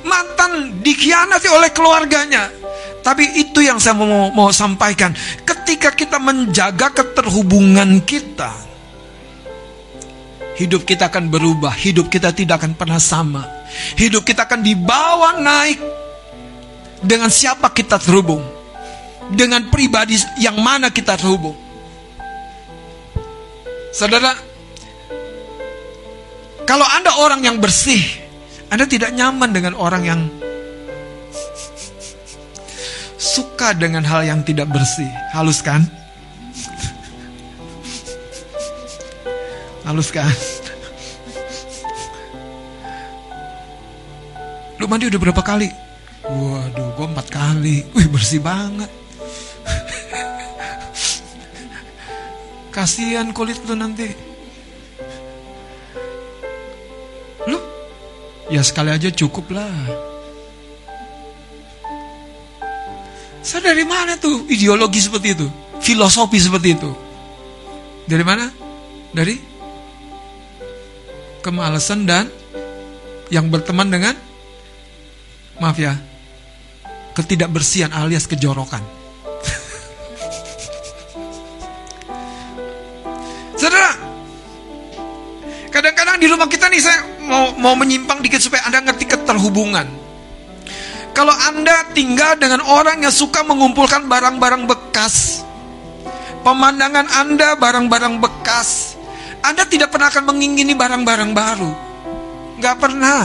Mantan 0.04 0.84
dikhianati 0.84 1.48
oleh 1.48 1.72
keluarganya. 1.72 2.52
Tapi 3.00 3.38
itu 3.38 3.62
yang 3.62 3.78
saya 3.78 3.94
mau, 3.94 4.34
mau 4.34 4.50
sampaikan. 4.50 5.14
Ketika 5.46 5.94
kita 5.94 6.18
menjaga 6.18 6.90
keterhubungan 6.90 8.02
kita, 8.02 8.65
hidup 10.56 10.88
kita 10.88 11.12
akan 11.12 11.28
berubah. 11.28 11.72
Hidup 11.76 12.08
kita 12.08 12.32
tidak 12.32 12.64
akan 12.64 12.72
pernah 12.74 13.00
sama. 13.00 13.44
Hidup 13.96 14.24
kita 14.24 14.48
akan 14.48 14.64
dibawa 14.64 15.38
naik 15.38 15.78
dengan 17.04 17.28
siapa 17.28 17.70
kita 17.70 18.00
terhubung. 18.00 18.42
Dengan 19.26 19.68
pribadi 19.68 20.16
yang 20.40 20.56
mana 20.58 20.88
kita 20.88 21.18
terhubung. 21.18 21.56
Saudara, 23.90 24.36
kalau 26.68 26.84
Anda 26.84 27.16
orang 27.22 27.40
yang 27.42 27.56
bersih, 27.58 28.02
Anda 28.68 28.84
tidak 28.86 29.10
nyaman 29.16 29.50
dengan 29.50 29.74
orang 29.74 30.02
yang 30.04 30.20
suka 33.16 33.74
dengan 33.74 34.06
hal 34.06 34.22
yang 34.28 34.40
tidak 34.46 34.70
bersih. 34.70 35.08
Halus 35.34 35.58
kan? 35.64 36.05
Halus 39.86 40.10
kan? 40.10 40.26
Lu 44.82 44.90
mandi 44.90 45.06
udah 45.06 45.20
berapa 45.22 45.42
kali? 45.46 45.70
Waduh, 46.26 46.90
gue 46.98 47.06
empat 47.06 47.26
kali. 47.30 47.86
Wih, 47.94 48.10
bersih 48.10 48.42
banget. 48.42 48.90
Kasihan 52.74 53.30
kulit 53.30 53.62
lu 53.64 53.78
nanti. 53.78 54.26
Ya 58.46 58.62
sekali 58.62 58.94
aja 58.94 59.10
cukup 59.10 59.50
lah. 59.50 59.74
Saya 63.42 63.74
dari 63.74 63.82
mana 63.82 64.14
tuh 64.18 64.46
ideologi 64.46 65.02
seperti 65.02 65.34
itu? 65.34 65.46
Filosofi 65.82 66.38
seperti 66.38 66.78
itu? 66.78 66.90
Dari 68.06 68.22
mana? 68.22 68.46
Dari 69.10 69.34
kemalasan 71.46 72.10
dan 72.10 72.26
yang 73.30 73.46
berteman 73.46 73.86
dengan 73.86 74.18
maaf 75.62 75.78
ya 75.78 75.94
ketidakbersihan 77.14 77.94
alias 77.94 78.26
kejorokan. 78.26 78.82
Saudara, 83.62 83.94
kadang-kadang 85.70 86.18
di 86.18 86.26
rumah 86.26 86.50
kita 86.50 86.66
nih 86.66 86.82
saya 86.82 87.06
mau 87.24 87.56
mau 87.56 87.72
menyimpang 87.78 88.20
dikit 88.20 88.42
supaya 88.42 88.68
Anda 88.68 88.84
ngerti 88.90 89.06
keterhubungan. 89.06 89.86
Kalau 91.16 91.32
Anda 91.32 91.88
tinggal 91.96 92.36
dengan 92.36 92.60
orang 92.60 93.00
yang 93.00 93.14
suka 93.14 93.40
mengumpulkan 93.40 94.04
barang-barang 94.04 94.68
bekas, 94.68 95.40
pemandangan 96.44 97.08
Anda 97.16 97.56
barang-barang 97.56 98.20
bekas, 98.20 98.85
Anda 99.46 99.62
tidak 99.66 99.94
pernah 99.94 100.10
akan 100.10 100.24
mengingini 100.26 100.74
barang-barang 100.74 101.30
baru. 101.30 101.70
Nggak 102.58 102.76
pernah. 102.82 103.22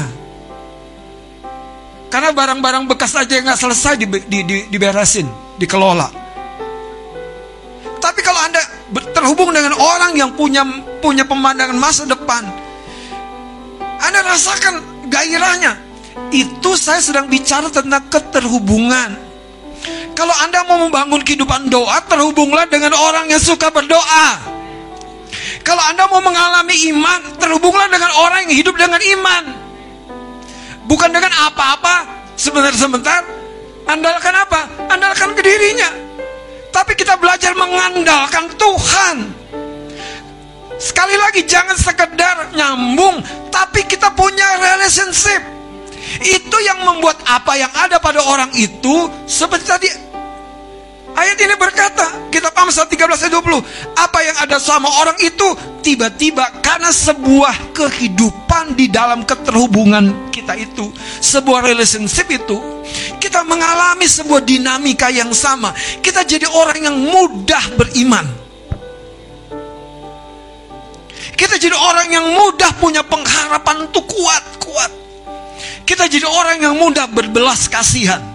Karena 2.11 2.29
barang-barang 2.35 2.83
bekas 2.91 3.15
aja 3.17 3.33
yang 3.39 3.47
nggak 3.47 3.61
selesai 3.61 3.93
di, 3.97 4.05
di, 4.05 4.39
di, 4.43 4.55
diberesin, 4.69 5.25
dikelola. 5.57 6.09
Tapi 7.97 8.19
kalau 8.21 8.41
Anda 8.45 8.61
terhubung 9.15 9.55
dengan 9.55 9.73
orang 9.79 10.13
yang 10.19 10.35
punya 10.35 10.61
punya 10.99 11.23
pemandangan 11.23 11.77
masa 11.79 12.03
depan, 12.03 12.43
anda 14.01 14.25
rasakan 14.25 15.07
gairahnya. 15.07 15.77
Itu 16.33 16.75
saya 16.75 16.99
sedang 16.99 17.29
bicara 17.29 17.69
tentang 17.69 18.03
keterhubungan. 18.11 19.15
Kalau 20.11 20.35
Anda 20.43 20.67
mau 20.67 20.83
membangun 20.83 21.23
kehidupan 21.23 21.71
doa, 21.71 22.03
terhubunglah 22.03 22.67
dengan 22.67 22.91
orang 22.97 23.31
yang 23.31 23.39
suka 23.39 23.71
berdoa. 23.71 24.50
Kalau 25.61 25.83
Anda 25.85 26.07
mau 26.11 26.19
mengalami 26.19 26.75
iman, 26.91 27.39
terhubunglah 27.39 27.87
dengan 27.87 28.11
orang 28.19 28.47
yang 28.47 28.53
hidup 28.63 28.75
dengan 28.75 28.99
iman. 28.99 29.43
Bukan 30.85 31.09
dengan 31.13 31.31
apa-apa, 31.51 32.03
sebentar-sebentar. 32.35 33.23
Andalkan 33.87 34.35
apa? 34.35 34.67
Andalkan 34.91 35.33
ke 35.37 35.41
dirinya. 35.41 35.89
Tapi 36.71 36.95
kita 36.95 37.19
belajar 37.19 37.51
mengandalkan 37.55 38.47
Tuhan. 38.55 39.17
Sekali 40.81 41.13
lagi 41.13 41.45
jangan 41.45 41.77
sekedar 41.77 42.57
nyambung, 42.57 43.21
tapi 43.53 43.85
kita 43.85 44.09
punya 44.17 44.57
relationship. 44.57 45.43
Itu 46.17 46.57
yang 46.65 46.81
membuat 46.81 47.21
apa 47.29 47.53
yang 47.53 47.69
ada 47.71 48.01
pada 48.01 48.19
orang 48.25 48.49
itu 48.57 49.07
seperti 49.29 49.65
tadi 49.69 49.89
ayat 51.15 51.37
ini 51.37 51.55
berkata, 51.59 52.31
kitab 52.31 52.55
Amsal 52.55 52.87
13 52.87 53.27
ayat 53.27 53.33
20, 53.39 53.97
apa 53.97 54.19
yang 54.23 54.37
ada 54.41 54.57
sama 54.57 54.87
orang 55.01 55.17
itu 55.19 55.47
tiba-tiba 55.83 56.61
karena 56.63 56.89
sebuah 56.89 57.75
kehidupan 57.75 58.77
di 58.77 58.87
dalam 58.87 59.27
keterhubungan 59.27 60.31
kita 60.31 60.55
itu, 60.55 60.89
sebuah 61.19 61.67
relationship 61.67 62.29
itu, 62.31 62.57
kita 63.19 63.43
mengalami 63.45 64.07
sebuah 64.07 64.41
dinamika 64.41 65.11
yang 65.11 65.29
sama. 65.35 65.75
Kita 65.99 66.23
jadi 66.23 66.47
orang 66.49 66.79
yang 66.81 66.97
mudah 66.97 67.63
beriman. 67.77 68.25
Kita 71.37 71.57
jadi 71.57 71.73
orang 71.73 72.07
yang 72.13 72.25
mudah 72.37 72.69
punya 72.77 73.01
pengharapan 73.01 73.89
untuk 73.89 74.05
kuat-kuat. 74.05 74.91
Kita 75.85 76.07
jadi 76.07 76.23
orang 76.23 76.63
yang 76.63 76.75
mudah 76.77 77.09
berbelas 77.09 77.67
kasihan. 77.67 78.30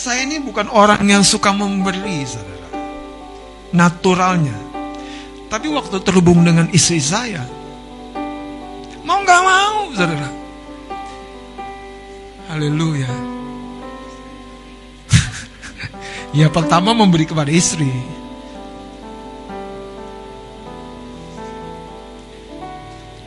Saya 0.00 0.24
ini 0.24 0.40
bukan 0.40 0.72
orang 0.72 1.04
yang 1.04 1.20
suka 1.20 1.52
memberi, 1.52 2.24
saudara. 2.24 2.72
Naturalnya. 3.76 4.56
Tapi 5.52 5.68
waktu 5.68 6.00
terhubung 6.00 6.40
dengan 6.40 6.72
istri 6.72 6.96
saya, 7.04 7.44
mau 9.04 9.20
nggak 9.20 9.42
mau, 9.44 9.92
saudara. 9.92 10.32
Haleluya. 12.48 13.12
ya 16.40 16.48
pertama 16.48 16.96
memberi 16.96 17.28
kepada 17.28 17.52
istri. 17.52 17.92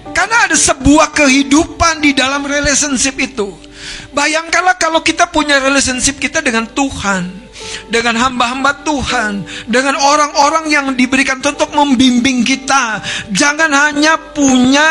Karena 0.09 0.49
ada 0.49 0.57
sebuah 0.57 1.13
kehidupan 1.13 2.01
di 2.01 2.17
dalam 2.17 2.41
relationship 2.41 3.13
itu. 3.21 3.62
Bayangkanlah 4.13 4.77
kalau 4.77 5.01
kita 5.01 5.27
punya 5.29 5.59
relationship 5.59 6.21
kita 6.21 6.39
dengan 6.39 6.69
Tuhan, 6.69 7.29
dengan 7.89 8.15
hamba-hamba 8.19 8.85
Tuhan, 8.85 9.45
dengan 9.65 9.97
orang-orang 9.97 10.69
yang 10.69 10.85
diberikan 10.93 11.41
untuk 11.41 11.71
membimbing 11.73 12.45
kita. 12.45 13.01
Jangan 13.33 13.71
hanya 13.71 14.17
punya 14.31 14.87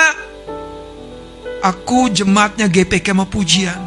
aku 1.62 2.10
jemaatnya 2.10 2.66
GPK 2.66 3.14
mau 3.14 3.28
pujian. 3.30 3.78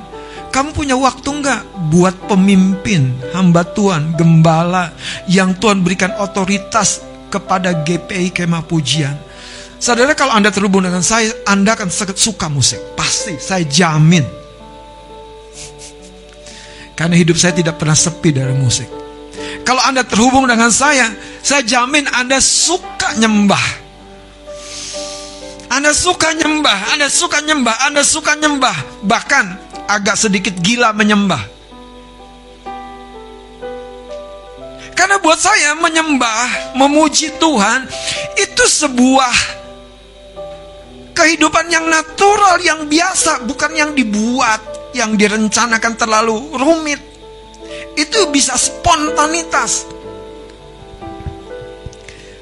Kamu 0.56 0.72
punya 0.72 0.96
waktu 0.96 1.28
enggak 1.36 1.68
buat 1.92 2.16
pemimpin, 2.32 3.12
hamba 3.36 3.68
Tuhan, 3.68 4.16
gembala 4.16 4.96
yang 5.28 5.52
Tuhan 5.60 5.84
berikan 5.84 6.16
otoritas 6.16 7.04
kepada 7.28 7.84
GPI 7.84 8.32
kemah 8.32 8.64
pujian. 8.64 9.20
Saudara 9.76 10.16
kalau 10.16 10.32
Anda 10.32 10.56
terhubung 10.56 10.88
dengan 10.88 11.04
saya, 11.04 11.36
Anda 11.44 11.76
akan 11.76 11.92
suka 12.16 12.48
musik. 12.48 12.80
Pasti, 12.96 13.36
saya 13.36 13.68
jamin. 13.68 14.45
Karena 16.96 17.16
hidup 17.20 17.36
saya 17.36 17.52
tidak 17.52 17.76
pernah 17.76 17.96
sepi 17.96 18.32
dari 18.32 18.56
musik. 18.56 18.88
Kalau 19.68 19.84
Anda 19.84 20.08
terhubung 20.08 20.48
dengan 20.48 20.72
saya, 20.72 21.12
saya 21.44 21.62
jamin 21.62 22.08
Anda 22.08 22.40
suka 22.40 23.20
nyembah. 23.20 23.84
Anda 25.76 25.92
suka 25.92 26.32
nyembah, 26.32 26.96
Anda 26.96 27.12
suka 27.12 27.44
nyembah, 27.44 27.76
Anda 27.84 28.02
suka 28.02 28.32
nyembah. 28.40 29.04
Bahkan 29.04 29.46
agak 29.92 30.16
sedikit 30.16 30.56
gila 30.64 30.96
menyembah. 30.96 31.52
Karena 34.96 35.20
buat 35.20 35.36
saya 35.36 35.76
menyembah, 35.76 36.74
memuji 36.80 37.36
Tuhan 37.36 37.84
itu 38.40 38.64
sebuah 38.64 39.36
kehidupan 41.12 41.68
yang 41.68 41.92
natural, 41.92 42.56
yang 42.64 42.88
biasa, 42.88 43.44
bukan 43.44 43.76
yang 43.76 43.92
dibuat, 43.92 44.64
yang 44.96 45.20
direncanakan 45.20 45.94
terlalu 46.00 46.56
rumit. 46.56 47.02
Itu 48.00 48.32
bisa 48.32 48.56
spontanitas. 48.56 49.92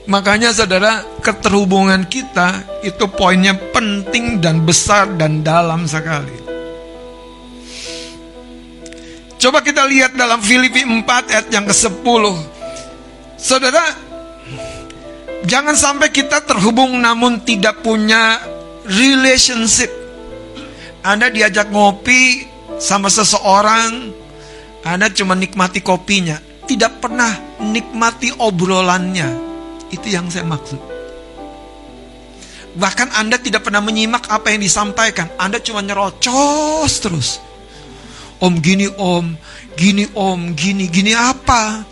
Makanya 0.03 0.51
saudara, 0.51 1.01
keterhubungan 1.23 2.05
kita 2.05 2.79
itu 2.83 3.07
poinnya 3.07 3.55
penting 3.71 4.43
dan 4.43 4.61
besar 4.61 5.07
dan 5.15 5.41
dalam 5.41 5.87
sekali. 5.87 6.43
Coba 9.39 9.63
kita 9.63 9.87
lihat 9.87 10.15
dalam 10.15 10.39
Filipi 10.43 10.83
4 10.83 11.03
ayat 11.07 11.47
yang 11.51 11.67
ke-10. 11.67 12.23
Saudara, 13.39 13.83
jangan 15.47 15.75
sampai 15.75 16.11
kita 16.11 16.43
terhubung 16.43 16.99
namun 16.99 17.43
tidak 17.43 17.79
punya 17.79 18.39
relationship. 18.87 20.02
Anda 21.03 21.27
diajak 21.27 21.67
ngopi 21.67 22.47
sama 22.79 23.11
seseorang, 23.11 24.15
Anda 24.87 25.11
cuma 25.11 25.35
nikmati 25.35 25.83
kopinya, 25.83 26.39
tidak 26.63 27.03
pernah 27.03 27.59
nikmati 27.59 28.31
obrolannya. 28.31 29.51
Itu 29.91 30.07
yang 30.07 30.31
saya 30.31 30.47
maksud. 30.47 30.79
Bahkan 32.79 33.19
Anda 33.19 33.35
tidak 33.35 33.67
pernah 33.67 33.83
menyimak 33.83 34.31
apa 34.31 34.55
yang 34.55 34.63
disampaikan, 34.63 35.27
Anda 35.35 35.59
cuma 35.59 35.83
nyerocos 35.83 37.03
terus. 37.03 37.43
Om 38.39 38.63
gini 38.63 38.87
om, 38.95 39.35
gini 39.75 40.07
om, 40.15 40.55
gini, 40.55 40.87
gini 40.87 41.11
apa? 41.11 41.83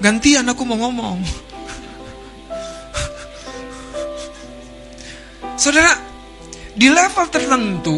Gantian 0.00 0.48
aku 0.48 0.64
mau 0.64 0.80
ngomong. 0.80 1.20
Saudara, 5.60 6.07
di 6.78 6.86
level 6.86 7.26
tertentu, 7.26 7.96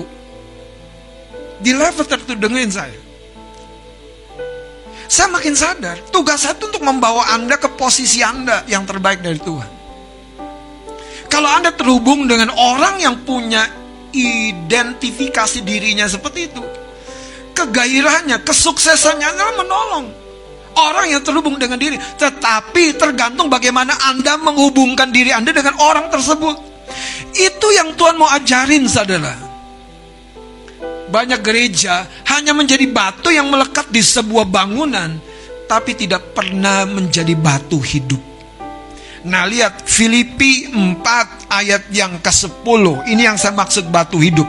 di 1.61 1.73
level 1.77 2.05
tertentu 2.09 2.41
dengerin 2.41 2.73
saya. 2.73 3.01
Saya 5.11 5.29
makin 5.29 5.53
sadar, 5.53 6.01
tugas 6.09 6.41
saya 6.41 6.57
itu 6.57 6.71
untuk 6.71 6.81
membawa 6.81 7.37
Anda 7.37 7.61
ke 7.61 7.69
posisi 7.77 8.25
Anda 8.25 8.65
yang 8.65 8.89
terbaik 8.89 9.21
dari 9.21 9.43
Tuhan. 9.43 9.71
Kalau 11.29 11.51
Anda 11.51 11.77
terhubung 11.77 12.25
dengan 12.25 12.55
orang 12.57 13.03
yang 13.03 13.21
punya 13.27 13.69
identifikasi 14.15 15.61
dirinya 15.61 16.07
seperti 16.09 16.49
itu, 16.49 16.63
kegairahnya, 17.53 18.41
kesuksesannya 18.47 19.27
adalah 19.29 19.55
menolong 19.61 20.07
orang 20.79 21.11
yang 21.11 21.23
terhubung 21.27 21.59
dengan 21.59 21.77
diri. 21.77 21.99
Tetapi 21.99 22.95
tergantung 22.97 23.51
bagaimana 23.51 23.93
Anda 24.15 24.39
menghubungkan 24.39 25.11
diri 25.11 25.35
Anda 25.35 25.51
dengan 25.51 25.75
orang 25.83 26.09
tersebut. 26.09 26.70
Itu 27.35 27.69
yang 27.75 27.95
Tuhan 27.95 28.19
mau 28.19 28.29
ajarin 28.31 28.85
saudara. 28.91 29.35
Banyak 31.11 31.43
gereja 31.43 32.07
hanya 32.31 32.55
menjadi 32.55 32.87
batu 32.87 33.35
yang 33.35 33.51
melekat 33.51 33.91
di 33.91 33.99
sebuah 33.99 34.47
bangunan, 34.47 35.19
tapi 35.67 35.99
tidak 35.99 36.35
pernah 36.35 36.87
menjadi 36.87 37.35
batu 37.35 37.83
hidup. 37.83 38.31
Nah 39.21 39.45
lihat 39.45 39.85
Filipi 39.85 40.73
4 40.73 41.53
ayat 41.53 41.93
yang 41.93 42.17
ke-10 42.25 42.85
Ini 43.05 43.23
yang 43.29 43.37
saya 43.37 43.53
maksud 43.53 43.93
batu 43.93 44.17
hidup 44.17 44.49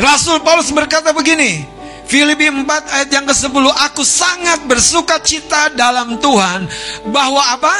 Rasul 0.00 0.40
Paulus 0.40 0.72
berkata 0.72 1.12
begini 1.12 1.68
Filipi 2.08 2.48
4 2.48 2.64
ayat 2.64 3.10
yang 3.12 3.28
ke-10 3.28 3.64
Aku 3.92 4.00
sangat 4.08 4.64
bersuka 4.64 5.20
cita 5.20 5.68
dalam 5.76 6.16
Tuhan 6.16 6.64
Bahwa 7.12 7.44
apa? 7.52 7.76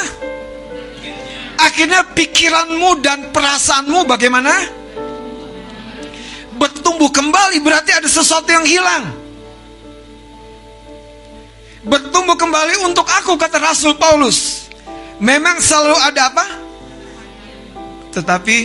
Akhirnya 1.57 2.05
pikiranmu 2.13 3.01
dan 3.01 3.33
perasaanmu 3.33 4.05
bagaimana? 4.05 4.53
Bertumbuh 6.57 7.09
kembali 7.09 7.57
berarti 7.65 7.91
ada 7.93 8.05
sesuatu 8.05 8.49
yang 8.49 8.65
hilang. 8.65 9.09
Bertumbuh 11.81 12.37
kembali 12.37 12.85
untuk 12.85 13.05
aku 13.09 13.37
kata 13.37 13.57
Rasul 13.57 13.97
Paulus. 13.97 14.69
Memang 15.17 15.57
selalu 15.57 15.97
ada 15.97 16.21
apa? 16.29 16.45
Tetapi 18.13 18.57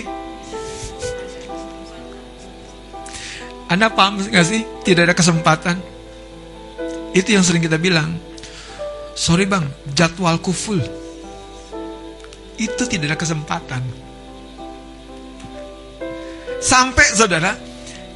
Anda 3.73 3.89
paham 3.89 4.21
gak 4.21 4.45
sih? 4.45 4.69
Tidak 4.85 5.09
ada 5.09 5.17
kesempatan. 5.17 5.81
Itu 7.17 7.33
yang 7.33 7.41
sering 7.41 7.65
kita 7.65 7.81
bilang. 7.81 8.21
Sorry 9.17 9.49
bang, 9.49 9.65
jadwalku 9.93 10.53
full 10.53 11.02
itu 12.61 12.83
tidak 12.89 13.15
ada 13.15 13.19
kesempatan. 13.19 13.83
Sampai 16.63 17.07
saudara, 17.11 17.59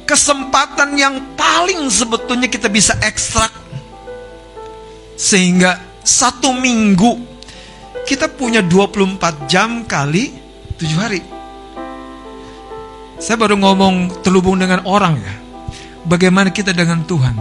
kesempatan 0.07 0.95
yang 0.95 1.15
paling 1.35 1.91
sebetulnya 1.91 2.47
kita 2.47 2.71
bisa 2.71 2.95
ekstrak. 3.03 3.51
Sehingga 5.17 5.81
satu 6.05 6.55
minggu 6.55 7.19
kita 8.07 8.31
punya 8.31 8.63
24 8.63 9.51
jam 9.51 9.83
kali 9.83 10.31
7 10.79 10.95
hari. 10.95 11.21
Saya 13.19 13.35
baru 13.35 13.57
ngomong 13.57 14.23
terhubung 14.23 14.55
dengan 14.61 14.85
orang 14.87 15.19
ya. 15.19 15.35
Bagaimana 16.07 16.53
kita 16.53 16.71
dengan 16.71 17.03
Tuhan. 17.03 17.35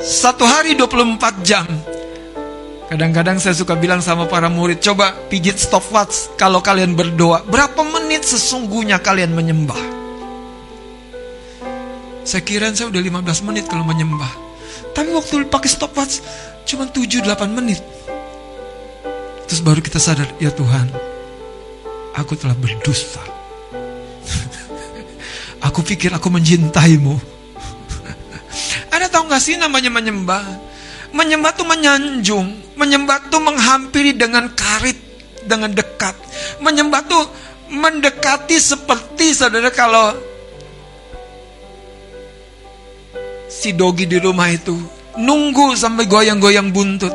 Satu 0.00 0.46
hari 0.46 0.78
24 0.78 1.42
jam 1.44 1.66
Kadang-kadang 2.86 3.42
saya 3.42 3.50
suka 3.50 3.74
bilang 3.74 3.98
sama 3.98 4.30
para 4.30 4.46
murid, 4.46 4.78
coba 4.78 5.10
pijit 5.26 5.58
stopwatch 5.58 6.38
kalau 6.38 6.62
kalian 6.62 6.94
berdoa. 6.94 7.42
Berapa 7.42 7.82
menit 7.82 8.22
sesungguhnya 8.22 9.02
kalian 9.02 9.34
menyembah? 9.34 9.82
Saya 12.22 12.42
kira 12.46 12.70
saya 12.70 12.86
udah 12.86 13.02
15 13.02 13.42
menit 13.42 13.66
kalau 13.66 13.82
menyembah. 13.82 14.30
Tapi 14.94 15.10
waktu 15.10 15.50
pakai 15.50 15.66
stopwatch 15.66 16.22
cuma 16.62 16.86
7-8 16.86 17.26
menit. 17.50 17.82
Terus 19.50 19.62
baru 19.66 19.82
kita 19.82 19.98
sadar, 19.98 20.30
ya 20.38 20.54
Tuhan, 20.54 20.86
aku 22.14 22.38
telah 22.38 22.54
berdusta. 22.54 23.22
aku 25.66 25.82
pikir 25.82 26.14
aku 26.14 26.30
mencintaimu. 26.30 27.18
Anda 28.94 29.10
tahu 29.10 29.26
gak 29.26 29.42
sih 29.42 29.58
namanya 29.58 29.90
menyembah? 29.90 30.65
Menyembah 31.16 31.56
tuh 31.56 31.64
menyanjung, 31.64 32.76
menyembah 32.76 33.32
tuh 33.32 33.40
menghampiri 33.40 34.12
dengan 34.12 34.52
karit, 34.52 35.00
dengan 35.48 35.72
dekat. 35.72 36.12
Menyembah 36.60 37.00
tuh 37.08 37.24
mendekati 37.72 38.60
seperti 38.60 39.32
saudara 39.32 39.72
kalau 39.72 40.12
si 43.48 43.72
dogi 43.72 44.04
di 44.04 44.20
rumah 44.20 44.52
itu 44.52 44.76
nunggu 45.16 45.72
sampai 45.72 46.04
goyang-goyang 46.04 46.70
buntut. 46.70 47.12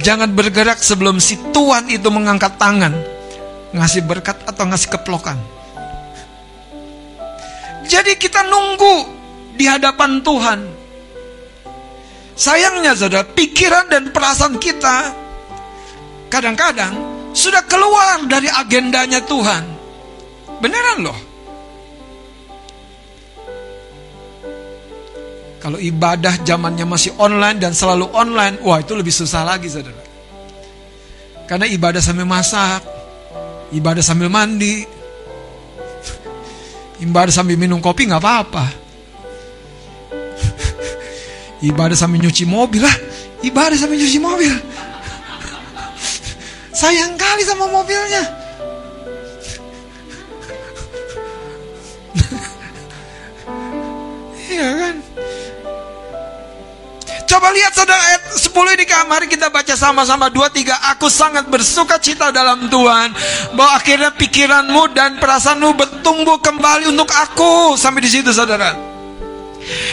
Jangan 0.00 0.32
bergerak 0.32 0.80
sebelum 0.80 1.20
si 1.20 1.36
tuan 1.52 1.84
itu 1.92 2.08
mengangkat 2.08 2.56
tangan, 2.56 2.96
ngasih 3.76 4.08
berkat 4.08 4.40
atau 4.48 4.64
ngasih 4.64 4.88
keplokan. 4.88 5.36
Jadi 7.84 8.16
kita 8.16 8.40
nunggu 8.48 8.96
di 9.52 9.68
hadapan 9.68 10.24
Tuhan. 10.24 10.81
Sayangnya 12.32 12.96
saudara, 12.96 13.28
pikiran 13.28 13.92
dan 13.92 14.08
perasaan 14.08 14.56
kita 14.56 15.12
kadang-kadang 16.32 16.96
sudah 17.36 17.60
keluar 17.68 18.24
dari 18.24 18.48
agendanya 18.48 19.20
Tuhan. 19.20 19.64
Beneran 20.64 20.98
loh. 21.04 21.18
Kalau 25.62 25.78
ibadah 25.78 26.42
zamannya 26.42 26.82
masih 26.82 27.14
online 27.22 27.62
dan 27.62 27.70
selalu 27.70 28.10
online, 28.10 28.58
wah 28.66 28.82
itu 28.82 28.98
lebih 28.98 29.14
susah 29.14 29.46
lagi 29.46 29.70
saudara. 29.70 30.02
Karena 31.46 31.70
ibadah 31.70 32.02
sambil 32.02 32.26
masak, 32.26 32.82
ibadah 33.70 34.02
sambil 34.02 34.26
mandi, 34.26 34.82
ibadah 37.06 37.30
sambil 37.30 37.54
minum 37.54 37.78
kopi 37.78 38.10
nggak 38.10 38.18
apa-apa. 38.18 38.81
Ibadah 41.62 41.94
sambil 41.94 42.18
nyuci 42.18 42.42
mobil 42.42 42.82
lah, 42.82 42.96
ibadah 43.46 43.78
sambil 43.78 43.94
nyuci 43.94 44.18
mobil. 44.18 44.50
Sayang 46.74 47.14
kali 47.14 47.46
sama 47.46 47.70
mobilnya. 47.70 48.42
Iya 54.52 54.68
kan? 54.76 54.96
Coba 57.24 57.48
lihat 57.56 57.72
saudara 57.72 57.96
ayat 58.12 58.22
10 58.36 58.52
ini 58.76 58.84
Mari 59.08 59.24
kita 59.24 59.48
baca 59.48 59.72
sama-sama. 59.72 60.28
2 60.28 60.36
3 60.52 60.92
Aku 60.92 61.08
sangat 61.08 61.48
bersuka 61.48 61.96
cita 61.96 62.28
dalam 62.28 62.68
Tuhan. 62.68 63.16
Bahwa 63.56 63.72
akhirnya 63.72 64.12
pikiranmu 64.12 64.92
dan 64.92 65.16
perasaanmu 65.16 65.72
bertumbuh 65.72 66.36
kembali 66.44 66.92
untuk 66.92 67.08
aku. 67.08 67.80
Sampai 67.80 68.04
di 68.04 68.12
situ 68.12 68.28
saudara 68.28 68.91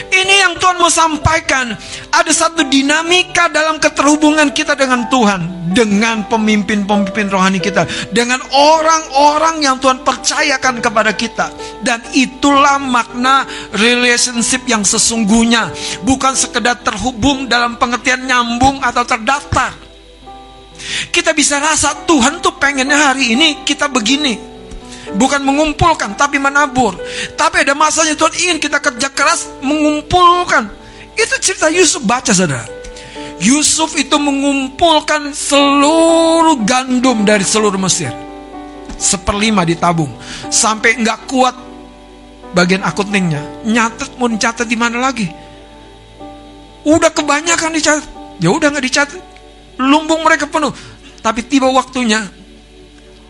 ini 0.09 0.35
yang 0.41 0.57
Tuhan 0.57 0.81
mau 0.81 0.89
sampaikan. 0.89 1.77
Ada 2.09 2.31
satu 2.33 2.65
dinamika 2.65 3.47
dalam 3.53 3.77
keterhubungan 3.77 4.49
kita 4.49 4.73
dengan 4.73 5.05
Tuhan, 5.07 5.71
dengan 5.71 6.25
pemimpin-pemimpin 6.25 7.29
rohani 7.29 7.61
kita, 7.61 7.85
dengan 8.09 8.41
orang-orang 8.49 9.61
yang 9.61 9.77
Tuhan 9.77 10.01
percayakan 10.01 10.81
kepada 10.81 11.13
kita. 11.13 11.53
Dan 11.85 12.01
itulah 12.17 12.81
makna 12.81 13.45
relationship 13.77 14.65
yang 14.65 14.81
sesungguhnya, 14.81 15.69
bukan 16.01 16.33
sekedar 16.33 16.81
terhubung 16.81 17.45
dalam 17.45 17.77
pengertian 17.77 18.25
nyambung 18.25 18.81
atau 18.81 19.05
terdaftar. 19.05 19.71
Kita 21.11 21.35
bisa 21.35 21.59
rasa 21.59 22.07
Tuhan 22.07 22.39
tuh 22.39 22.55
pengennya 22.55 23.11
hari 23.11 23.35
ini 23.35 23.67
kita 23.67 23.91
begini, 23.91 24.48
Bukan 25.17 25.41
mengumpulkan, 25.41 26.13
tapi 26.13 26.37
menabur. 26.37 26.93
Tapi 27.33 27.65
ada 27.65 27.73
masanya 27.73 28.13
Tuhan 28.13 28.33
ingin 28.37 28.57
kita 28.61 28.77
kerja 28.77 29.09
keras 29.09 29.49
mengumpulkan. 29.63 30.69
Itu 31.17 31.35
cerita 31.41 31.71
Yusuf 31.73 32.05
baca 32.05 32.29
saudara. 32.29 32.67
Yusuf 33.39 33.95
itu 33.95 34.19
mengumpulkan 34.19 35.31
seluruh 35.31 36.59
gandum 36.67 37.23
dari 37.23 37.41
seluruh 37.41 37.79
Mesir. 37.79 38.11
Seperlima 38.99 39.63
ditabung. 39.63 40.11
Sampai 40.51 40.99
nggak 40.99 41.19
kuat 41.25 41.55
bagian 42.51 42.83
akuntingnya. 42.83 43.63
Nyatet 43.63 44.11
mau 44.19 44.27
dicatat 44.27 44.67
di 44.67 44.75
mana 44.75 44.99
lagi? 44.99 45.25
Udah 46.83 47.09
kebanyakan 47.09 47.73
dicatat. 47.73 48.05
Ya 48.43 48.51
udah 48.51 48.67
nggak 48.75 48.85
dicatat. 48.85 49.21
Lumbung 49.79 50.21
mereka 50.21 50.45
penuh. 50.45 50.75
Tapi 51.23 51.43
tiba 51.47 51.71
waktunya 51.71 52.27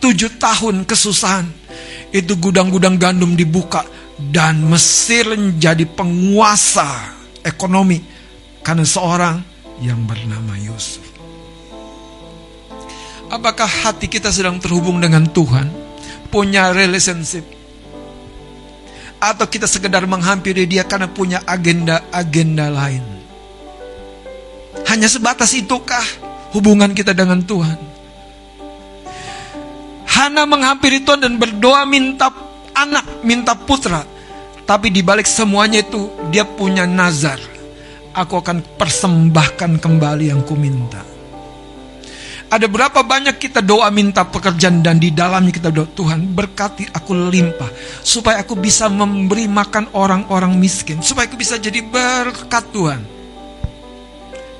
tujuh 0.02 0.40
tahun 0.40 0.82
kesusahan 0.88 1.59
itu 2.10 2.34
gudang-gudang 2.34 2.98
gandum 2.98 3.38
dibuka 3.38 3.86
dan 4.18 4.66
Mesir 4.66 5.30
menjadi 5.32 5.86
penguasa 5.86 7.14
ekonomi 7.40 8.02
karena 8.60 8.84
seorang 8.84 9.36
yang 9.80 10.04
bernama 10.04 10.58
Yusuf. 10.60 11.06
Apakah 13.30 13.66
hati 13.66 14.10
kita 14.10 14.34
sedang 14.34 14.58
terhubung 14.58 14.98
dengan 14.98 15.22
Tuhan? 15.30 15.70
Punya 16.28 16.74
relationship? 16.74 17.46
Atau 19.22 19.46
kita 19.46 19.70
sekedar 19.70 20.02
menghampiri 20.04 20.66
dia 20.66 20.82
karena 20.82 21.06
punya 21.06 21.38
agenda-agenda 21.46 22.66
lain? 22.74 23.04
Hanya 24.90 25.06
sebatas 25.06 25.54
itukah 25.54 26.02
hubungan 26.50 26.90
kita 26.90 27.14
dengan 27.14 27.38
Tuhan? 27.46 27.89
Hana 30.20 30.44
menghampiri 30.44 31.00
Tuhan 31.00 31.24
dan 31.24 31.40
berdoa 31.40 31.88
minta 31.88 32.28
anak, 32.76 33.24
minta 33.24 33.56
putra. 33.56 34.04
Tapi 34.68 34.92
di 34.92 35.00
balik 35.00 35.24
semuanya 35.24 35.80
itu 35.80 36.12
dia 36.28 36.44
punya 36.44 36.84
nazar. 36.84 37.40
Aku 38.12 38.36
akan 38.36 38.60
persembahkan 38.76 39.80
kembali 39.80 40.28
yang 40.28 40.44
ku 40.44 40.60
minta. 40.60 41.00
Ada 42.52 42.68
berapa 42.68 43.00
banyak 43.00 43.40
kita 43.40 43.64
doa 43.64 43.88
minta 43.88 44.28
pekerjaan 44.28 44.84
dan 44.84 45.00
di 45.00 45.08
dalamnya 45.08 45.56
kita 45.56 45.72
doa 45.72 45.88
Tuhan 45.88 46.36
berkati 46.36 46.92
aku 46.92 47.16
limpah 47.16 47.72
supaya 48.04 48.44
aku 48.44 48.60
bisa 48.60 48.92
memberi 48.92 49.48
makan 49.48 49.88
orang-orang 49.96 50.52
miskin 50.58 51.00
supaya 51.00 51.32
aku 51.32 51.40
bisa 51.40 51.56
jadi 51.56 51.80
berkat 51.80 52.68
Tuhan. 52.76 53.00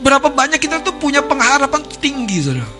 Berapa 0.00 0.32
banyak 0.32 0.56
kita 0.56 0.80
tuh 0.80 0.96
punya 0.96 1.20
pengharapan 1.20 1.84
tinggi 2.00 2.40
saudara. 2.40 2.79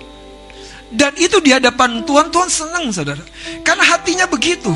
Dan 0.91 1.15
itu 1.15 1.39
di 1.39 1.55
hadapan 1.55 2.03
Tuhan, 2.03 2.35
Tuhan 2.35 2.51
senang 2.51 2.91
saudara. 2.91 3.23
Karena 3.63 3.87
hatinya 3.95 4.27
begitu. 4.27 4.75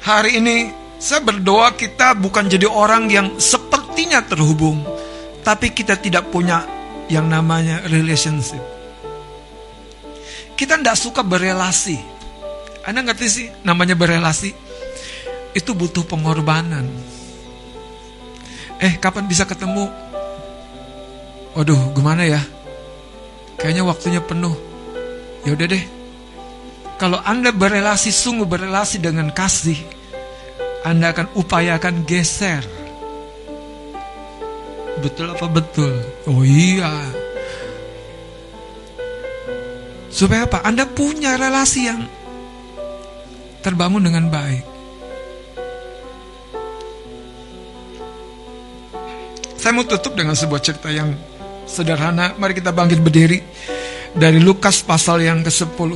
Hari 0.00 0.40
ini 0.40 0.72
saya 0.96 1.20
berdoa 1.20 1.76
kita 1.76 2.16
bukan 2.16 2.48
jadi 2.48 2.64
orang 2.64 3.12
yang 3.12 3.36
sepertinya 3.36 4.24
terhubung. 4.24 4.80
Tapi 5.44 5.76
kita 5.76 6.00
tidak 6.00 6.32
punya 6.32 6.64
yang 7.12 7.28
namanya 7.28 7.84
relationship. 7.92 8.60
Kita 10.56 10.80
tidak 10.80 10.96
suka 10.96 11.20
berelasi. 11.20 12.00
Anda 12.88 13.04
ngerti 13.04 13.26
sih 13.28 13.46
namanya 13.60 13.92
berelasi? 13.92 14.56
Itu 15.52 15.76
butuh 15.76 16.08
pengorbanan. 16.08 16.88
Eh 18.80 18.96
kapan 18.96 19.28
bisa 19.28 19.44
ketemu? 19.44 20.07
Waduh, 21.56 21.92
gimana 21.96 22.26
ya? 22.28 22.40
Kayaknya 23.58 23.82
waktunya 23.86 24.20
penuh. 24.22 24.54
Ya 25.46 25.54
udah 25.54 25.66
deh. 25.70 25.84
Kalau 26.98 27.22
Anda 27.22 27.54
berelasi 27.54 28.10
sungguh 28.10 28.46
berelasi 28.46 28.98
dengan 28.98 29.30
kasih, 29.30 29.78
Anda 30.82 31.14
akan 31.14 31.30
upayakan 31.38 32.02
geser. 32.02 32.66
Betul 34.98 35.30
apa 35.30 35.46
betul? 35.46 35.94
Oh 36.26 36.42
iya. 36.42 36.90
Supaya 40.10 40.50
apa? 40.50 40.66
Anda 40.66 40.90
punya 40.90 41.38
relasi 41.38 41.86
yang 41.86 42.02
terbangun 43.62 44.02
dengan 44.02 44.26
baik. 44.26 44.66
Saya 49.54 49.70
mau 49.74 49.86
tutup 49.86 50.18
dengan 50.18 50.34
sebuah 50.34 50.62
cerita 50.62 50.90
yang 50.90 51.14
sederhana. 51.68 52.32
Mari 52.40 52.56
kita 52.56 52.72
bangkit 52.72 53.04
berdiri 53.04 53.44
dari 54.16 54.40
Lukas 54.40 54.80
pasal 54.80 55.22
yang 55.22 55.44
ke-10. 55.44 55.92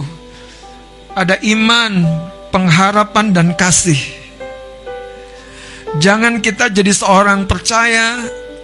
Ada 1.16 1.40
iman, 1.40 1.92
pengharapan 2.52 3.32
dan 3.32 3.56
kasih. 3.56 3.98
Jangan 6.00 6.40
kita 6.40 6.72
jadi 6.72 6.92
seorang 6.92 7.44
percaya 7.44 8.20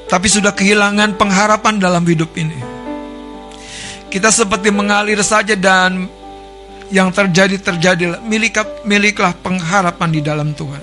tapi 0.08 0.28
sudah 0.28 0.56
kehilangan 0.56 1.20
pengharapan 1.20 1.76
dalam 1.76 2.04
hidup 2.08 2.32
ini. 2.40 2.56
Kita 4.08 4.32
seperti 4.32 4.72
mengalir 4.72 5.20
saja 5.20 5.52
dan 5.52 6.08
yang 6.88 7.12
terjadi 7.12 7.60
terjadilah 7.60 8.24
milik 8.24 8.56
miliklah 8.88 9.36
pengharapan 9.36 10.08
di 10.08 10.20
dalam 10.24 10.56
Tuhan. 10.56 10.80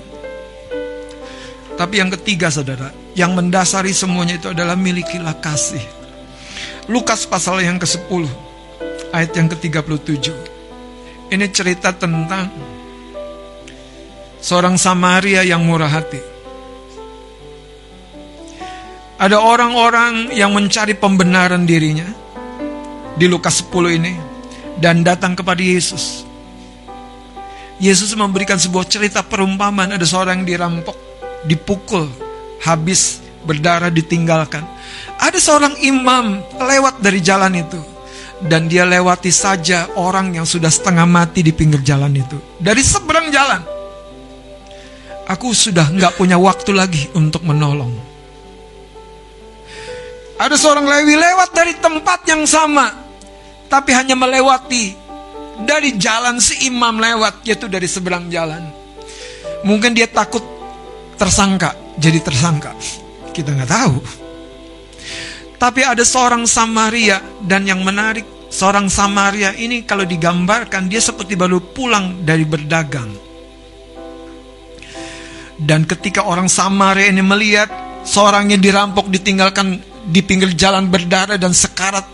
Tapi 1.76 1.94
yang 1.98 2.08
ketiga 2.14 2.48
saudara, 2.48 2.94
yang 3.18 3.34
mendasari 3.34 3.90
semuanya 3.90 4.38
itu 4.38 4.48
adalah 4.54 4.78
milikilah 4.78 5.34
kasih. 5.42 5.82
Lukas 6.86 7.26
pasal 7.26 7.66
yang 7.66 7.82
ke-10, 7.82 8.30
ayat 9.10 9.34
yang 9.34 9.50
ke-37. 9.50 10.30
Ini 11.34 11.46
cerita 11.50 11.90
tentang 11.90 12.46
seorang 14.38 14.78
Samaria 14.78 15.42
yang 15.42 15.66
murah 15.66 15.90
hati. 15.90 16.22
Ada 19.18 19.34
orang-orang 19.34 20.30
yang 20.30 20.54
mencari 20.54 20.94
pembenaran 20.94 21.66
dirinya 21.66 22.06
di 23.18 23.26
Lukas 23.26 23.66
10 23.66 23.98
ini 23.98 24.14
dan 24.78 25.02
datang 25.02 25.34
kepada 25.34 25.58
Yesus. 25.58 26.22
Yesus 27.82 28.14
memberikan 28.14 28.62
sebuah 28.62 28.86
cerita 28.86 29.26
perumpamaan 29.26 29.98
ada 29.98 30.06
seorang 30.06 30.46
yang 30.46 30.54
dirampok, 30.54 30.94
dipukul, 31.50 32.06
habis 32.62 33.18
berdarah 33.42 33.90
ditinggalkan. 33.90 34.75
Ada 35.16 35.38
seorang 35.40 35.74
imam 35.80 36.44
lewat 36.60 37.00
dari 37.00 37.20
jalan 37.24 37.56
itu 37.56 37.80
dan 38.44 38.68
dia 38.68 38.84
lewati 38.84 39.32
saja 39.32 39.88
orang 39.96 40.36
yang 40.36 40.44
sudah 40.44 40.68
setengah 40.68 41.08
mati 41.08 41.40
di 41.40 41.56
pinggir 41.56 41.80
jalan 41.80 42.12
itu 42.12 42.36
dari 42.60 42.84
seberang 42.84 43.32
jalan. 43.32 43.62
Aku 45.26 45.50
sudah 45.50 45.90
nggak 45.90 46.14
punya 46.14 46.38
waktu 46.38 46.70
lagi 46.70 47.10
untuk 47.16 47.42
menolong. 47.42 47.90
Ada 50.36 50.54
seorang 50.54 50.84
Lewi 50.84 51.16
lewat 51.16 51.50
dari 51.56 51.74
tempat 51.80 52.28
yang 52.28 52.44
sama, 52.44 52.92
tapi 53.72 53.90
hanya 53.96 54.12
melewati 54.12 54.92
dari 55.64 55.96
jalan 55.96 56.36
si 56.38 56.68
imam 56.68 57.00
lewat, 57.00 57.40
yaitu 57.48 57.66
dari 57.66 57.88
seberang 57.88 58.28
jalan. 58.28 58.68
Mungkin 59.64 59.96
dia 59.96 60.06
takut 60.06 60.44
tersangka, 61.16 61.72
jadi 61.96 62.20
tersangka. 62.20 62.76
Kita 63.32 63.56
nggak 63.56 63.70
tahu. 63.72 64.25
Tapi 65.56 65.80
ada 65.80 66.04
seorang 66.04 66.44
Samaria 66.44 67.40
dan 67.40 67.64
yang 67.64 67.80
menarik, 67.80 68.52
seorang 68.52 68.92
Samaria 68.92 69.56
ini 69.56 69.88
kalau 69.88 70.04
digambarkan 70.04 70.84
dia 70.92 71.00
seperti 71.00 71.32
baru 71.32 71.64
pulang 71.64 72.28
dari 72.28 72.44
berdagang. 72.44 73.08
Dan 75.56 75.88
ketika 75.88 76.28
orang 76.28 76.52
Samaria 76.52 77.08
ini 77.08 77.24
melihat 77.24 77.72
seorang 78.04 78.52
yang 78.52 78.60
dirampok 78.60 79.08
ditinggalkan 79.08 79.80
di 80.04 80.20
pinggir 80.20 80.52
jalan 80.52 80.92
berdarah 80.92 81.40
dan 81.40 81.56
sekarat. 81.56 82.04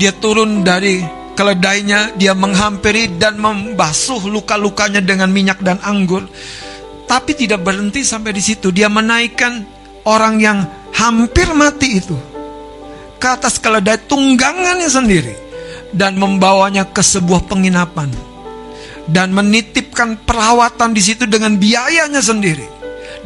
Dia 0.00 0.16
turun 0.16 0.64
dari 0.64 1.04
keledainya, 1.36 2.16
dia 2.16 2.32
menghampiri 2.32 3.20
dan 3.20 3.36
membasuh 3.36 4.24
luka-lukanya 4.32 5.04
dengan 5.04 5.28
minyak 5.28 5.60
dan 5.60 5.76
anggur. 5.84 6.24
Tapi 7.04 7.36
tidak 7.36 7.60
berhenti 7.60 8.00
sampai 8.00 8.32
di 8.32 8.40
situ. 8.40 8.72
Dia 8.72 8.88
menaikkan 8.88 9.60
orang 10.08 10.40
yang 10.40 10.64
hampir 10.96 11.52
mati 11.52 12.00
itu 12.00 12.35
ke 13.16 13.26
atas 13.26 13.56
keledai 13.60 14.00
tunggangannya 14.06 14.88
sendiri 14.88 15.34
dan 15.92 16.16
membawanya 16.20 16.88
ke 16.88 17.00
sebuah 17.00 17.48
penginapan 17.48 18.12
dan 19.06 19.30
menitipkan 19.30 20.18
perawatan 20.26 20.92
di 20.92 21.02
situ 21.02 21.24
dengan 21.30 21.56
biayanya 21.56 22.20
sendiri 22.20 22.76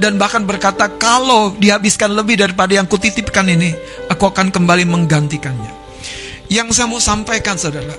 dan 0.00 0.16
bahkan 0.16 0.48
berkata 0.48 0.88
kalau 0.96 1.52
dihabiskan 1.60 2.16
lebih 2.16 2.40
daripada 2.40 2.72
yang 2.72 2.88
kutitipkan 2.88 3.44
ini, 3.44 3.76
aku 4.08 4.32
akan 4.32 4.48
kembali 4.48 4.88
menggantikannya. 4.88 5.76
Yang 6.48 6.80
saya 6.80 6.88
mau 6.88 6.96
sampaikan 6.96 7.60
saudara, 7.60 7.92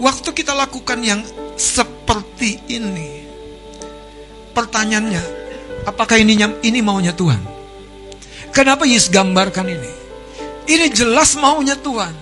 waktu 0.00 0.28
kita 0.32 0.56
lakukan 0.56 1.04
yang 1.04 1.20
seperti 1.60 2.64
ini, 2.72 3.28
pertanyaannya, 4.56 5.20
apakah 5.84 6.16
ini 6.16 6.40
ini 6.64 6.80
maunya 6.80 7.12
Tuhan? 7.12 7.55
Kenapa 8.56 8.88
Yesus 8.88 9.12
gambarkan 9.12 9.68
ini? 9.68 9.92
Ini 10.64 10.88
jelas 10.88 11.36
maunya 11.36 11.76
Tuhan. 11.76 12.16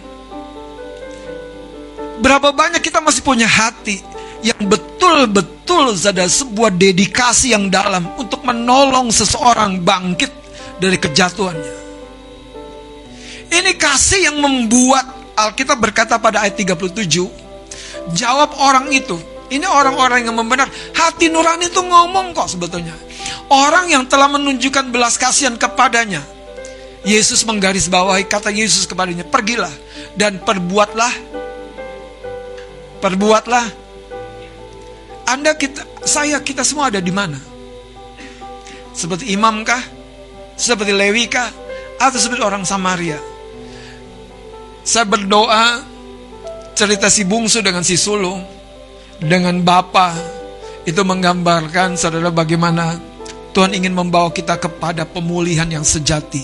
Berapa 2.19 2.51
banyak 2.51 2.83
kita 2.83 2.99
masih 2.99 3.23
punya 3.23 3.47
hati 3.47 4.03
yang 4.43 4.59
betul-betul 4.67 5.95
ada 5.95 6.27
sebuah 6.27 6.75
dedikasi 6.75 7.55
yang 7.55 7.71
dalam 7.71 8.11
untuk 8.19 8.43
menolong 8.43 9.15
seseorang 9.15 9.79
bangkit 9.79 10.35
dari 10.83 10.99
kejatuhannya. 10.99 11.75
Ini 13.55 13.71
kasih 13.79 14.27
yang 14.27 14.43
membuat 14.43 15.07
Alkitab 15.39 15.79
berkata 15.79 16.19
pada 16.19 16.43
ayat 16.43 16.59
37, 16.59 17.31
jawab 18.11 18.51
orang 18.59 18.91
itu, 18.91 19.15
ini 19.55 19.67
orang-orang 19.67 20.27
yang 20.27 20.35
membenar, 20.35 20.67
hati 20.99 21.31
nurani 21.31 21.71
itu 21.71 21.79
ngomong 21.79 22.35
kok 22.35 22.51
sebetulnya. 22.51 22.95
Orang 23.49 23.93
yang 23.93 24.05
telah 24.09 24.29
menunjukkan 24.31 24.91
belas 24.91 25.21
kasihan 25.21 25.55
kepadanya. 25.55 26.25
Yesus 27.05 27.45
menggarisbawahi 27.45 28.25
kata 28.25 28.49
Yesus 28.49 28.89
kepadanya, 28.89 29.29
pergilah 29.29 29.73
dan 30.17 30.41
perbuatlah 30.41 31.13
perbuatlah 33.05 33.85
anda 35.25 35.57
kita, 35.57 36.05
saya 36.05 36.41
kita 36.41 36.61
semua 36.65 36.93
ada 36.93 37.01
di 37.01 37.13
mana? 37.13 37.41
Seperti 38.93 39.33
imam 39.33 39.65
kah? 39.65 39.81
Seperti 40.55 40.93
Lewi 40.93 41.29
kah? 41.29 41.49
Atau 41.97 42.21
seperti 42.21 42.45
orang 42.45 42.65
Samaria? 42.69 43.17
Saya 44.85 45.09
berdoa 45.09 45.81
cerita 46.77 47.09
si 47.09 47.25
bungsu 47.25 47.65
dengan 47.65 47.81
si 47.81 47.97
sulung 47.97 48.45
dengan 49.17 49.57
Bapa 49.65 50.13
itu 50.85 51.01
menggambarkan 51.01 51.97
saudara 51.97 52.29
bagaimana 52.29 53.01
Tuhan 53.55 53.71
ingin 53.71 53.95
membawa 53.95 54.35
kita 54.35 54.59
kepada 54.59 55.07
pemulihan 55.07 55.71
yang 55.71 55.87
sejati. 55.87 56.43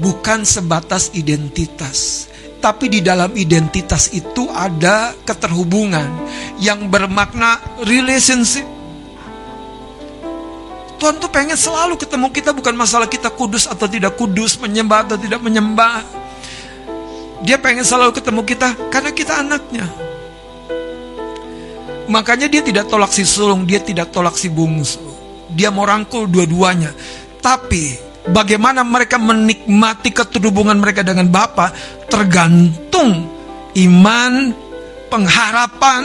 Bukan 0.00 0.48
sebatas 0.48 1.12
identitas, 1.12 2.24
tapi 2.64 2.88
di 2.88 3.04
dalam 3.04 3.36
identitas 3.36 4.08
itu 4.16 4.48
ada 4.48 5.12
keterhubungan 5.28 6.08
yang 6.56 6.88
bermakna 6.88 7.60
relationship. 7.84 8.64
Tuhan 10.96 11.20
tuh 11.20 11.28
pengen 11.28 11.56
selalu 11.56 12.00
ketemu 12.00 12.32
kita 12.32 12.56
bukan 12.56 12.72
masalah 12.76 13.04
kita 13.04 13.28
kudus 13.28 13.68
atau 13.68 13.84
tidak 13.84 14.16
kudus, 14.16 14.56
menyembah 14.56 15.04
atau 15.04 15.20
tidak 15.20 15.44
menyembah. 15.44 16.00
Dia 17.44 17.60
pengen 17.60 17.84
selalu 17.84 18.16
ketemu 18.16 18.40
kita 18.48 18.68
karena 18.88 19.12
kita 19.12 19.36
anaknya. 19.40 19.84
Makanya 22.08 22.48
dia 22.48 22.64
tidak 22.64 22.88
tolak 22.88 23.12
si 23.12 23.28
sulung, 23.28 23.68
dia 23.68 23.84
tidak 23.84 24.08
tolak 24.12 24.36
si 24.36 24.48
bungsu. 24.48 25.09
Dia 25.54 25.74
mau 25.74 25.86
rangkul 25.86 26.30
dua-duanya. 26.30 26.92
Tapi 27.40 27.96
bagaimana 28.28 28.84
mereka 28.84 29.16
menikmati 29.16 30.12
keterhubungan 30.12 30.76
mereka 30.76 31.00
dengan 31.00 31.28
Bapa 31.28 31.72
tergantung 32.10 33.26
iman, 33.74 34.32
pengharapan, 35.08 36.02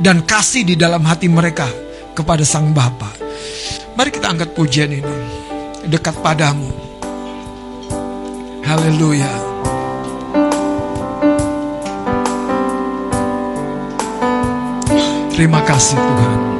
dan 0.00 0.24
kasih 0.24 0.64
di 0.64 0.74
dalam 0.80 1.04
hati 1.04 1.28
mereka 1.28 1.68
kepada 2.16 2.40
Sang 2.46 2.72
Bapa. 2.72 3.12
Mari 3.94 4.10
kita 4.10 4.32
angkat 4.32 4.56
pujian 4.56 4.88
ini 4.88 5.16
dekat 5.84 6.16
padamu. 6.24 6.72
Haleluya. 8.64 9.28
Terima 15.34 15.64
kasih 15.64 15.96
Tuhan. 15.96 16.59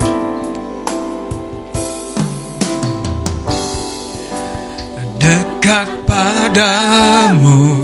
Dekat 5.21 5.89
padamu 6.09 7.77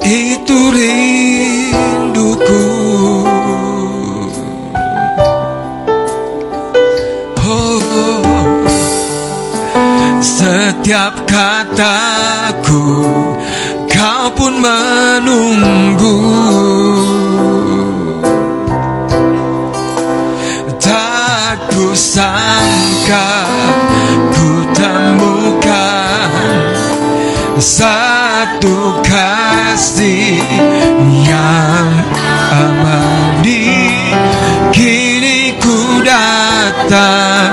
itu 0.00 0.58
rinduku. 0.72 2.64
Oh, 7.44 7.84
setiap 10.24 11.28
kataku 11.28 12.88
kau 13.92 14.26
pun 14.32 14.54
menunggu. 14.64 16.16
Tak 20.80 21.68
kusangka 21.76 23.28
satu 27.58 29.02
kasih 29.02 30.38
yang 31.26 31.90
abadi 32.54 33.98
kini 34.70 35.58
ku 35.58 35.98
datang 36.06 37.50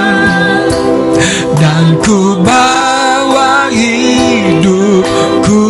dan 1.57 1.97
ku 2.05 2.37
bawa 2.45 3.73
hidupku. 3.73 5.65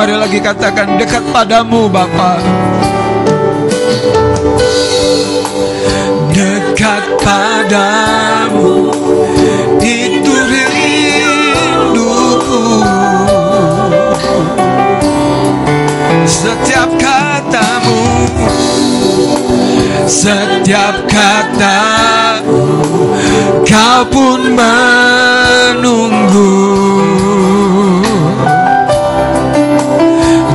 Mari 0.00 0.16
lagi 0.16 0.40
katakan 0.40 0.96
dekat 0.96 1.24
padamu 1.28 1.92
Bapa. 1.92 2.40
Dekat 6.32 7.04
padamu 7.20 9.05
setiap 20.06 20.94
kata 21.10 21.82
kau 23.66 24.06
pun 24.06 24.54
menunggu. 24.54 26.54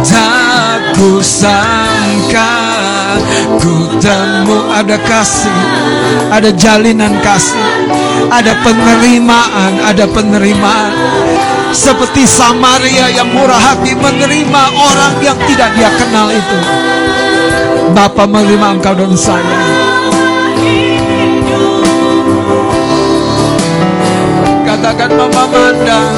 Tak 0.07 0.95
ku 0.95 1.19
sangka 1.19 2.55
ku 3.59 3.99
temu 3.99 4.71
ada 4.71 4.95
kasih 5.03 5.61
ada 6.31 6.47
jalinan 6.55 7.19
kasih 7.19 7.67
ada 8.31 8.55
penerimaan 8.63 9.83
ada 9.83 10.07
penerimaan. 10.07 10.95
Seperti 11.71 12.27
Samaria 12.27 13.15
yang 13.15 13.31
murah 13.31 13.55
hati 13.55 13.95
menerima 13.95 14.63
orang 14.75 15.23
yang 15.23 15.39
tidak 15.47 15.71
dia 15.71 15.87
kenal 15.95 16.27
itu 16.27 16.59
Bapa 17.89 18.29
menerima 18.29 18.67
engkau 18.77 18.93
dan 18.93 19.17
saya 19.17 19.57
katakan 24.61 25.11
memandang 25.17 26.13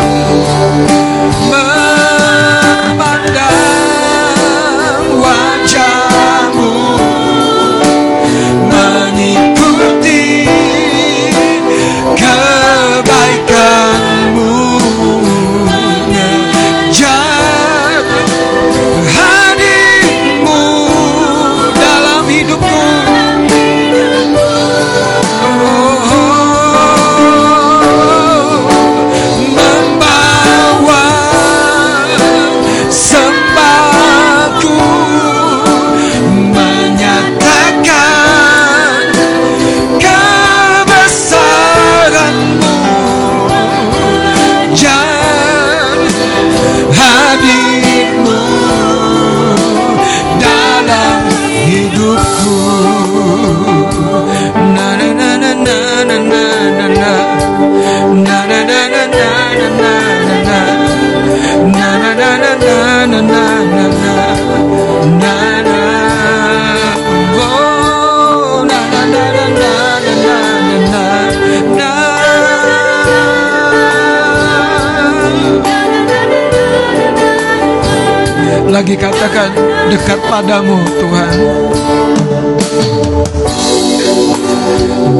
lagi 78.83 78.99
katakan 78.99 79.47
dekat 79.87 80.19
padamu 80.27 80.75
Tuhan. 80.99 81.35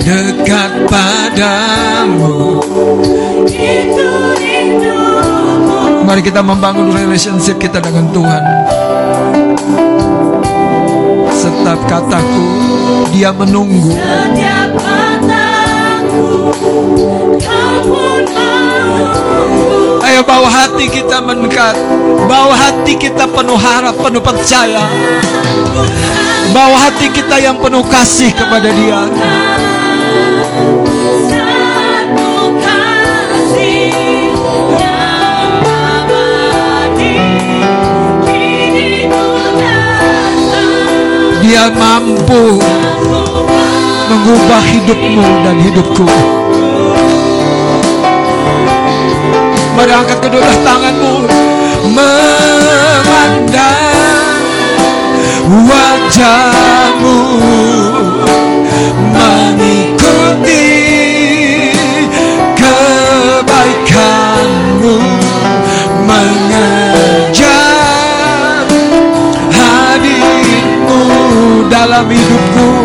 Dekat 0.03 0.72
padamu. 0.91 2.60
Mari 6.03 6.22
kita 6.27 6.44
membangun 6.44 6.91
relationship 6.91 7.56
kita 7.56 7.80
dengan 7.80 8.11
Tuhan. 8.11 8.44
Setiap 11.31 11.80
kataku 11.88 12.48
Dia 13.15 13.31
menunggu. 13.31 13.95
Setiap 13.95 14.72
kataku 14.76 16.52
Kau 17.40 17.76
pun 17.88 18.23
Ayo 20.03 20.22
bawa 20.27 20.51
hati 20.51 20.91
kita 20.91 21.23
mendekat. 21.23 21.80
Bawa 22.27 22.53
hati 22.53 22.99
kita 22.99 23.23
penuh 23.23 23.55
harap, 23.55 23.95
penuh 23.95 24.19
percaya. 24.19 24.84
Bawa 26.51 26.77
hati 26.85 27.07
kita 27.07 27.39
yang 27.39 27.55
penuh 27.57 27.81
kasih 27.88 28.30
kepada 28.35 28.68
dia. 28.68 29.07
Dia 41.43 41.69
mampu 41.73 42.60
mengubah 44.10 44.64
hidupmu 44.68 45.27
dan 45.47 45.55
hidupku 45.64 46.43
Mari 49.73 49.89
angkat 49.89 50.21
kedua 50.21 50.45
tanganmu. 50.61 51.25
Memandang 51.89 53.57
wajahmu. 55.65 57.17
Mengikuti 59.17 60.69
kebaikanmu. 62.53 63.97
Mengejar 66.05 67.41
hadirmu 69.49 71.01
dalam 71.73 72.05
hidupku 72.05 72.82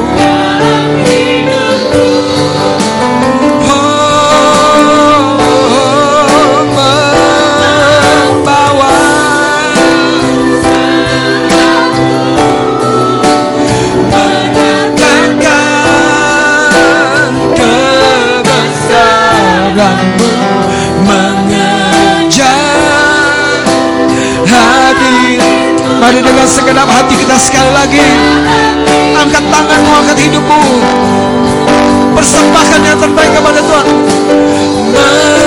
Mari 25.98 26.22
dengan 26.22 26.46
segenap 26.46 26.86
hati 26.86 27.14
kita 27.18 27.34
sekali 27.34 27.74
lagi. 27.74 28.06
Angkat 29.18 29.44
tanganmu, 29.50 29.92
angkat 29.98 30.18
hidupmu. 30.30 30.62
Persembahkan 32.14 32.80
yang 32.86 32.98
terbaik 33.02 33.30
kepada 33.34 33.58
Tuhan. 33.58 33.86
Memandang 34.94 35.37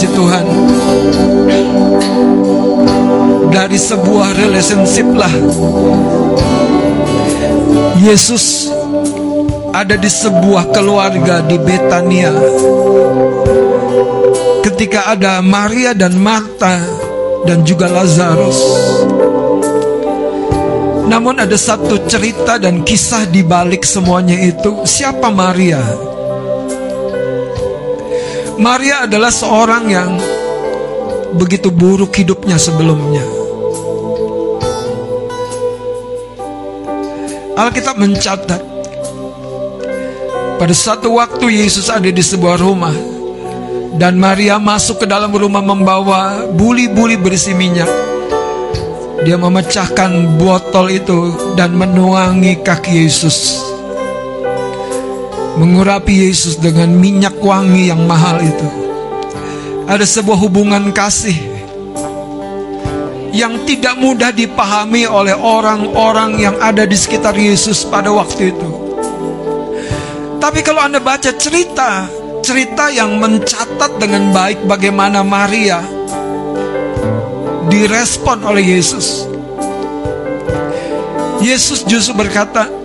kekasih-kekasih 0.00 0.10
Tuhan 0.16 0.46
sebuah 3.80 4.28
relationship 4.36 5.08
lah. 5.16 5.32
Yesus 8.00 8.68
ada 9.72 9.96
di 9.96 10.08
sebuah 10.08 10.68
keluarga 10.72 11.40
di 11.44 11.56
Betania. 11.56 12.32
Ketika 14.60 15.16
ada 15.16 15.40
Maria 15.40 15.96
dan 15.96 16.16
Marta 16.20 16.80
dan 17.48 17.64
juga 17.64 17.88
Lazarus. 17.88 18.60
Namun 21.10 21.42
ada 21.42 21.58
satu 21.58 22.06
cerita 22.06 22.60
dan 22.60 22.86
kisah 22.86 23.26
di 23.26 23.42
balik 23.42 23.82
semuanya 23.82 24.38
itu. 24.38 24.86
Siapa 24.86 25.32
Maria? 25.32 26.09
Maria 28.60 29.08
adalah 29.08 29.32
seorang 29.32 29.88
yang 29.88 30.20
begitu 31.32 31.72
buruk 31.72 32.12
hidupnya 32.12 32.60
sebelumnya. 32.60 33.24
Alkitab 37.56 37.96
mencatat 37.96 38.60
pada 40.60 40.74
satu 40.76 41.16
waktu 41.16 41.64
Yesus 41.64 41.88
ada 41.88 42.12
di 42.12 42.20
sebuah 42.20 42.60
rumah 42.60 42.92
dan 43.96 44.20
Maria 44.20 44.60
masuk 44.60 45.04
ke 45.04 45.06
dalam 45.08 45.32
rumah 45.32 45.64
membawa 45.64 46.44
buli-buli 46.52 47.16
berisi 47.16 47.56
minyak. 47.56 47.88
Dia 49.24 49.40
memecahkan 49.40 50.36
botol 50.36 50.92
itu 50.92 51.32
dan 51.56 51.72
menuangi 51.72 52.60
kaki 52.60 53.08
Yesus. 53.08 53.69
Mengurapi 55.60 56.24
Yesus 56.24 56.56
dengan 56.56 56.88
minyak 56.88 57.36
wangi 57.36 57.92
yang 57.92 58.08
mahal 58.08 58.40
itu. 58.40 58.64
Ada 59.84 60.08
sebuah 60.08 60.40
hubungan 60.40 60.88
kasih 60.88 61.36
yang 63.36 63.68
tidak 63.68 64.00
mudah 64.00 64.32
dipahami 64.32 65.04
oleh 65.04 65.36
orang-orang 65.36 66.40
yang 66.40 66.56
ada 66.64 66.88
di 66.88 66.96
sekitar 66.96 67.36
Yesus 67.36 67.84
pada 67.84 68.08
waktu 68.08 68.56
itu. 68.56 68.68
Tapi 70.40 70.64
kalau 70.64 70.80
Anda 70.80 70.96
baca 70.96 71.28
cerita, 71.36 72.08
cerita 72.40 72.88
yang 72.88 73.20
mencatat 73.20 74.00
dengan 74.00 74.32
baik 74.32 74.64
bagaimana 74.64 75.20
Maria 75.20 75.84
direspon 77.68 78.48
oleh 78.48 78.80
Yesus. 78.80 79.28
Yesus 81.44 81.84
justru 81.84 82.16
berkata, 82.16 82.79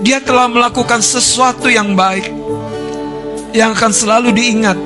dia 0.00 0.18
telah 0.20 0.48
melakukan 0.48 1.04
sesuatu 1.04 1.68
yang 1.68 1.92
baik 1.92 2.32
yang 3.52 3.76
akan 3.76 3.92
selalu 3.92 4.32
diingat 4.32 4.78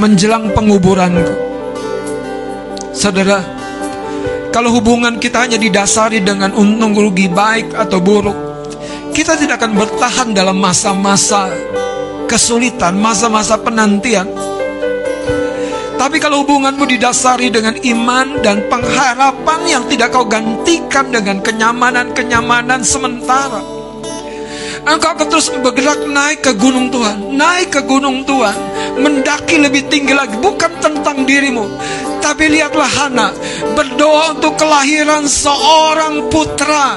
menjelang 0.00 0.52
penguburanku. 0.56 1.28
Saudara, 2.90 3.40
kalau 4.50 4.74
hubungan 4.76 5.20
kita 5.22 5.46
hanya 5.46 5.56
didasari 5.60 6.20
dengan 6.24 6.52
untung 6.56 6.96
rugi 6.96 7.30
baik 7.30 7.76
atau 7.76 8.02
buruk, 8.02 8.36
kita 9.14 9.36
tidak 9.36 9.62
akan 9.62 9.76
bertahan 9.76 10.28
dalam 10.34 10.58
masa-masa 10.58 11.52
kesulitan, 12.26 12.98
masa-masa 12.98 13.60
penantian. 13.60 14.26
Tapi 16.00 16.16
kalau 16.16 16.48
hubunganmu 16.48 16.88
didasari 16.96 17.52
dengan 17.52 17.76
iman 17.76 18.40
dan 18.40 18.64
pengharapan 18.72 19.60
yang 19.68 19.84
tidak 19.84 20.16
kau 20.16 20.24
gantikan 20.24 21.12
dengan 21.12 21.44
kenyamanan-kenyamanan 21.44 22.80
sementara. 22.80 23.60
Engkau 24.80 25.12
akan 25.12 25.28
terus 25.28 25.52
bergerak 25.60 26.00
naik 26.08 26.40
ke 26.40 26.56
gunung 26.56 26.88
Tuhan, 26.88 27.36
naik 27.36 27.68
ke 27.68 27.80
gunung 27.84 28.24
Tuhan, 28.24 28.56
mendaki 28.96 29.60
lebih 29.60 29.92
tinggi 29.92 30.16
lagi, 30.16 30.40
bukan 30.40 30.72
tentang 30.80 31.28
dirimu. 31.28 31.68
Tapi 32.24 32.48
lihatlah 32.48 32.88
Hana 32.88 33.28
berdoa 33.76 34.40
untuk 34.40 34.56
kelahiran 34.56 35.28
seorang 35.28 36.32
putra 36.32 36.96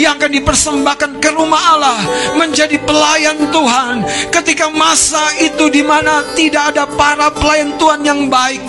yang 0.00 0.16
akan 0.16 0.32
dipersembahkan 0.32 1.20
ke 1.20 1.28
rumah 1.36 1.76
Allah 1.76 2.00
menjadi 2.40 2.80
pelayan 2.80 3.36
Tuhan 3.52 4.00
ketika 4.32 4.72
masa 4.72 5.20
itu 5.44 5.68
di 5.68 5.84
mana 5.84 6.24
tidak 6.32 6.72
ada 6.72 6.88
para 6.88 7.28
pelayan 7.28 7.76
Tuhan 7.76 8.00
yang 8.00 8.20
baik. 8.32 8.64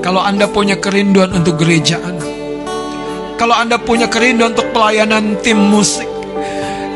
Kalau 0.00 0.24
Anda 0.24 0.48
punya 0.48 0.80
kerinduan 0.80 1.36
untuk 1.36 1.60
gereja 1.60 2.00
anak, 2.00 2.28
kalau 3.36 3.56
Anda 3.56 3.76
punya 3.76 4.08
kerinduan 4.08 4.56
untuk 4.56 4.72
pelayanan 4.72 5.40
tim 5.44 5.60
musik, 5.60 6.08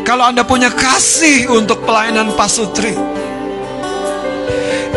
kalau 0.09 0.28
Anda 0.28 0.44
punya 0.44 0.72
kasih 0.72 1.48
untuk 1.52 1.84
pelayanan 1.84 2.32
pasutri, 2.36 2.96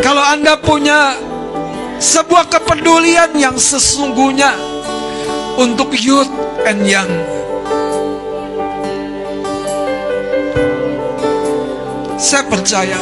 kalau 0.00 0.24
Anda 0.24 0.60
punya 0.60 1.16
sebuah 2.00 2.52
kepedulian 2.52 3.32
yang 3.36 3.56
sesungguhnya 3.56 4.71
untuk 5.58 5.92
youth 5.96 6.30
and 6.64 6.84
young, 6.88 7.10
saya 12.16 12.44
percaya 12.48 13.00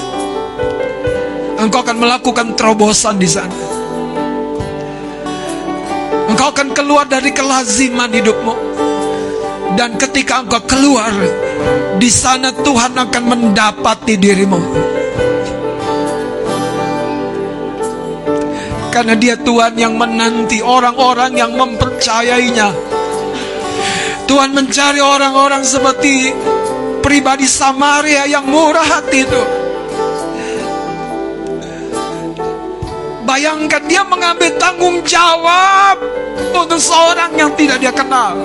engkau 1.61 1.85
akan 1.85 1.97
melakukan 2.01 2.57
terobosan 2.57 3.21
di 3.21 3.29
sana. 3.29 3.61
Engkau 6.31 6.51
akan 6.55 6.73
keluar 6.73 7.05
dari 7.05 7.35
kelaziman 7.35 8.11
hidupmu. 8.11 8.55
Dan 9.77 9.95
ketika 10.01 10.43
engkau 10.43 10.63
keluar, 10.67 11.13
di 12.01 12.11
sana 12.11 12.51
Tuhan 12.51 12.97
akan 12.97 13.23
mendapati 13.27 14.19
dirimu. 14.19 14.61
Karena 19.01 19.17
dia 19.17 19.33
Tuhan 19.33 19.81
yang 19.81 19.97
menanti 19.97 20.61
orang-orang 20.61 21.33
yang 21.33 21.57
mempercayainya. 21.57 22.69
Tuhan 24.29 24.53
mencari 24.53 25.01
orang-orang 25.01 25.65
seperti 25.65 26.29
pribadi 27.01 27.49
Samaria 27.49 28.29
yang 28.29 28.45
murah 28.45 28.85
hati 28.85 29.25
itu. 29.25 29.43
Bayangkan 33.25 33.89
dia 33.89 34.05
mengambil 34.05 34.53
tanggung 34.61 35.01
jawab 35.09 35.97
untuk 36.53 36.77
seorang 36.77 37.33
yang 37.41 37.57
tidak 37.57 37.81
dia 37.81 37.97
kenal. 37.97 38.37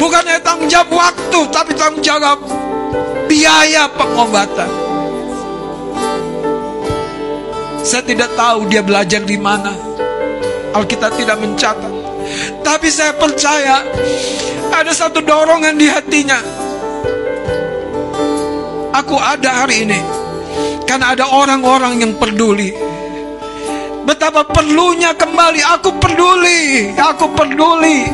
Bukan 0.00 0.24
hanya 0.24 0.40
tanggung 0.40 0.72
jawab 0.72 0.88
waktu, 1.12 1.40
tapi 1.52 1.76
tanggung 1.76 2.00
jawab 2.00 2.40
biaya 3.28 3.92
pengobatan. 3.92 4.85
Saya 7.86 8.02
tidak 8.02 8.34
tahu 8.34 8.66
dia 8.66 8.82
belajar 8.82 9.22
di 9.22 9.38
mana. 9.38 9.70
Alkitab 10.74 11.14
tidak 11.14 11.38
mencatat. 11.38 11.92
Tapi 12.66 12.90
saya 12.90 13.14
percaya 13.14 13.86
ada 14.74 14.90
satu 14.90 15.22
dorongan 15.22 15.78
di 15.78 15.86
hatinya. 15.86 16.42
Aku 18.90 19.14
ada 19.14 19.62
hari 19.62 19.86
ini 19.86 20.02
karena 20.82 21.14
ada 21.14 21.30
orang-orang 21.30 22.02
yang 22.02 22.12
peduli. 22.18 22.74
Betapa 24.06 24.46
perlunya 24.46 25.18
kembali 25.18 25.66
Aku 25.66 25.98
peduli 25.98 26.94
Aku 26.94 27.26
peduli 27.34 28.06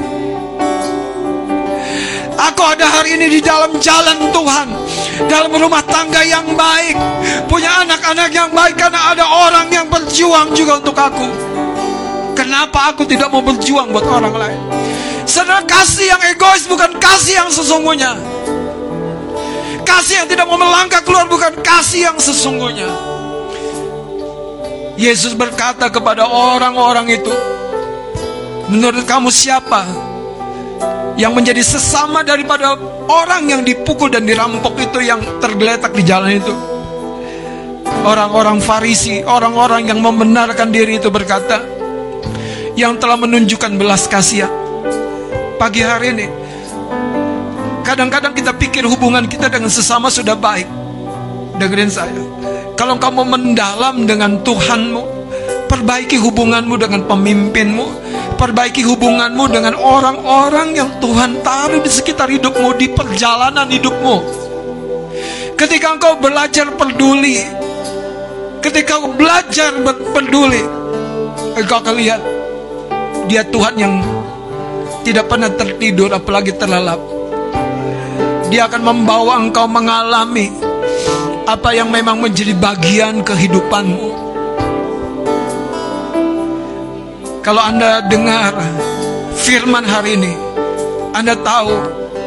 Aku 2.33 2.63
ada 2.65 2.89
hari 2.89 3.21
ini 3.21 3.29
di 3.29 3.45
dalam 3.45 3.77
jalan 3.77 4.33
Tuhan 4.33 4.82
Dalam 5.31 5.53
rumah 5.55 5.83
tangga 5.85 6.23
yang 6.25 6.55
baik 6.55 6.97
Punya 7.47 7.85
anak-anak 7.87 8.31
yang 8.33 8.51
baik 8.51 8.75
Karena 8.79 9.13
ada 9.15 9.25
orang 9.27 9.69
yang 9.71 9.87
berjuang 9.93 10.53
juga 10.57 10.81
untuk 10.81 10.97
aku. 10.97 11.29
Kenapa 12.33 12.93
aku 12.93 13.05
tidak 13.05 13.29
mau 13.29 13.45
berjuang 13.45 13.93
buat 13.93 14.05
orang 14.09 14.35
lain? 14.35 14.61
Saudara 15.29 15.63
kasih 15.65 16.11
yang 16.11 16.23
egois 16.33 16.65
bukan 16.67 16.97
kasih 16.99 17.45
yang 17.45 17.51
sesungguhnya. 17.53 18.13
Kasih 19.85 20.25
yang 20.25 20.29
tidak 20.29 20.49
mau 20.49 20.57
melangkah 20.59 21.01
keluar 21.05 21.29
bukan 21.29 21.53
kasih 21.61 22.11
yang 22.11 22.19
sesungguhnya. 22.19 22.89
Yesus 24.97 25.33
berkata 25.33 25.89
kepada 25.89 26.29
orang-orang 26.29 27.09
itu, 27.17 27.33
"Menurut 28.69 29.05
kamu 29.09 29.33
siapa 29.33 29.85
yang 31.17 31.37
menjadi 31.37 31.61
sesama 31.61 32.25
daripada 32.25 32.77
orang 33.09 33.49
yang 33.51 33.63
dipukul 33.63 34.09
dan 34.09 34.25
dirampok 34.25 34.79
itu 34.81 35.05
yang 35.05 35.21
tergeletak 35.39 35.93
di 35.93 36.03
jalan 36.05 36.39
itu?" 36.39 36.55
Orang-orang 38.03 38.59
Farisi, 38.59 39.23
orang-orang 39.23 39.87
yang 39.87 40.03
membenarkan 40.03 40.75
diri 40.75 40.99
itu 40.99 41.07
berkata, 41.07 41.63
"Yang 42.75 42.99
telah 42.99 43.15
menunjukkan 43.15 43.79
belas 43.79 44.11
kasihan." 44.11 44.51
Pagi 45.55 45.87
hari 45.87 46.11
ini, 46.11 46.27
kadang-kadang 47.87 48.35
kita 48.35 48.51
pikir 48.59 48.83
hubungan 48.91 49.31
kita 49.31 49.47
dengan 49.47 49.71
sesama 49.71 50.11
sudah 50.11 50.35
baik. 50.35 50.67
Dengerin 51.63 51.93
saya. 51.93 52.11
Kalau 52.75 52.99
kamu 52.99 53.23
mendalam 53.23 54.03
dengan 54.03 54.43
Tuhanmu, 54.43 55.03
perbaiki 55.73 56.21
hubunganmu 56.21 56.77
dengan 56.77 57.09
pemimpinmu, 57.09 57.87
perbaiki 58.37 58.85
hubunganmu 58.85 59.49
dengan 59.49 59.73
orang-orang 59.81 60.77
yang 60.77 61.01
Tuhan 61.01 61.41
taruh 61.41 61.81
di 61.81 61.89
sekitar 61.89 62.29
hidupmu, 62.29 62.77
di 62.77 62.93
perjalanan 62.93 63.65
hidupmu. 63.65 64.17
Ketika 65.57 65.97
engkau 65.97 66.21
belajar 66.21 66.77
peduli, 66.77 67.41
ketika 68.61 69.01
engkau 69.01 69.17
belajar 69.17 69.73
peduli, 70.13 70.61
engkau 71.57 71.81
akan 71.81 71.95
lihat 71.97 72.21
dia 73.33 73.41
Tuhan 73.49 73.75
yang 73.81 73.95
tidak 75.09 75.25
pernah 75.33 75.49
tertidur 75.49 76.13
apalagi 76.13 76.53
terlelap. 76.53 77.01
Dia 78.53 78.69
akan 78.69 78.85
membawa 78.85 79.41
engkau 79.41 79.65
mengalami 79.65 80.53
apa 81.49 81.73
yang 81.73 81.89
memang 81.89 82.21
menjadi 82.21 82.53
bagian 82.61 83.25
kehidupanmu. 83.25 84.32
Kalau 87.43 87.59
Anda 87.59 87.99
dengar 88.07 88.55
firman 89.35 89.83
hari 89.83 90.15
ini, 90.15 90.31
Anda 91.11 91.35
tahu 91.35 91.75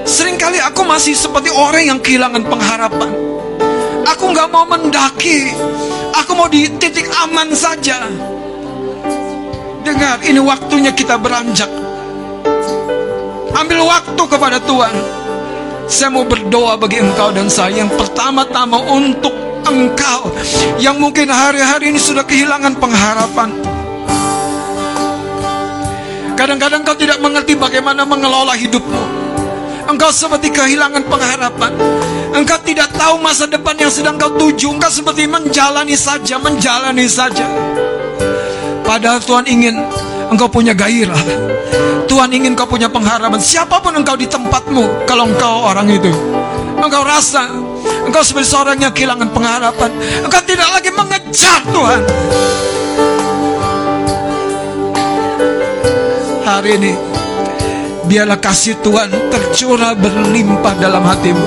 sering 0.04 0.36
kali 0.36 0.60
aku 0.60 0.84
masih 0.84 1.16
seperti 1.16 1.48
orang 1.56 1.88
yang 1.88 2.00
kehilangan 2.04 2.44
pengharapan. 2.44 3.16
Aku 4.12 4.36
nggak 4.36 4.52
mau 4.52 4.68
mendaki, 4.68 5.56
aku 6.12 6.36
mau 6.36 6.52
di 6.52 6.68
titik 6.76 7.08
aman 7.16 7.48
saja. 7.56 8.04
Dengar, 9.88 10.20
ini 10.20 10.44
waktunya 10.44 10.92
kita 10.92 11.16
beranjak. 11.16 11.72
Ambil 13.56 13.88
waktu 13.88 14.20
kepada 14.20 14.60
Tuhan. 14.68 14.96
Saya 15.88 16.12
mau 16.12 16.28
berdoa 16.28 16.76
bagi 16.76 17.00
engkau 17.00 17.32
dan 17.32 17.48
saya 17.48 17.86
yang 17.86 17.92
pertama-tama 17.94 18.84
untuk 18.84 19.32
engkau 19.64 20.28
yang 20.76 21.00
mungkin 21.00 21.32
hari-hari 21.32 21.96
ini 21.96 22.02
sudah 22.02 22.28
kehilangan 22.28 22.76
pengharapan. 22.82 23.75
Kadang-kadang 26.36 26.84
kau 26.84 26.96
tidak 27.00 27.24
mengerti 27.24 27.56
bagaimana 27.56 28.04
mengelola 28.04 28.54
hidupmu. 28.60 29.04
Engkau 29.88 30.12
seperti 30.12 30.52
kehilangan 30.52 31.08
pengharapan. 31.08 31.72
Engkau 32.36 32.60
tidak 32.68 32.92
tahu 33.00 33.16
masa 33.24 33.48
depan 33.48 33.80
yang 33.80 33.88
sedang 33.88 34.20
kau 34.20 34.36
tuju. 34.36 34.76
Engkau 34.76 34.92
seperti 34.92 35.24
menjalani 35.32 35.96
saja, 35.96 36.36
menjalani 36.36 37.08
saja. 37.08 37.48
Padahal 38.84 39.24
Tuhan 39.24 39.48
ingin 39.48 39.80
engkau 40.28 40.52
punya 40.52 40.76
gairah. 40.76 41.18
Tuhan 42.06 42.30
ingin 42.36 42.54
kau 42.54 42.68
punya 42.68 42.92
pengharapan. 42.92 43.40
Siapa 43.40 43.80
pun 43.80 43.96
engkau 43.96 44.20
di 44.20 44.28
tempatmu, 44.28 45.08
kalau 45.10 45.32
engkau 45.32 45.72
orang 45.72 45.90
itu, 45.90 46.12
engkau 46.78 47.02
rasa 47.02 47.50
engkau 48.06 48.22
sebagai 48.22 48.50
seorang 48.52 48.78
yang 48.78 48.94
kehilangan 48.94 49.32
pengharapan. 49.32 49.92
Engkau 50.22 50.42
tidak 50.44 50.70
lagi 50.70 50.92
mengejar 50.94 51.60
Tuhan. 51.72 52.02
Hari 56.46 56.78
ini, 56.78 56.94
biarlah 58.06 58.38
kasih 58.38 58.78
Tuhan 58.86 59.10
tercurah 59.34 59.98
berlimpah 59.98 60.78
dalam 60.78 61.02
hatimu. 61.02 61.42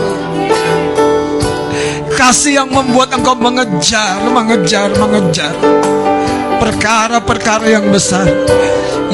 Kasih 2.18 2.58
yang 2.58 2.68
membuat 2.74 3.14
engkau 3.14 3.38
mengejar, 3.38 4.18
mengejar, 4.26 4.90
mengejar 4.98 5.54
perkara-perkara 6.58 7.78
yang 7.78 7.86
besar 7.94 8.26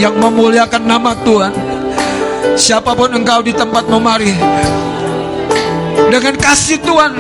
yang 0.00 0.16
memuliakan 0.16 0.88
nama 0.88 1.12
Tuhan. 1.20 1.52
Siapa 2.56 2.96
pun 2.96 3.12
engkau 3.12 3.44
di 3.44 3.52
tempat 3.52 3.84
memari 3.84 4.32
dengan 6.08 6.34
kasih 6.40 6.80
Tuhan 6.80 7.12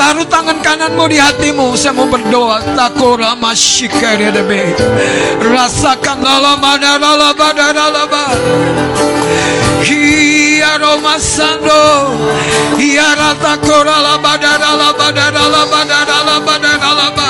taruh 0.00 0.24
tangan 0.24 0.58
kananmu 0.64 1.04
di 1.12 1.20
hatimu. 1.20 1.76
Saya 1.76 1.92
mau 1.92 2.08
berdoa. 2.08 2.64
Takura 2.72 3.36
masyikari 3.36 4.32
debe 4.32 4.72
rasakan 5.44 6.24
lalama 6.24 6.80
lalaba. 6.80 7.48
Lalaba 7.52 8.24
Hiya 9.84 10.80
masando 11.00 11.84
Hiya 12.80 13.08
rata 13.16 13.60
kora 13.60 13.96
labada 14.00 14.56
labada 14.56 15.26
labada 15.28 15.98
labada 16.24 16.72
labada. 16.80 17.28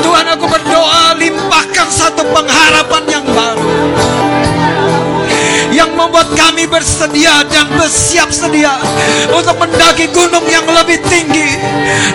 Tuhan 0.00 0.26
aku 0.32 0.46
berdoa 0.48 1.16
limpahkan 1.20 1.88
satu 1.92 2.22
pengharapan 2.32 3.04
yang 3.08 3.26
baru 3.28 3.73
membuat 6.04 6.28
kami 6.36 6.68
bersedia 6.68 7.48
dan 7.48 7.64
bersiap 7.72 8.28
sedia 8.28 8.76
untuk 9.32 9.56
mendaki 9.56 10.12
gunung 10.12 10.44
yang 10.52 10.68
lebih 10.68 11.00
tinggi 11.08 11.56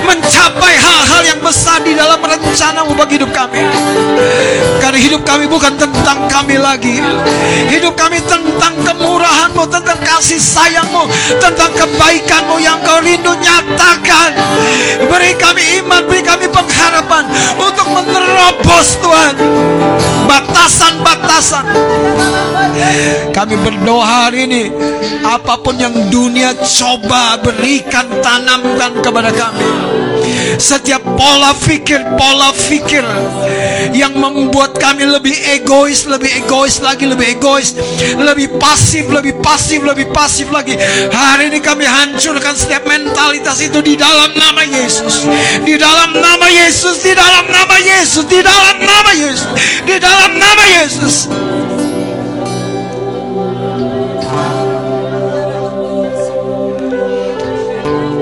mencapai 0.06 0.78
hal-hal 0.78 1.22
yang 1.26 1.42
besar 1.42 1.82
di 1.82 1.98
dalam 1.98 2.22
rencanamu 2.22 2.94
bagi 2.94 3.18
hidup 3.18 3.34
kami. 3.34 3.66
Karena 4.78 5.00
hidup 5.02 5.26
kami 5.26 5.50
bukan 5.50 5.74
tentang 5.74 6.30
kami 6.30 6.62
lagi. 6.62 7.02
Hidup 7.74 7.98
kami 7.98 8.22
tentang 8.30 8.78
kemurahanmu 8.86 9.64
tentang 9.74 9.98
kasih 10.06 10.38
sayangmu 10.38 11.10
tentang 11.42 11.74
kebaikanmu 11.74 12.62
yang 12.62 12.78
kau 12.86 13.02
rindu 13.02 13.34
nyatakan. 13.42 14.38
Beri 15.10 15.34
kami 15.34 15.82
iman 15.82 16.06
beri 16.06 16.22
kami 16.22 16.46
pengharapan 16.46 17.26
untuk 17.58 17.90
menerobos 17.90 19.02
Tuhan. 19.02 19.34
Batasan-batasan. 20.30 21.66
Kami 23.34 23.56
berdoa 23.80 24.04
hari 24.28 24.44
ini 24.44 24.64
apa 25.24 25.56
pun 25.64 25.80
yang 25.80 25.96
dunia 26.12 26.52
coba 26.60 27.40
berikan 27.40 28.12
tanamkan 28.20 29.00
kepada 29.00 29.32
kami. 29.32 29.64
Setiap 30.60 31.00
pola 31.16 31.56
pikir 31.56 32.04
pola 32.20 32.52
pikir 32.68 33.08
yang 33.96 34.20
membuat 34.20 34.76
kami 34.76 35.08
lebih 35.08 35.32
egois 35.56 36.04
lebih 36.12 36.28
egois 36.44 36.84
lagi 36.84 37.08
lebih 37.08 37.40
egois 37.40 37.80
lebih 38.20 38.60
pasif 38.60 39.08
lebih 39.08 39.40
pasif 39.40 39.80
lebih 39.80 40.12
pasif 40.12 40.52
lagi. 40.52 40.76
Hari 41.08 41.48
ini 41.48 41.64
kami 41.64 41.88
hancurkan 41.88 42.60
setiap 42.60 42.84
mentalitas 42.84 43.64
itu 43.64 43.80
di 43.80 43.96
dalam 43.96 44.36
nama 44.36 44.68
Yesus. 44.68 45.24
Di 45.64 45.80
dalam 45.80 46.20
nama 46.20 46.48
Yesus 46.52 47.00
di 47.00 47.16
dalam 47.16 47.48
nama 47.48 47.78
Yesus 47.80 48.28
di 48.28 48.44
dalam 48.44 48.76
nama 48.84 49.12
Yesus 49.16 49.50
di 49.88 49.96
dalam 49.98 50.32
nama 50.36 50.64
Yesus 50.68 51.16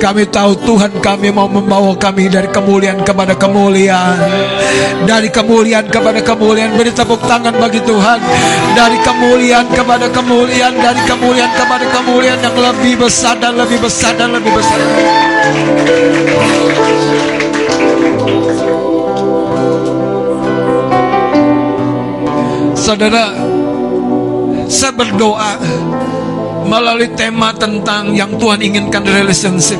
Kami 0.07 0.23
tahu 0.31 0.55
Tuhan 0.63 1.03
kami 1.03 1.35
mau 1.35 1.51
membawa 1.51 1.91
kami 1.99 2.31
dari 2.31 2.47
kemuliaan 2.47 3.03
kepada 3.03 3.35
kemuliaan. 3.35 4.15
Dari 5.03 5.27
kemuliaan 5.27 5.91
kepada 5.91 6.23
kemuliaan 6.23 6.79
Beri 6.79 6.95
tepuk 6.95 7.19
tangan 7.27 7.51
bagi 7.51 7.83
Tuhan. 7.83 8.15
Dari 8.71 9.03
kemuliaan 9.03 9.67
kepada 9.67 10.07
kemuliaan 10.07 10.79
Dari 10.79 11.03
kemuliaan 11.03 11.51
kepada 11.51 11.85
kemuliaan 11.91 12.39
Yang 12.39 12.55
lebih 12.55 12.93
besar 13.03 13.35
dan 13.35 13.59
lebih 13.59 13.83
besar 13.83 14.15
dan 14.15 14.31
lebih 14.31 14.47
besar. 14.55 14.79
Saudara 22.79 23.35
Saya 24.71 24.95
berdoa 24.95 25.51
melalui 26.67 27.07
tema 27.15 27.55
tentang 27.55 28.11
yang 28.11 28.35
Tuhan 28.35 28.59
inginkan 28.59 29.07
relationship. 29.07 29.79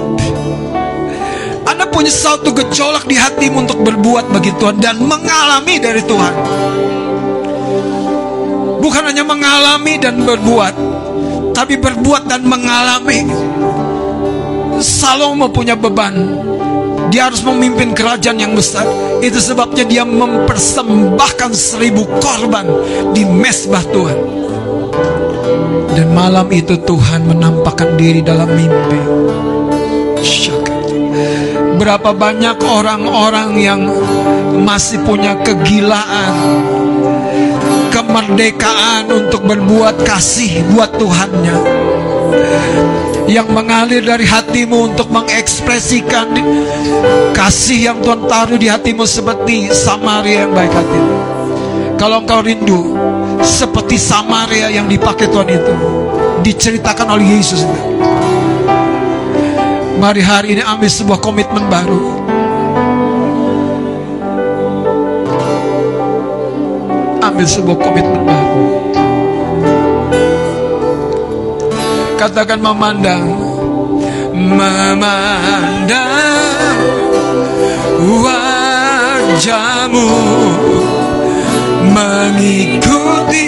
Anda 1.68 1.84
punya 1.92 2.10
satu 2.10 2.56
gejolak 2.56 3.04
di 3.12 3.20
hatimu 3.20 3.68
untuk 3.68 3.84
berbuat 3.84 4.32
bagi 4.32 4.56
Tuhan 4.56 4.80
dan 4.80 5.04
mengalami 5.04 5.76
dari 5.84 6.00
Tuhan. 6.00 6.34
Bukan 8.80 9.04
hanya 9.04 9.28
mengalami 9.28 10.00
dan 10.00 10.24
berbuat, 10.24 10.74
tapi 11.52 11.76
berbuat 11.76 12.32
dan 12.32 12.48
mengalami. 12.48 13.28
Salomo 14.80 15.52
punya 15.52 15.76
beban. 15.76 16.16
Dia 17.12 17.28
harus 17.28 17.44
memimpin 17.44 17.92
kerajaan 17.92 18.40
yang 18.40 18.56
besar. 18.56 18.88
Itu 19.20 19.44
sebabnya 19.44 19.84
dia 19.84 20.04
mempersembahkan 20.08 21.52
seribu 21.52 22.08
korban 22.24 22.64
di 23.12 23.28
mesbah 23.28 23.84
Tuhan. 23.92 24.47
Dan 25.94 26.14
malam 26.14 26.48
itu 26.53 26.78
Tuhan 26.78 27.26
menampakkan 27.26 27.98
diri 27.98 28.22
dalam 28.22 28.49
mimpi. 28.53 29.02
Berapa 31.78 32.10
banyak 32.10 32.57
orang-orang 32.65 33.49
yang 33.61 33.82
masih 34.65 34.98
punya 35.06 35.38
kegilaan, 35.45 36.34
kemerdekaan 37.94 39.10
untuk 39.14 39.45
berbuat 39.45 40.02
kasih 40.02 40.65
buat 40.74 40.94
Tuhannya. 40.98 41.57
Yang 43.28 43.48
mengalir 43.52 44.03
dari 44.07 44.24
hatimu 44.24 44.95
untuk 44.95 45.11
mengekspresikan 45.11 46.32
kasih 47.36 47.91
yang 47.91 47.98
Tuhan 47.99 48.24
taruh 48.26 48.56
di 48.56 48.72
hatimu 48.72 49.03
seperti 49.03 49.68
Samaria 49.69 50.48
yang 50.48 50.56
baik 50.56 50.72
hati. 50.72 51.37
Kalau 51.98 52.22
engkau 52.22 52.45
rindu 52.45 52.94
seperti 53.41 53.98
Samaria 53.98 54.69
yang 54.69 54.86
dipakai 54.86 55.28
Tuhan 55.34 55.49
itu 55.49 55.74
diceritakan 56.45 57.18
oleh 57.18 57.41
Yesus. 57.41 57.65
Mari 59.98 60.22
hari 60.22 60.48
ini 60.53 60.61
ambil 60.61 60.90
sebuah 60.94 61.19
komitmen 61.19 61.65
baru. 61.65 62.06
Ambil 67.26 67.48
sebuah 67.49 67.78
komitmen 67.82 68.22
baru. 68.24 68.65
Katakan 72.18 72.61
memandang 72.61 73.26
Memandang 74.38 75.98
Wajah 77.98 78.57
kerjamu 79.38 80.07
mengikuti 81.96 83.44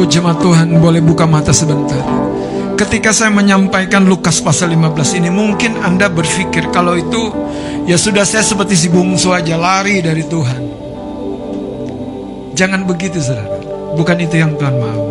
Ibu 0.00 0.08
jemaat 0.08 0.40
Tuhan 0.40 0.80
boleh 0.80 1.04
buka 1.04 1.28
mata 1.28 1.52
sebentar. 1.52 2.00
Ketika 2.72 3.12
saya 3.12 3.28
menyampaikan 3.28 4.08
Lukas 4.08 4.40
pasal 4.40 4.72
15 4.72 5.20
ini 5.20 5.28
Mungkin 5.28 5.76
Anda 5.76 6.08
berpikir 6.08 6.72
kalau 6.72 6.96
itu 6.96 7.28
Ya 7.84 8.00
sudah 8.00 8.24
saya 8.24 8.40
seperti 8.40 8.80
si 8.80 8.88
bungsu 8.88 9.28
aja 9.28 9.60
lari 9.60 10.00
dari 10.00 10.24
Tuhan. 10.24 10.62
Jangan 12.56 12.88
begitu 12.88 13.20
saudara. 13.20 13.60
Bukan 13.92 14.16
itu 14.24 14.40
yang 14.40 14.56
Tuhan 14.56 14.80
mau. 14.80 15.04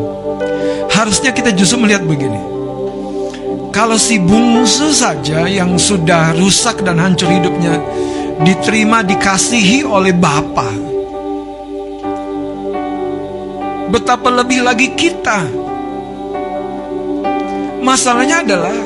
Harusnya 0.90 1.38
kita 1.38 1.54
justru 1.54 1.86
melihat 1.86 2.02
begini. 2.10 2.42
Kalau 3.70 4.02
si 4.02 4.18
bungsu 4.18 4.90
saja 4.90 5.46
yang 5.46 5.78
sudah 5.78 6.34
rusak 6.34 6.82
dan 6.82 6.98
hancur 6.98 7.30
hidupnya 7.30 7.78
Diterima, 8.42 9.06
dikasihi 9.06 9.86
oleh 9.86 10.18
Bapa 10.18 10.89
Betapa 13.90 14.30
lebih 14.30 14.62
lagi 14.62 14.94
kita. 14.94 15.50
Masalahnya 17.82 18.46
adalah 18.46 18.78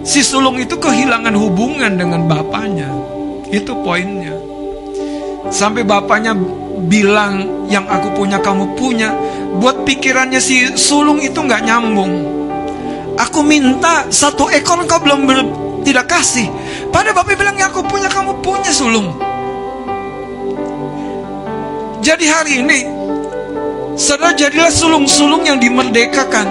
Si 0.00 0.24
sulung 0.24 0.56
itu 0.56 0.80
kehilangan 0.80 1.36
hubungan 1.36 1.92
dengan 1.96 2.24
bapaknya. 2.24 2.88
Itu 3.52 3.76
poinnya. 3.84 4.32
Sampai 5.52 5.84
bapaknya 5.84 6.32
bilang 6.88 7.64
Yang 7.70 7.86
aku 7.88 8.08
punya 8.16 8.38
kamu 8.40 8.74
punya. 8.74 9.12
Buat 9.60 9.86
pikirannya 9.86 10.40
si 10.42 10.72
sulung 10.76 11.22
itu 11.22 11.38
nggak 11.38 11.62
nyambung. 11.62 12.12
Aku 13.20 13.44
minta 13.44 14.08
satu 14.08 14.48
ekor 14.48 14.80
kau 14.88 14.98
belum 15.04 15.28
ber- 15.28 15.52
tidak 15.84 16.08
kasih. 16.08 16.48
Pada 16.90 17.14
bapak 17.14 17.38
bilang 17.38 17.54
yang 17.54 17.70
aku 17.70 17.84
punya 17.86 18.08
kamu 18.10 18.40
punya 18.42 18.72
sulung. 18.72 19.14
Jadi 22.00 22.24
hari 22.26 22.52
ini 22.64 22.78
Saudara 24.00 24.32
jadilah 24.32 24.72
sulung-sulung 24.72 25.44
yang 25.44 25.60
dimerdekakan. 25.60 26.48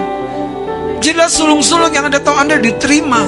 Jadilah 1.02 1.26
sulung-sulung 1.26 1.90
yang 1.90 2.06
Anda 2.06 2.22
tahu 2.22 2.38
Anda 2.38 2.62
diterima. 2.62 3.26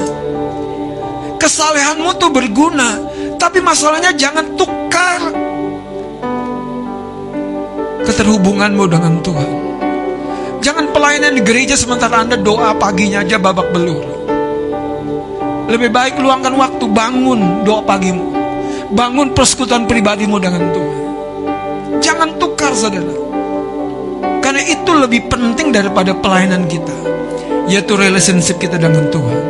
Kesalehanmu 1.41 2.21
tuh 2.21 2.29
berguna 2.29 3.01
Tapi 3.41 3.65
masalahnya 3.65 4.13
jangan 4.13 4.45
tukar 4.53 5.33
Keterhubunganmu 8.05 8.85
dengan 8.85 9.17
Tuhan. 9.25 9.51
Jangan 10.61 10.93
pelayanan 10.93 11.33
di 11.33 11.41
gereja 11.41 11.73
sementara 11.73 12.21
Anda 12.21 12.37
doa 12.37 12.77
paginya 12.77 13.25
aja 13.25 13.41
babak 13.41 13.73
belur. 13.73 14.05
Lebih 15.65 15.89
baik 15.89 16.21
luangkan 16.21 16.53
waktu 16.61 16.85
bangun 16.93 17.65
doa 17.65 17.81
pagimu. 17.81 18.29
Bangun 18.93 19.33
persekutuan 19.33 19.89
pribadimu 19.89 20.37
dengan 20.37 20.69
Tuhan. 20.69 20.97
Jangan 22.05 22.29
tukar 22.37 22.77
saudara 22.77 23.20
itu 24.81 24.91
lebih 24.97 25.29
penting 25.29 25.69
daripada 25.69 26.17
pelayanan 26.17 26.65
kita 26.65 26.93
Yaitu 27.69 27.93
relationship 27.95 28.59
kita 28.59 28.75
dengan 28.75 29.07
Tuhan. 29.07 29.41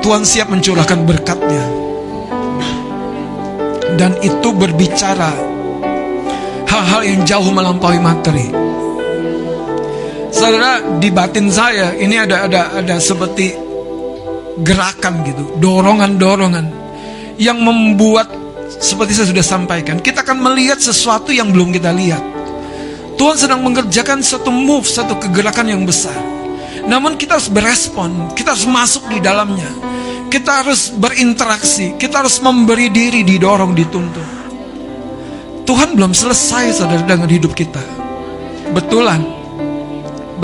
Tuhan 0.00 0.22
siap 0.24 0.48
mencurahkan 0.48 1.04
berkatnya. 1.04 1.64
Dan 3.98 4.16
itu 4.24 4.48
berbicara 4.54 5.34
Hal-hal 6.70 7.00
yang 7.04 7.20
jauh 7.26 7.50
melampaui 7.50 7.98
materi. 8.00 8.48
Saudara 10.32 10.80
di 11.02 11.08
batin 11.10 11.50
saya 11.50 11.92
Ini 11.98 12.24
ada 12.24 12.46
ada 12.46 12.62
ada 12.78 12.96
seperti 13.02 13.52
Gerakan 14.60 15.24
gitu 15.24 15.56
Dorongan-dorongan 15.58 16.66
Yang 17.40 17.58
membuat 17.58 18.28
seperti 18.78 19.16
saya 19.16 19.26
sudah 19.32 19.46
sampaikan, 19.46 19.96
kita 19.98 20.17
akan 20.28 20.44
melihat 20.44 20.76
sesuatu 20.76 21.32
yang 21.32 21.48
belum 21.48 21.72
kita 21.72 21.88
lihat. 21.88 22.20
Tuhan 23.16 23.36
sedang 23.40 23.64
mengerjakan 23.64 24.20
satu 24.20 24.52
move, 24.52 24.84
satu 24.84 25.16
kegerakan 25.16 25.72
yang 25.72 25.88
besar. 25.88 26.12
Namun 26.84 27.16
kita 27.16 27.40
harus 27.40 27.48
berespon, 27.48 28.36
kita 28.36 28.52
harus 28.52 28.68
masuk 28.68 29.08
di 29.08 29.24
dalamnya. 29.24 29.72
Kita 30.28 30.60
harus 30.60 30.92
berinteraksi, 30.92 31.96
kita 31.96 32.20
harus 32.20 32.44
memberi 32.44 32.92
diri, 32.92 33.24
didorong, 33.24 33.72
dituntun. 33.72 34.28
Tuhan 35.64 35.96
belum 35.96 36.12
selesai 36.12 36.76
saudara 36.76 37.08
dengan 37.08 37.32
hidup 37.32 37.56
kita. 37.56 37.80
Betulan. 38.76 39.24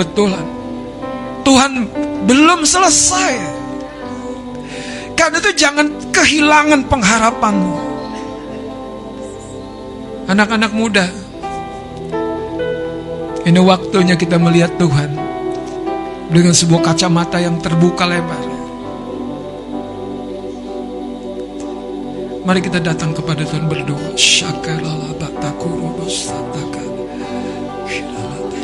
Betulan. 0.01 0.45
Tuhan 1.45 1.71
belum 2.25 2.65
selesai. 2.65 3.33
Karena 5.13 5.37
itu 5.45 5.53
jangan 5.53 5.85
kehilangan 6.09 6.89
pengharapanmu. 6.89 7.84
Anak-anak 10.25 10.71
muda, 10.73 11.05
ini 13.45 13.61
waktunya 13.61 14.17
kita 14.17 14.41
melihat 14.41 14.73
Tuhan 14.81 15.13
dengan 16.33 16.49
sebuah 16.49 16.81
kacamata 16.81 17.37
yang 17.37 17.61
terbuka 17.61 18.09
lebar. 18.09 18.41
Mari 22.45 22.61
kita 22.61 22.81
datang 22.81 23.13
kepada 23.13 23.45
Tuhan 23.45 23.69
berdoa. 23.69 24.17
Syakalala 24.17 25.05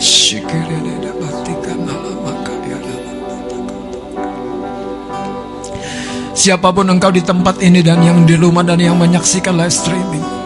shikireleda 0.01 1.13
batikan 1.21 1.85
alamaka 1.85 2.53
yalala 2.65 3.13
bataka. 3.21 3.73
Siapa 6.33 6.73
pun 6.73 6.89
engkau 6.89 7.13
di 7.13 7.21
tempat 7.21 7.61
ini 7.61 7.85
dan 7.85 8.01
yang 8.01 8.25
di 8.25 8.33
rumah 8.33 8.65
dan 8.65 8.81
yang 8.81 8.97
menyaksikan 8.97 9.53
live 9.53 9.69
streaming. 9.69 10.40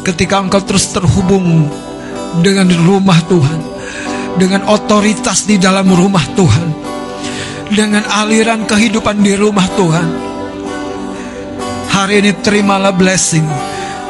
Ketika 0.00 0.40
engkau 0.40 0.64
terus 0.64 0.88
terhubung 0.94 1.68
dengan 2.40 2.70
rumah 2.72 3.20
Tuhan, 3.26 3.60
dengan 4.38 4.64
otoritas 4.70 5.44
di 5.44 5.58
dalam 5.58 5.90
rumah 5.90 6.24
Tuhan, 6.32 6.68
dengan 7.70 8.02
aliran 8.06 8.66
kehidupan 8.66 9.22
di 9.22 9.38
rumah 9.38 9.66
Tuhan. 9.78 10.08
Hari 11.90 12.22
ini 12.22 12.32
terimalah 12.38 12.94
blessing, 12.94 13.46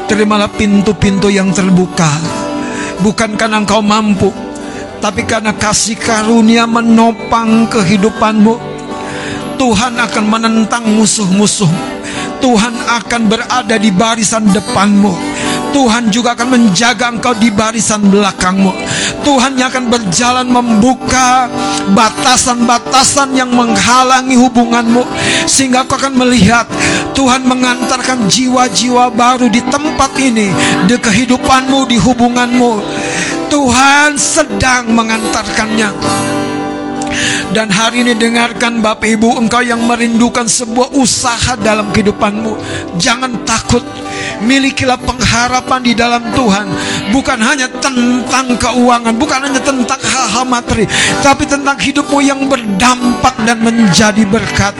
terimalah 0.08 0.48
pintu-pintu 0.52 1.28
yang 1.32 1.52
terbuka. 1.52 2.08
Bukan 3.00 3.36
karena 3.36 3.64
engkau 3.64 3.80
mampu, 3.80 4.28
tapi 5.00 5.24
karena 5.24 5.56
kasih 5.56 5.96
karunia 5.96 6.68
menopang 6.68 7.68
kehidupanmu. 7.68 8.68
Tuhan 9.60 9.92
akan 9.96 10.24
menentang 10.24 10.84
musuh-musuh. 10.88 11.99
Tuhan 12.40 12.74
akan 12.74 13.22
berada 13.28 13.76
di 13.76 13.92
barisan 13.92 14.48
depanmu. 14.48 15.12
Tuhan 15.70 16.10
juga 16.10 16.34
akan 16.34 16.48
menjaga 16.50 17.14
engkau 17.14 17.30
di 17.38 17.52
barisan 17.54 18.02
belakangmu. 18.10 18.74
Tuhan 19.22 19.54
yang 19.54 19.70
akan 19.70 19.86
berjalan 19.86 20.48
membuka 20.50 21.46
batasan-batasan 21.94 23.38
yang 23.38 23.54
menghalangi 23.54 24.34
hubunganmu 24.34 25.06
sehingga 25.46 25.86
kau 25.86 25.94
akan 25.94 26.18
melihat 26.26 26.66
Tuhan 27.14 27.46
mengantarkan 27.46 28.26
jiwa-jiwa 28.26 29.14
baru 29.14 29.46
di 29.46 29.62
tempat 29.70 30.10
ini, 30.18 30.50
di 30.90 30.96
kehidupanmu, 30.98 31.86
di 31.86 31.96
hubunganmu. 32.00 32.72
Tuhan 33.50 34.14
sedang 34.18 34.90
mengantarkannya. 34.94 35.90
Dan 37.50 37.66
hari 37.70 38.06
ini 38.06 38.14
dengarkan 38.14 38.78
Bapak 38.78 39.10
Ibu 39.10 39.40
engkau 39.40 39.60
yang 39.60 39.82
merindukan 39.82 40.46
sebuah 40.46 40.94
usaha 40.94 41.58
dalam 41.58 41.90
kehidupanmu. 41.90 42.52
Jangan 42.96 43.42
takut. 43.42 43.82
Milikilah 44.40 44.96
pengharapan 45.00 45.80
di 45.84 45.92
dalam 45.92 46.22
Tuhan. 46.32 46.66
Bukan 47.12 47.38
hanya 47.40 47.68
tentang 47.80 48.56
keuangan 48.56 49.12
Bukan 49.16 49.38
hanya 49.42 49.60
tentang 49.60 50.00
hal-hal 50.00 50.44
materi 50.48 50.84
Tapi 51.20 51.44
tentang 51.44 51.76
hidupmu 51.76 52.20
yang 52.24 52.48
berdampak 52.48 53.36
dan 53.44 53.60
menjadi 53.60 54.24
berkat. 54.28 54.72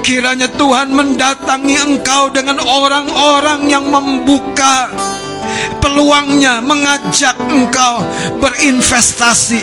Kiranya 0.00 0.48
Tuhan 0.54 0.88
mendatangi 0.94 1.76
engkau 1.76 2.32
dengan 2.32 2.62
orang-orang 2.62 3.68
yang 3.68 3.84
membuka 3.90 4.88
peluangnya 5.78 6.58
mengajak 6.64 7.36
engkau 7.46 8.02
berinvestasi 8.42 9.62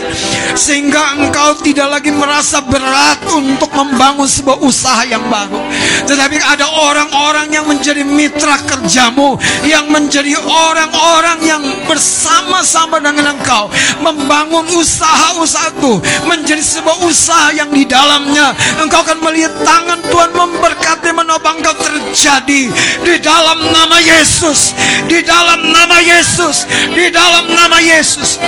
sehingga 0.56 1.20
engkau 1.20 1.58
tidak 1.60 2.00
lagi 2.00 2.10
merasa 2.14 2.64
berat 2.64 3.20
untuk 3.30 3.68
membangun 3.74 4.26
sebuah 4.26 4.58
usaha 4.64 5.04
yang 5.04 5.22
baru. 5.28 5.60
Tetapi 6.08 6.36
ada 6.40 6.66
orang-orang 6.68 7.52
yang 7.52 7.66
menjadi 7.68 8.02
mitra 8.06 8.56
kerjamu 8.64 9.36
yang 9.68 9.90
menjadi 9.92 10.34
orang-orang 10.40 11.38
yang 11.44 11.62
bersama-sama 11.84 12.98
dengan 12.98 13.36
engkau 13.36 13.68
membangun 14.00 14.64
usaha-usaha 14.74 15.76
itu 15.76 16.00
menjadi 16.24 16.62
sebuah 16.64 16.98
usaha 17.04 17.52
yang 17.52 17.68
di 17.68 17.84
dalamnya. 17.84 18.56
Engkau 18.80 19.04
akan 19.04 19.18
melihat 19.20 19.52
tangan 19.62 20.00
Tuhan 20.08 20.30
memberkati 20.32 21.10
menopang 21.12 21.60
engkau 21.60 21.76
terjadi 21.76 22.62
di 23.04 23.14
dalam 23.20 23.58
nama 23.70 23.98
Yesus 24.00 24.72
di 25.08 25.20
dalam 25.20 25.60
nama 25.68 25.83
Yesus. 26.00 26.64
Di 26.92 27.12
dalam 27.12 27.52
nama 27.52 27.78
Yesus 27.82 28.40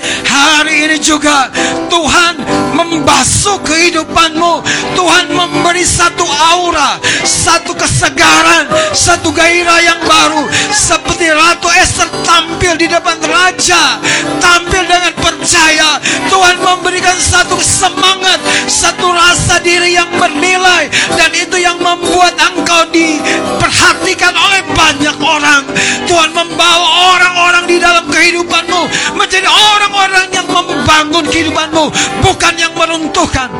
Hari 0.00 0.88
ini 0.88 0.98
juga 1.02 1.50
Tuhan 1.88 2.40
membasuh 2.72 3.60
kehidupanmu. 3.64 4.64
Tuhan 4.92 5.26
memberi 5.32 5.84
satu 5.84 6.24
aura 6.24 6.96
Satu 7.24 7.74
kesegaran 7.74 8.68
Satu 8.92 9.32
gairah 9.34 9.80
yang 9.82 10.00
baru. 10.04 10.46
Seperti 10.72 11.32
Ratu 11.32 11.68
Esther 11.72 12.08
tampil 12.22 12.76
di 12.78 12.86
depan 12.88 13.18
Raja 13.22 13.98
Tampil 14.38 14.84
dengan 14.86 15.14
percaya. 15.18 15.98
Tuhan 16.28 16.56
memberikan 16.62 17.18
satu 17.18 17.58
semangat 17.60 18.38
Satu 18.70 19.10
rasa 19.10 19.58
diri 19.60 19.96
yang 19.96 20.08
bernilai. 20.16 20.88
Dan 21.18 21.30
itu 21.34 21.58
yang 21.60 21.78
membuat 21.80 22.34
engkau 22.38 22.88
diperhatikan 22.94 24.34
oleh 24.34 24.62
banyak 24.72 25.16
orang. 25.18 25.62
Tuhan 26.06 26.30
membawa 26.34 26.88
orang-orang 27.16 27.64
di 27.68 27.76
dalam 27.78 28.04
kehidupanmu 28.08 28.82
Menjadi 29.18 29.48
orang-orang 29.82 30.30
yang 30.30 30.46
membangun 30.46 31.24
kehidupanmu 31.26 31.84
Bukan 32.22 32.54
yang 32.54 32.72
meruntuhkan. 32.78 33.50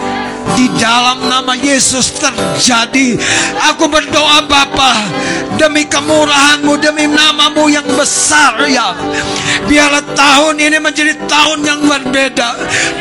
Di 0.53 0.69
dalam 0.77 1.27
nama 1.27 1.57
Yesus 1.57 2.13
terjadi. 2.19 3.17
Aku 3.73 3.89
berdoa 3.89 4.45
Bapa 4.45 4.93
Demi 5.57 5.87
kemurahanmu 5.87 6.77
Demi 6.83 7.09
namamu 7.09 7.71
yang 7.73 7.87
besar 7.95 8.61
ya. 8.69 8.93
Biarlah 9.67 10.03
tahun 10.13 10.61
ini 10.61 10.79
menjadi 10.83 11.15
tahun 11.25 11.63
yang 11.65 11.81
berbeda. 11.87 12.49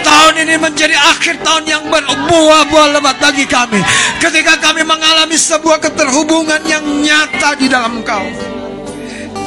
Tahun 0.06 0.34
ini 0.38 0.56
menjadi 0.58 0.96
akhir 0.96 1.42
tahun 1.44 1.66
yang 1.68 1.84
berbuah-buah 1.90 2.88
lebat 2.98 3.18
bagi 3.20 3.46
kami. 3.50 3.82
Ketika 4.22 4.62
kami 4.62 4.86
mengalami 4.86 5.36
sebuah 5.36 5.82
keterhubungan 5.82 6.62
yang 6.70 6.86
nyata 6.86 7.58
di 7.58 7.68
dalam 7.68 8.06
kau 8.06 8.26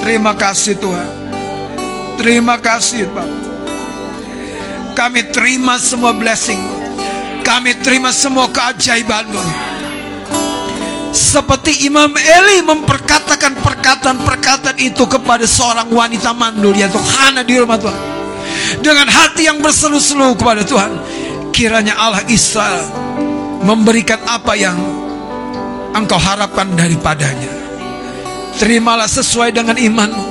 Terima 0.04 0.36
kasih 0.36 0.76
Tuhan. 0.76 1.08
Terima 2.20 2.60
kasih 2.60 3.08
Bapak 3.08 3.43
kami 4.94 5.26
terima 5.34 5.76
semua 5.76 6.14
blessing. 6.14 6.58
Kami 7.44 7.76
terima 7.82 8.14
semua 8.14 8.48
keajaibanmu. 8.48 9.42
Seperti 11.14 11.86
Imam 11.86 12.10
Eli 12.14 12.62
memperkatakan 12.64 13.58
perkataan-perkataan 13.58 14.78
itu 14.80 15.04
kepada 15.06 15.44
seorang 15.44 15.90
wanita 15.90 16.32
mandul 16.32 16.74
Yaitu 16.74 16.98
Hana 16.98 17.44
di 17.44 17.58
rumah 17.58 17.76
Tuhan. 17.76 18.02
Dengan 18.80 19.10
hati 19.10 19.50
yang 19.50 19.60
berseru-seru 19.60 20.38
kepada 20.38 20.62
Tuhan. 20.64 20.90
Kiranya 21.54 21.94
Allah 21.94 22.26
Israel 22.26 22.82
Memberikan 23.62 24.18
apa 24.26 24.58
yang 24.58 24.74
Engkau 25.94 26.18
harapkan 26.18 26.74
daripadanya. 26.74 27.50
Terimalah 28.58 29.06
sesuai 29.06 29.54
dengan 29.54 29.78
imanmu. 29.78 30.26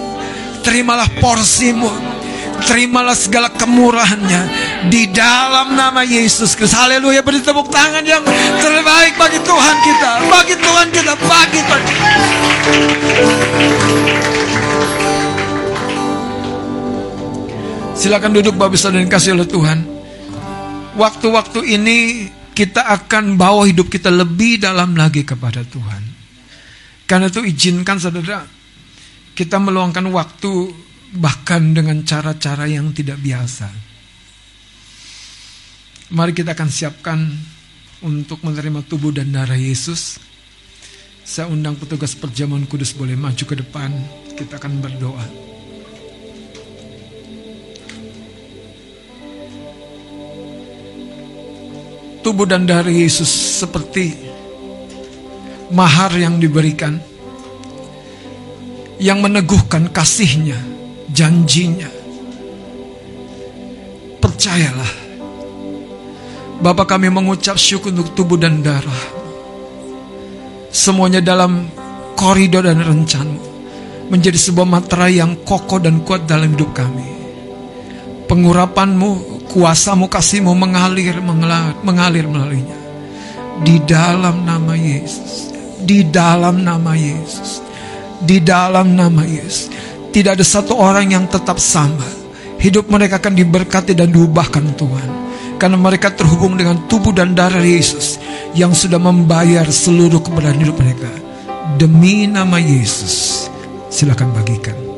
Terimalah 0.60 1.07
porsimu 1.23 2.14
Terimalah 2.61 3.17
segala 3.17 3.49
kemurahannya 3.49 4.41
di 4.93 5.09
dalam 5.09 5.73
nama 5.73 6.05
Yesus 6.05 6.53
Kristus. 6.53 6.77
Haleluya. 6.77 7.25
Beri 7.25 7.41
tepuk 7.41 7.73
tangan 7.73 8.05
yang 8.05 8.21
terbaik 8.61 9.17
bagi 9.17 9.41
Tuhan 9.41 9.75
kita, 9.81 10.11
bagi 10.30 10.55
Tuhan 10.61 10.88
kita, 10.93 11.13
bagi 11.17 11.59
Tuhan. 11.65 11.81
kita. 11.81 12.07
Silakan 17.93 18.31
duduk 18.35 18.59
Bapak 18.59 18.75
Saudara 18.75 18.99
dan 18.99 19.09
kasih 19.09 19.31
oleh 19.34 19.47
Tuhan. 19.47 19.80
Waktu-waktu 20.99 21.59
ini 21.73 22.27
kita 22.53 22.85
akan 22.85 23.39
bawa 23.39 23.65
hidup 23.65 23.89
kita 23.89 24.13
lebih 24.13 24.61
dalam 24.61 24.93
lagi 24.93 25.25
kepada 25.25 25.65
Tuhan. 25.65 26.03
Karena 27.09 27.27
itu 27.27 27.41
izinkan 27.47 27.97
saudara 27.99 28.45
kita 29.34 29.57
meluangkan 29.57 30.05
waktu 30.13 30.71
bahkan 31.14 31.77
dengan 31.77 32.02
cara-cara 32.02 32.65
yang 32.65 32.90
tidak 32.90 33.22
biasa. 33.22 33.69
Mari 36.14 36.34
kita 36.34 36.57
akan 36.57 36.69
siapkan 36.69 37.19
untuk 38.02 38.41
menerima 38.41 38.85
tubuh 38.85 39.14
dan 39.14 39.30
darah 39.30 39.57
Yesus. 39.57 40.18
Saya 41.23 41.48
undang 41.49 41.77
petugas 41.80 42.18
perjamuan 42.18 42.65
kudus 42.65 42.94
boleh 42.94 43.18
maju 43.18 43.44
ke 43.45 43.56
depan. 43.56 43.94
Kita 44.34 44.57
akan 44.57 44.73
berdoa. 44.81 45.26
Tubuh 52.23 52.48
dan 52.48 52.65
darah 52.65 52.94
Yesus 52.94 53.30
seperti 53.61 54.15
mahar 55.73 56.14
yang 56.15 56.40
diberikan 56.40 56.95
yang 59.02 59.19
meneguhkan 59.19 59.91
kasihnya 59.91 60.73
janjinya. 61.14 61.88
Percayalah. 64.18 64.91
Bapak 66.60 66.98
kami 66.98 67.14
mengucap 67.14 67.56
syukur 67.56 67.94
untuk 67.94 68.18
tubuh 68.18 68.40
dan 68.41 68.65
darah. 68.65 69.03
Semuanya 70.73 71.22
dalam 71.22 71.69
koridor 72.18 72.65
dan 72.65 72.81
rencanamu. 72.81 73.53
Menjadi 74.10 74.35
sebuah 74.35 74.68
materai 74.68 75.22
yang 75.22 75.38
kokoh 75.48 75.80
dan 75.80 76.02
kuat 76.03 76.26
dalam 76.27 76.52
hidup 76.57 76.76
kami. 76.76 77.07
Pengurapanmu, 78.27 79.45
kuasamu, 79.48 80.10
kasihmu 80.10 80.52
mengalir, 80.56 81.19
mengalir, 81.22 81.76
mengalir 81.85 82.26
melaluinya. 82.26 82.80
Di 83.64 83.80
dalam 83.85 84.44
nama 84.44 84.73
Yesus. 84.73 85.53
Di 85.84 86.03
dalam 86.07 86.64
nama 86.64 86.95
Yesus. 86.95 87.64
Di 88.23 88.40
dalam 88.40 88.95
nama 88.95 89.23
Yesus 89.27 89.93
tidak 90.14 90.38
ada 90.38 90.45
satu 90.45 90.77
orang 90.77 91.10
yang 91.10 91.26
tetap 91.26 91.57
sama. 91.57 92.06
Hidup 92.61 92.88
mereka 92.88 93.18
akan 93.18 93.34
diberkati 93.34 93.98
dan 93.98 94.14
diubahkan 94.14 94.77
Tuhan. 94.77 95.10
Karena 95.57 95.76
mereka 95.76 96.14
terhubung 96.14 96.53
dengan 96.53 96.85
tubuh 96.85 97.11
dan 97.11 97.34
darah 97.34 97.65
Yesus 97.65 98.22
yang 98.53 98.77
sudah 98.77 99.02
membayar 99.02 99.65
seluruh 99.65 100.22
kebenaran 100.22 100.61
hidup 100.61 100.77
mereka. 100.77 101.10
Demi 101.81 102.30
nama 102.30 102.61
Yesus. 102.61 103.49
Silakan 103.90 104.31
bagikan. 104.38 104.93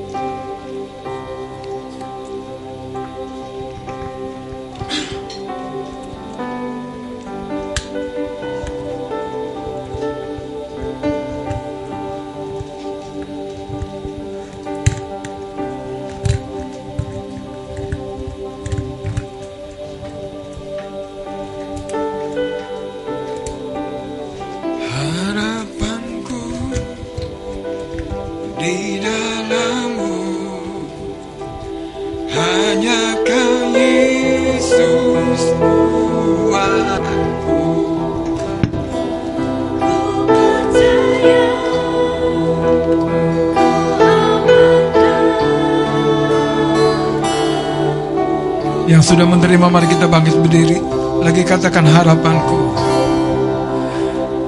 Menerima 49.65 49.81
mari 49.81 49.97
kita 49.97 50.05
bangkit 50.05 50.35
berdiri. 50.45 50.77
Lagi 51.25 51.41
katakan 51.41 51.89
harapanku. 51.89 52.77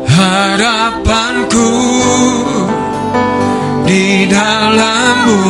Harapanku 0.05 1.69
di 3.89 4.29
dalammu. 4.29 5.41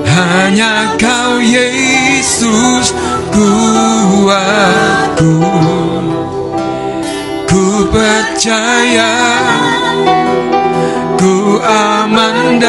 Hanya 0.00 0.96
kau 0.96 1.44
Yesus 1.44 2.96
kuatku 3.36 5.36
ku 7.52 7.64
percaya 7.92 9.12
ku 11.20 11.60
aman 11.60 12.64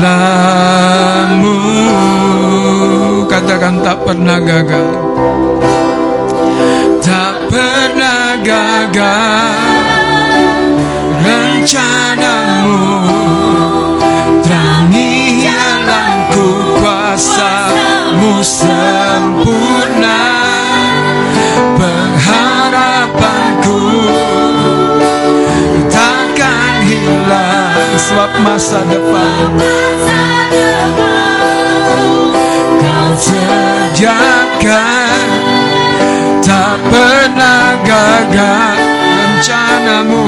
dalammu 0.00 1.58
katakan 3.28 3.76
tak 3.84 4.00
pernah 4.00 4.40
gagal. 4.40 4.88
Tak 7.02 7.34
pernah 7.52 8.40
gagal. 8.40 9.52
Rencanamu 11.22 12.82
terangi 14.42 15.44
jalanku 15.44 16.46
kuasamu 16.80 18.40
sempurna. 18.40 20.24
Pengharapanku 21.76 23.78
takkan 25.90 26.74
hilang 26.86 27.51
sebab 28.02 28.30
masa 28.42 28.80
depan. 28.90 29.46
Kau 34.62 35.02
tak 36.42 36.78
pernah 36.86 37.74
gagal 37.82 38.78
rencanamu 39.18 40.26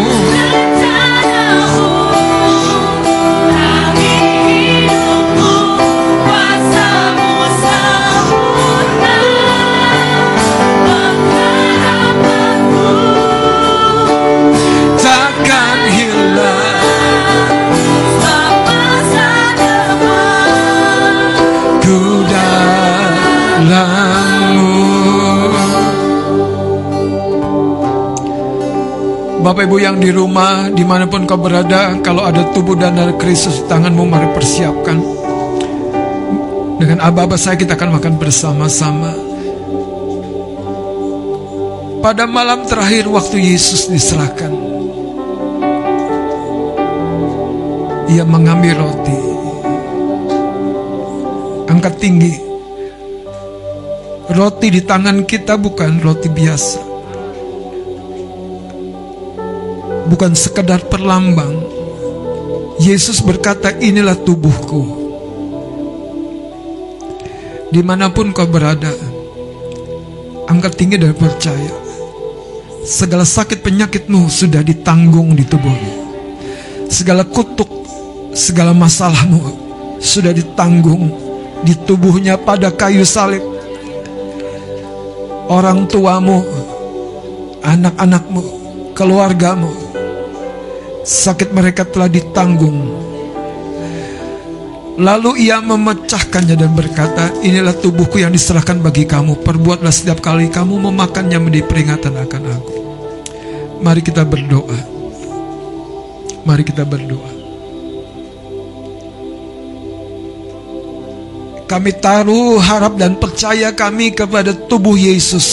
Bapak 29.44 29.68
Ibu 29.68 29.76
yang 29.76 30.00
di 30.00 30.08
rumah 30.08 30.72
di 30.72 30.88
mana 30.88 31.04
pun 31.04 31.28
kau 31.28 31.36
berada 31.36 32.00
Kalau 32.00 32.24
ada 32.24 32.48
tubuh 32.56 32.80
dan 32.80 32.96
darah 32.96 33.12
Kristus 33.20 33.60
di 33.60 33.68
tanganmu 33.68 34.08
mari 34.08 34.32
persiapkan. 34.32 34.96
Dengan 36.80 37.04
aba-aba 37.04 37.36
saya 37.36 37.60
kita 37.60 37.76
akan 37.76 38.00
makan 38.00 38.16
bersama-sama. 38.16 39.12
Pada 42.00 42.24
malam 42.24 42.64
terakhir 42.64 43.04
waktu 43.12 43.44
Yesus 43.44 43.92
diserahkan 43.92 44.48
Ia 48.16 48.24
mengambil 48.24 48.80
roti. 48.80 49.18
Angkat 51.68 51.94
tinggi. 52.00 52.32
Roti 54.32 54.72
di 54.72 54.80
tangan 54.80 55.28
kita 55.28 55.60
bukan 55.60 56.00
roti 56.00 56.32
biasa 56.32 56.83
Bukan 60.04 60.36
sekedar 60.36 60.84
perlambang. 60.92 61.64
Yesus 62.76 63.22
berkata 63.22 63.72
inilah 63.78 64.18
tubuhku. 64.18 65.04
Di 67.70 67.82
mana 67.82 68.06
pun 68.06 68.30
kau 68.30 68.46
berada 68.46 68.94
Angkat 70.46 70.78
tinggi 70.78 70.94
dan 70.94 71.10
percaya. 71.14 71.74
Segala 72.84 73.26
sakit 73.26 73.64
penyakitmu 73.64 74.30
sudah 74.30 74.60
ditanggung 74.62 75.32
di 75.34 75.42
tubuhmu. 75.42 75.92
Segala 76.86 77.24
kutuk 77.24 77.66
Segala 78.36 78.76
masalahmu 78.76 79.40
Sudah 79.98 80.36
ditanggung 80.36 81.08
Di 81.64 81.72
tubuhnya 81.88 82.36
pada 82.36 82.68
kayu 82.68 83.06
salib. 83.08 83.40
Orang 85.48 85.88
tuamu 85.88 86.44
Anak-anakmu 87.64 88.42
Keluargamu 88.92 89.83
Sakit 91.04 91.52
mereka 91.52 91.84
telah 91.84 92.08
ditanggung. 92.08 92.80
Lalu 94.96 95.50
ia 95.50 95.60
memecahkannya 95.60 96.56
dan 96.56 96.70
berkata 96.72 97.28
Inilah 97.44 97.76
tubuhku 97.76 98.16
yang 98.16 98.32
diserahkan 98.32 98.80
bagi 98.80 99.04
kamu. 99.04 99.44
Perbuatlah 99.44 99.92
setiap 99.92 100.24
kali 100.24 100.48
kamu 100.48 100.80
memakannya 100.80 101.36
menjadi 101.44 101.68
peringatan 101.68 102.14
akan 102.16 102.42
aku. 102.56 102.74
Mari 103.84 104.00
kita 104.00 104.24
berdoa. 104.24 104.78
Mari 106.48 106.62
kita 106.64 106.88
berdoa. 106.88 107.32
Kami 111.68 111.90
taruh 112.00 112.56
harap 112.64 112.96
dan 112.96 113.20
percaya 113.20 113.76
kami 113.76 114.16
kepada 114.16 114.56
tubuh 114.56 114.96
Yesus. 114.96 115.44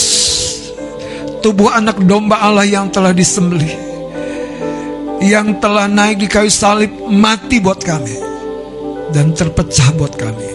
Tubuh 1.44 1.68
anak 1.76 2.00
domba 2.00 2.40
Allah 2.40 2.64
yang 2.64 2.88
telah 2.88 3.12
disembelih 3.12 3.91
Yang 5.22 5.62
telah 5.62 5.86
naik 5.86 6.18
di 6.18 6.26
kayu 6.26 6.50
salib 6.50 6.90
mati 7.06 7.62
buat 7.62 7.78
kami 7.78 8.18
Dan 9.14 9.30
terpecah 9.32 9.94
buat 9.94 10.18
kami 10.18 10.50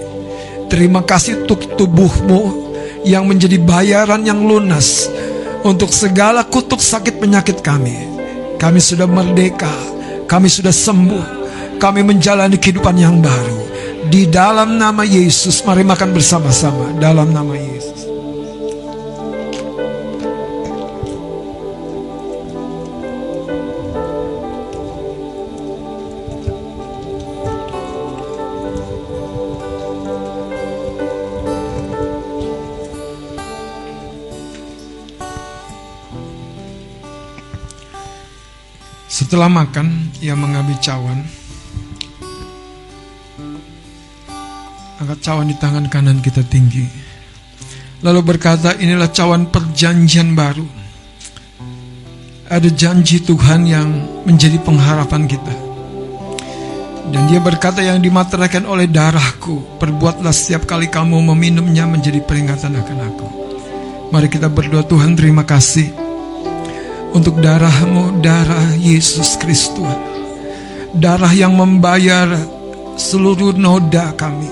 Terima 0.68 1.02
kasih 1.07 1.48
untuk 1.48 1.80
tubuhmu 1.80 2.68
Yang 3.07 3.23
menjadi 3.23 3.57
bayaran 3.64 4.27
yang 4.27 4.44
lunas 4.44 5.07
Untuk 5.64 5.95
segala 5.95 6.44
kutuk 6.44 6.84
sakit 6.84 7.15
penyakit 7.23 7.64
kami 7.64 7.95
Kami 8.60 8.80
sudah 8.84 9.07
merdeka 9.07 9.72
Kami 10.27 10.52
sudah 10.52 10.76
sembuh 10.76 11.26
Kami 11.80 12.03
menjalani 12.03 12.60
kehidupan 12.60 12.99
yang 12.99 13.23
baru 13.23 13.68
di 14.07 14.23
dalam 14.23 14.80
nama 14.80 15.03
Yesus, 15.03 15.60
mari 15.68 15.84
makan 15.84 16.15
bersama-sama. 16.15 16.95
Dalam 16.95 17.27
nama 17.35 17.52
Yesus. 17.60 18.06
Setelah 39.27 39.51
makan, 39.51 40.15
ia 40.23 40.39
mengambil 40.39 40.79
cawan. 40.79 41.19
Angkat 45.03 45.19
cawan 45.19 45.51
di 45.51 45.55
tangan 45.59 45.91
kanan 45.91 46.23
kita 46.23 46.47
tinggi. 46.47 46.87
Lalu 48.07 48.23
berkata, 48.23 48.79
inilah 48.79 49.11
cawan 49.11 49.51
perjanjian 49.51 50.31
baru. 50.31 50.63
Ada 52.47 52.71
janji 52.71 53.19
Tuhan 53.19 53.67
yang 53.67 53.89
menjadi 54.23 54.63
pengharapan 54.63 55.27
kita. 55.27 55.55
Dan 57.11 57.27
dia 57.27 57.43
berkata 57.43 57.83
yang 57.83 57.99
dimateraikan 57.99 58.63
oleh 58.63 58.87
darahku, 58.87 59.75
perbuatlah 59.75 60.31
setiap 60.31 60.63
kali 60.63 60.87
kamu 60.87 61.35
meminumnya 61.35 61.83
menjadi 61.83 62.23
peringatan 62.23 62.79
akan 62.79 62.99
aku. 63.11 63.27
Mari 64.15 64.31
kita 64.31 64.47
berdoa 64.47 64.87
Tuhan 64.87 65.19
terima 65.19 65.43
kasih 65.43 66.06
untuk 67.18 67.41
darahmu, 67.41 68.22
darah 68.22 68.77
Yesus 68.77 69.41
Kristus. 69.41 69.89
Darah 70.94 71.34
yang 71.34 71.57
membayar 71.57 72.30
seluruh 72.94 73.57
noda 73.57 74.14
kami, 74.14 74.49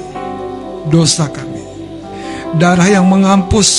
dosa 0.89 1.29
kami. 1.29 1.61
Darah 2.57 2.89
yang 2.89 3.05
menghapus, 3.05 3.69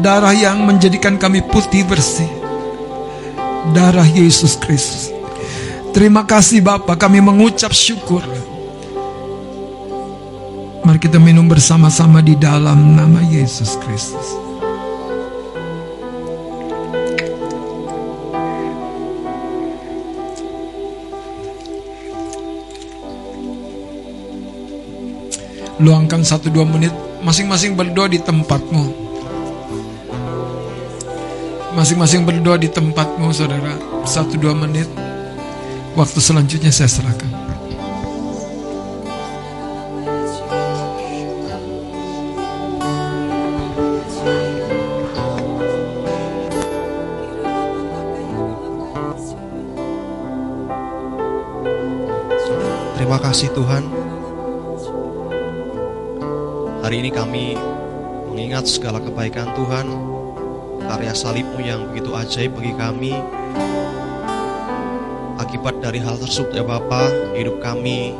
darah 0.00 0.32
yang 0.32 0.64
menjadikan 0.64 1.20
kami 1.20 1.44
putih 1.44 1.84
bersih. 1.84 2.28
Darah 3.76 4.08
Yesus 4.08 4.56
Kristus. 4.56 5.12
Terima 5.92 6.24
kasih 6.24 6.64
Bapa, 6.64 6.96
kami 6.96 7.20
mengucap 7.20 7.72
syukur. 7.72 8.24
Mari 10.84 11.00
kita 11.00 11.16
minum 11.16 11.48
bersama-sama 11.48 12.20
di 12.20 12.36
dalam 12.36 12.92
nama 12.92 13.24
Yesus 13.24 13.80
Kristus. 13.80 14.43
Luangkan 25.84 26.24
satu 26.24 26.48
dua 26.48 26.64
menit. 26.64 26.96
Masing-masing 27.20 27.76
berdoa 27.76 28.08
di 28.08 28.16
tempatmu. 28.16 29.04
Masing-masing 31.76 32.24
berdoa 32.24 32.56
di 32.56 32.72
tempatmu 32.72 33.28
saudara. 33.36 33.76
Satu 34.08 34.40
dua 34.40 34.56
menit. 34.56 34.88
Waktu 35.92 36.18
selanjutnya 36.24 36.72
saya 36.72 36.88
serahkan 36.88 37.43
mengingat 58.64 58.80
segala 58.80 58.98
kebaikan 59.04 59.48
Tuhan, 59.52 59.86
karya 60.88 61.12
salibmu 61.12 61.60
yang 61.60 61.92
begitu 61.92 62.16
ajaib 62.16 62.56
bagi 62.56 62.72
kami. 62.80 63.12
Akibat 65.36 65.84
dari 65.84 66.00
hal 66.00 66.16
tersebut 66.16 66.56
ya 66.56 66.64
Bapa, 66.64 67.12
hidup 67.36 67.60
kami 67.60 68.16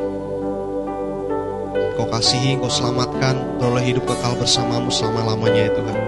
Kau 1.94 2.10
kasihi, 2.10 2.58
Kau 2.58 2.68
selamatkan, 2.68 3.56
beroleh 3.56 3.94
hidup 3.94 4.04
kekal 4.04 4.34
bersamamu 4.36 4.90
selama-lamanya 4.90 5.70
ya 5.70 5.72
Tuhan. 5.72 5.98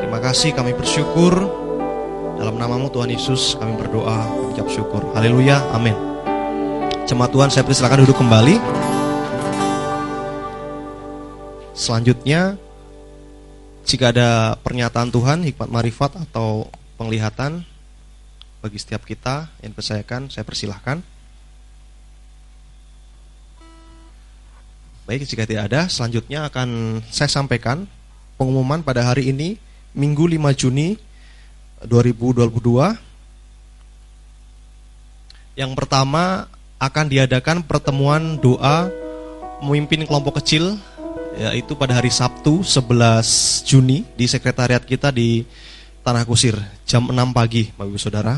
Terima 0.00 0.18
kasih 0.22 0.54
kami 0.54 0.72
bersyukur. 0.72 1.34
Dalam 2.38 2.56
namamu 2.56 2.88
Tuhan 2.88 3.10
Yesus 3.10 3.58
kami 3.60 3.76
berdoa, 3.76 4.22
mengucap 4.32 4.70
syukur. 4.70 5.02
Haleluya, 5.12 5.60
amin. 5.74 5.94
Jemaat 7.04 7.34
Tuhan 7.34 7.50
saya 7.50 7.66
persilakan 7.66 8.06
duduk 8.06 8.16
kembali. 8.16 8.56
Selanjutnya 11.74 12.56
jika 13.92 14.08
ada 14.08 14.56
pernyataan 14.64 15.12
Tuhan, 15.12 15.44
hikmat 15.44 15.68
marifat 15.68 16.16
atau 16.16 16.72
penglihatan 16.96 17.60
bagi 18.64 18.80
setiap 18.80 19.04
kita 19.04 19.52
yang 19.60 19.76
dipercayakan, 19.76 20.32
saya 20.32 20.48
persilahkan. 20.48 21.04
Baik, 25.04 25.28
jika 25.28 25.44
tidak 25.44 25.68
ada, 25.68 25.92
selanjutnya 25.92 26.48
akan 26.48 27.02
saya 27.12 27.28
sampaikan 27.28 27.84
pengumuman 28.40 28.80
pada 28.80 29.04
hari 29.04 29.28
ini, 29.28 29.60
Minggu 29.92 30.24
5 30.24 30.40
Juni 30.56 30.96
2022. 31.84 32.96
Yang 35.52 35.72
pertama 35.76 36.48
akan 36.80 37.06
diadakan 37.12 37.60
pertemuan 37.60 38.40
doa 38.40 38.88
memimpin 39.60 40.08
kelompok 40.08 40.40
kecil 40.40 40.80
yaitu 41.36 41.72
pada 41.72 41.96
hari 41.96 42.12
Sabtu 42.12 42.60
11 42.60 43.64
Juni 43.64 44.04
di 44.16 44.28
sekretariat 44.28 44.84
kita 44.84 45.08
di 45.08 45.44
Tanah 46.02 46.26
Kusir 46.26 46.58
jam 46.84 47.08
6 47.08 47.14
pagi 47.32 47.70
Bapak 47.72 47.88
Ibu 47.88 47.98
Saudara. 48.00 48.34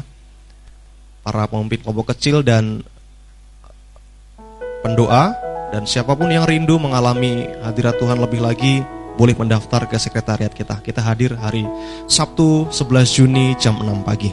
Para 1.25 1.49
pemimpin 1.49 1.81
kelompok 1.81 2.13
kecil 2.13 2.45
dan 2.45 2.85
pendoa 4.85 5.33
dan 5.73 5.89
siapa 5.89 6.13
pun 6.13 6.29
yang 6.29 6.45
rindu 6.45 6.77
mengalami 6.77 7.49
hadirat 7.65 7.97
Tuhan 7.97 8.21
lebih 8.21 8.45
lagi 8.45 8.85
boleh 9.17 9.33
mendaftar 9.33 9.89
ke 9.89 9.97
sekretariat 9.97 10.53
kita. 10.53 10.85
Kita 10.85 11.01
hadir 11.01 11.33
hari 11.41 11.65
Sabtu 12.05 12.69
11 12.69 13.17
Juni 13.17 13.57
jam 13.57 13.81
6 13.81 14.05
pagi. 14.05 14.31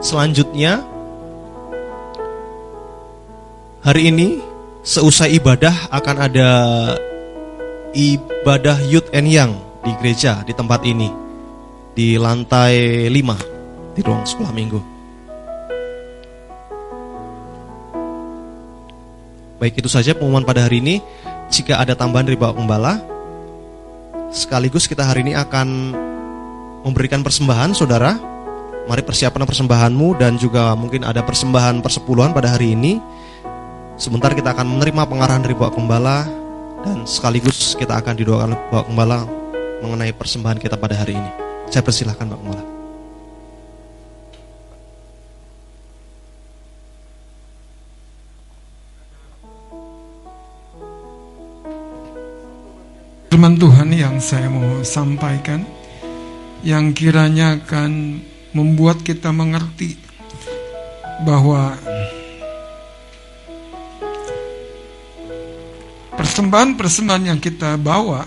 Selanjutnya 0.00 0.80
hari 3.84 4.08
ini 4.08 4.40
seusai 4.86 5.36
ibadah 5.36 5.92
akan 5.92 6.16
ada 6.16 6.50
ibadah 7.94 8.82
Youth 8.88 9.12
and 9.14 9.28
Young 9.30 9.52
di 9.86 9.92
gereja 10.02 10.42
di 10.42 10.50
tempat 10.50 10.82
ini 10.82 11.06
di 11.96 12.18
lantai 12.18 13.06
5 13.08 13.94
di 13.96 14.00
ruang 14.04 14.26
sekolah 14.26 14.52
minggu. 14.52 14.80
Baik 19.56 19.80
itu 19.80 19.88
saja 19.88 20.12
pengumuman 20.12 20.44
pada 20.44 20.68
hari 20.68 20.84
ini. 20.84 21.00
Jika 21.48 21.80
ada 21.80 21.96
tambahan 21.96 22.28
dari 22.28 22.36
Bapak 22.36 22.60
Pembala, 22.60 23.00
sekaligus 24.28 24.84
kita 24.84 25.06
hari 25.06 25.24
ini 25.24 25.32
akan 25.32 25.96
memberikan 26.84 27.24
persembahan, 27.24 27.72
saudara. 27.72 28.18
Mari 28.86 29.02
persiapkan 29.02 29.42
persembahanmu 29.42 30.20
dan 30.20 30.38
juga 30.38 30.76
mungkin 30.78 31.02
ada 31.02 31.24
persembahan 31.24 31.80
persepuluhan 31.80 32.36
pada 32.36 32.54
hari 32.54 32.76
ini. 32.76 33.00
Sebentar 33.96 34.36
kita 34.36 34.52
akan 34.52 34.76
menerima 34.76 35.02
pengarahan 35.08 35.40
dari 35.40 35.56
Bapak 35.56 35.80
Pembala 35.80 36.45
dan 36.84 37.08
sekaligus 37.08 37.78
kita 37.78 37.96
akan 37.96 38.14
didoakan 38.16 38.52
oleh 38.52 38.60
Bapak 38.68 38.86
Pembala 38.90 39.18
mengenai 39.80 40.12
persembahan 40.12 40.58
kita 40.60 40.76
pada 40.76 40.96
hari 40.96 41.16
ini. 41.16 41.30
Saya 41.70 41.84
persilahkan 41.84 42.26
Bapak 42.28 42.42
Pembala. 42.42 42.64
Firman 53.36 53.60
Tuhan 53.60 53.92
yang 53.92 54.16
saya 54.16 54.48
mau 54.48 54.80
sampaikan 54.80 55.60
yang 56.64 56.96
kiranya 56.96 57.60
akan 57.60 58.24
membuat 58.56 59.04
kita 59.04 59.28
mengerti 59.28 60.00
bahwa 61.20 61.76
persembahan-persembahan 66.26 67.30
yang 67.30 67.38
kita 67.38 67.78
bawa 67.78 68.26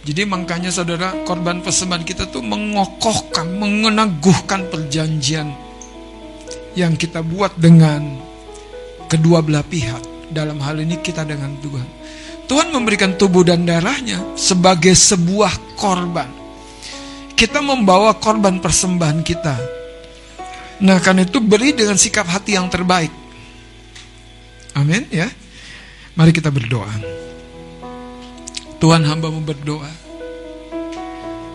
Jadi 0.06 0.22
makanya 0.22 0.70
saudara 0.70 1.10
korban 1.26 1.58
persembahan 1.58 2.06
kita 2.06 2.30
tuh 2.30 2.38
mengokohkan, 2.38 3.50
mengenaguhkan 3.58 4.70
perjanjian 4.70 5.50
yang 6.78 6.94
kita 6.94 7.26
buat 7.26 7.58
dengan 7.58 8.06
kedua 9.10 9.42
belah 9.42 9.66
pihak. 9.66 10.30
Dalam 10.30 10.62
hal 10.62 10.78
ini 10.82 11.02
kita 11.02 11.26
dengan 11.26 11.54
Tuhan. 11.58 11.88
Tuhan 12.46 12.70
memberikan 12.70 13.18
tubuh 13.18 13.42
dan 13.42 13.66
darahnya 13.66 14.22
sebagai 14.38 14.94
sebuah 14.94 15.74
korban. 15.74 16.30
Kita 17.34 17.58
membawa 17.58 18.14
korban 18.16 18.62
persembahan 18.62 19.20
kita. 19.26 19.56
Nah 20.86 20.98
karena 21.02 21.26
itu 21.26 21.42
beri 21.42 21.74
dengan 21.74 21.98
sikap 21.98 22.24
hati 22.30 22.54
yang 22.54 22.70
terbaik. 22.70 23.10
Amin 24.78 25.10
ya. 25.10 25.26
Mari 26.14 26.30
kita 26.32 26.54
berdoa. 26.54 27.26
Tuhan 28.76 29.08
hambamu 29.08 29.40
berdoa 29.40 29.88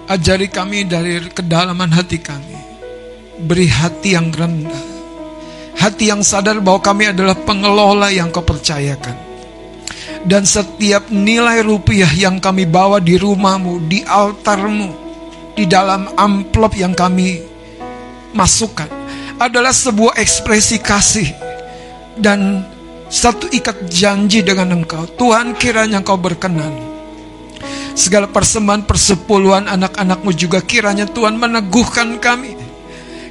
Ajari 0.09 0.49
kami 0.49 0.89
dari 0.89 1.21
kedalaman 1.29 1.93
hati 1.93 2.17
kami 2.17 2.57
Beri 3.45 3.69
hati 3.69 4.17
yang 4.17 4.33
rendah 4.33 4.89
Hati 5.77 6.09
yang 6.09 6.25
sadar 6.25 6.57
bahwa 6.61 6.81
kami 6.81 7.13
adalah 7.13 7.37
pengelola 7.37 8.09
yang 8.09 8.33
kau 8.33 8.41
percayakan 8.41 9.30
Dan 10.21 10.45
setiap 10.45 11.09
nilai 11.09 11.65
rupiah 11.65 12.09
yang 12.13 12.37
kami 12.37 12.69
bawa 12.69 13.01
di 13.01 13.17
rumahmu 13.17 13.89
Di 13.89 14.05
altarmu 14.05 14.89
Di 15.57 15.65
dalam 15.65 16.13
amplop 16.13 16.77
yang 16.77 16.93
kami 16.93 17.41
masukkan 18.37 18.87
Adalah 19.41 19.73
sebuah 19.73 20.21
ekspresi 20.21 20.77
kasih 20.77 21.29
Dan 22.15 22.61
satu 23.11 23.49
ikat 23.49 23.89
janji 23.91 24.45
dengan 24.45 24.77
engkau 24.77 25.03
Tuhan 25.17 25.57
kiranya 25.57 25.99
engkau 25.99 26.15
berkenan 26.15 26.91
Segala 27.91 28.27
persembahan 28.27 28.87
persepuluhan 28.87 29.67
anak-anakmu 29.67 30.31
juga 30.31 30.63
kiranya 30.63 31.03
Tuhan 31.05 31.35
meneguhkan 31.35 32.17
kami. 32.23 32.55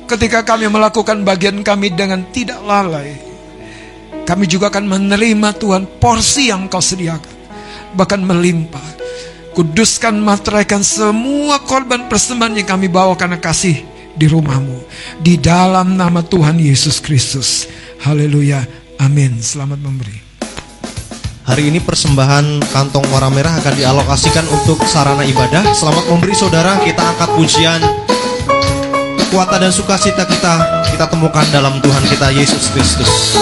Ketika 0.05 0.45
kami 0.45 0.69
melakukan 0.69 1.25
bagian 1.25 1.65
kami 1.65 1.95
dengan 1.95 2.27
tidak 2.29 2.61
lalai. 2.61 3.30
Kami 4.31 4.47
juga 4.47 4.71
akan 4.71 4.87
menerima 4.87 5.59
Tuhan 5.59 5.99
porsi 5.99 6.55
yang 6.55 6.71
kau 6.71 6.79
sediakan. 6.79 7.35
Bahkan 7.99 8.23
melimpah. 8.23 9.03
Kuduskan 9.59 10.23
materaikan 10.23 10.87
semua 10.87 11.59
korban 11.67 12.07
persembahan 12.07 12.63
yang 12.63 12.69
kami 12.71 12.87
bawa 12.87 13.19
karena 13.19 13.43
kasih 13.43 13.83
di 14.15 14.31
rumahmu. 14.31 14.87
Di 15.19 15.35
dalam 15.35 15.99
nama 15.99 16.23
Tuhan 16.23 16.63
Yesus 16.63 17.03
Kristus. 17.03 17.67
Haleluya. 18.07 18.63
Amin. 19.03 19.43
Selamat 19.43 19.83
memberi. 19.83 20.15
Hari 21.51 21.67
ini 21.67 21.83
persembahan 21.83 22.71
kantong 22.71 23.11
warna 23.11 23.35
merah 23.35 23.59
akan 23.59 23.75
dialokasikan 23.75 24.47
untuk 24.47 24.79
sarana 24.87 25.27
ibadah. 25.27 25.75
Selamat 25.75 26.07
memberi 26.07 26.39
saudara, 26.39 26.79
kita 26.87 27.03
angkat 27.03 27.35
pujian. 27.35 27.83
Kekuatan 29.27 29.59
dan 29.59 29.75
sukacita 29.75 30.23
kita 30.23 30.55
kita 31.01 31.17
temukan 31.17 31.49
dalam 31.49 31.81
Tuhan 31.81 32.05
kita 32.13 32.29
Yesus 32.29 32.69
Kristus. 32.77 33.41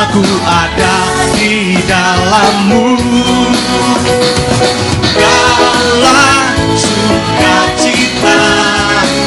Selama 0.00 0.16
ku 0.16 0.24
ada 0.48 0.96
di 1.36 1.76
dalammu. 1.84 2.96
Kaulah 5.12 6.56
sukacita 6.72 8.40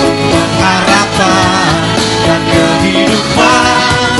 pengharapan 0.01 1.77
dan 2.25 2.41
kehidupan. 2.49 4.17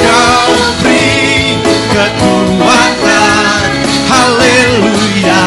Kau 0.00 0.52
beri 0.80 1.60
kekuatan. 1.92 3.68
Haleluya. 4.08 5.44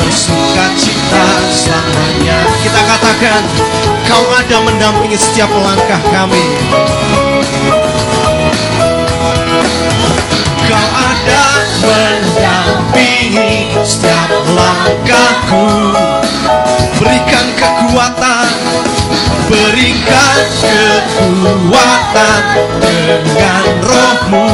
Bersukacita 0.00 1.24
selamanya. 1.52 2.38
Kita 2.64 2.80
katakan 2.88 3.42
Kau 4.08 4.24
ada 4.32 4.56
mendampingi 4.64 5.20
setiap 5.20 5.52
langkah 5.52 6.00
kami 6.08 6.44
ada 11.28 11.44
mendampingi 11.84 13.76
setiap 13.84 14.32
langkahku 14.56 15.68
Berikan 16.96 17.46
kekuatan 17.52 18.48
Berikan 19.48 20.40
kekuatan 20.64 22.42
dengan 22.80 23.64
rohmu 23.84 24.48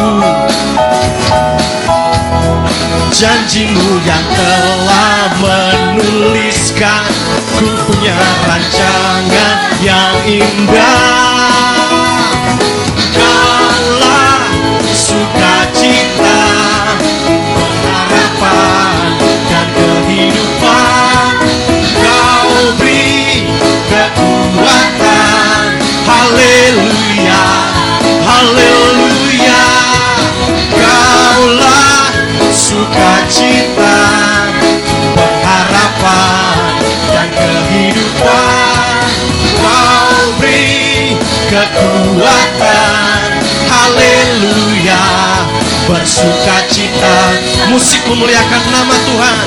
Janjimu 3.15 4.03
yang 4.03 4.27
telah 4.35 5.31
menuliskan 5.39 7.07
Ku 7.55 7.67
punya 7.87 8.19
rancangan 8.51 9.79
yang 9.79 10.15
indah 10.27 11.54
kekuatan. 41.55 43.31
Haleluya. 43.71 45.05
Bersukacita 45.87 47.17
Musik 47.71 48.03
memuliakan 48.11 48.63
nama 48.75 48.97
Tuhan. 49.07 49.47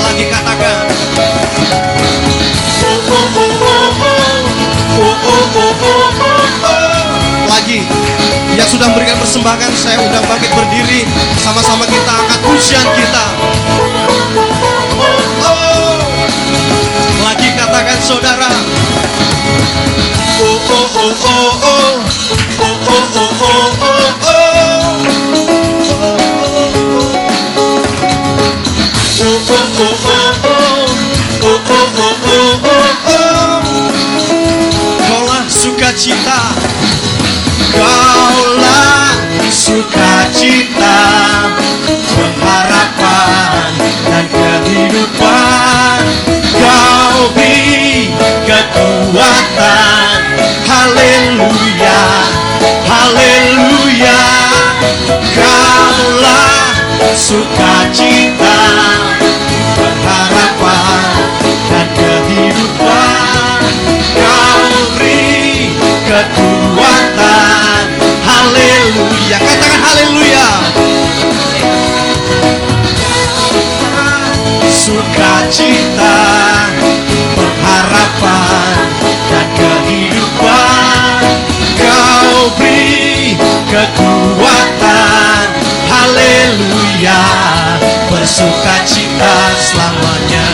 Lagi 0.00 0.24
katakan 0.26 0.90
Lagi. 7.50 7.82
Yang 8.54 8.78
sudah 8.78 8.86
memberikan 8.94 9.18
persembahan 9.18 9.74
Saya 9.74 9.98
undang 9.98 10.22
bangkit 10.30 10.54
berdiri. 10.54 11.02
Sama-sama 11.42 11.82
kita 11.90 12.12
angkat 12.14 12.38
pujian 12.46 12.86
kita. 12.94 13.24
Lagi 17.26 17.48
katakan 17.58 17.98
saudara. 17.98 18.50
Oh 20.40 20.56
oh 20.70 20.86
oh 20.94 21.14
oh 21.26 21.50
oh. 21.66 21.98
Oh 22.60 22.76
oh 22.86 23.18
oh 23.18 23.32
oh 23.42 23.74
oh 23.82 24.14
oh. 24.30 24.50
Oh 36.30 36.59
sukacita 39.70 40.98
Pengharapan 42.10 43.70
dan 44.02 44.26
kehidupan. 44.26 46.02
Kau 46.58 47.30
beri 47.38 48.10
kekuatan. 48.46 50.18
Haleluya 50.66 52.02
Haleluya. 52.90 54.22
Kaulah 55.38 56.74
sukacita 57.14 58.58
Pengharapan 59.78 61.14
dan 61.70 61.86
kehidupan. 61.94 63.60
Kau 64.18 64.66
beri 64.98 65.78
kekuatan 66.10 66.59
Haleluya. 68.90 69.38
Katakan 69.38 69.80
haleluya. 69.86 70.46
Sukacita 74.66 76.18
Pengharapan 77.38 78.74
dan 79.30 79.46
kehidupan. 79.54 81.22
Kau 81.78 82.50
beri 82.58 83.38
kekuatan. 83.70 85.46
Haleluya. 85.86 87.22
Bersukacita 88.10 89.34
selamanya. 89.54 90.46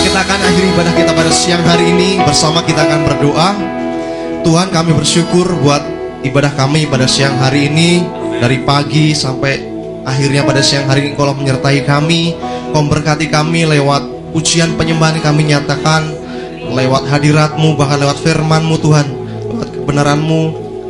Kita 0.00 0.16
akan 0.24 0.38
akhiri 0.48 0.68
ibadah 0.72 0.94
kita 0.96 1.13
siang 1.34 1.66
hari 1.66 1.90
ini 1.90 2.22
Bersama 2.22 2.62
kita 2.62 2.86
akan 2.86 3.00
berdoa. 3.10 3.50
Tuhan 4.46 4.70
kami 4.70 4.94
bersyukur 4.94 5.50
buat 5.58 5.82
ibadah 6.22 6.54
kami 6.54 6.86
pada 6.86 7.10
siang 7.10 7.34
hari 7.42 7.66
ini 7.66 8.06
Dari 8.38 8.62
pagi 8.62 9.10
sampai 9.10 9.58
akhirnya 10.06 10.46
pada 10.46 10.62
siang 10.62 10.86
hari 10.86 11.10
ini 11.10 11.18
Kau 11.18 11.34
menyertai 11.34 11.82
kami 11.82 12.38
Kau 12.70 12.86
memberkati 12.86 13.26
kami 13.26 13.66
lewat 13.66 14.06
ujian 14.38 14.78
penyembahan 14.78 15.18
kami 15.18 15.50
nyatakan 15.50 16.06
Lewat 16.70 17.10
hadiratmu 17.10 17.74
bahkan 17.74 17.98
lewat 17.98 18.22
firmanmu 18.22 18.78
Tuhan 18.78 19.06
Lewat 19.50 19.68
kebenaranmu. 19.74 20.42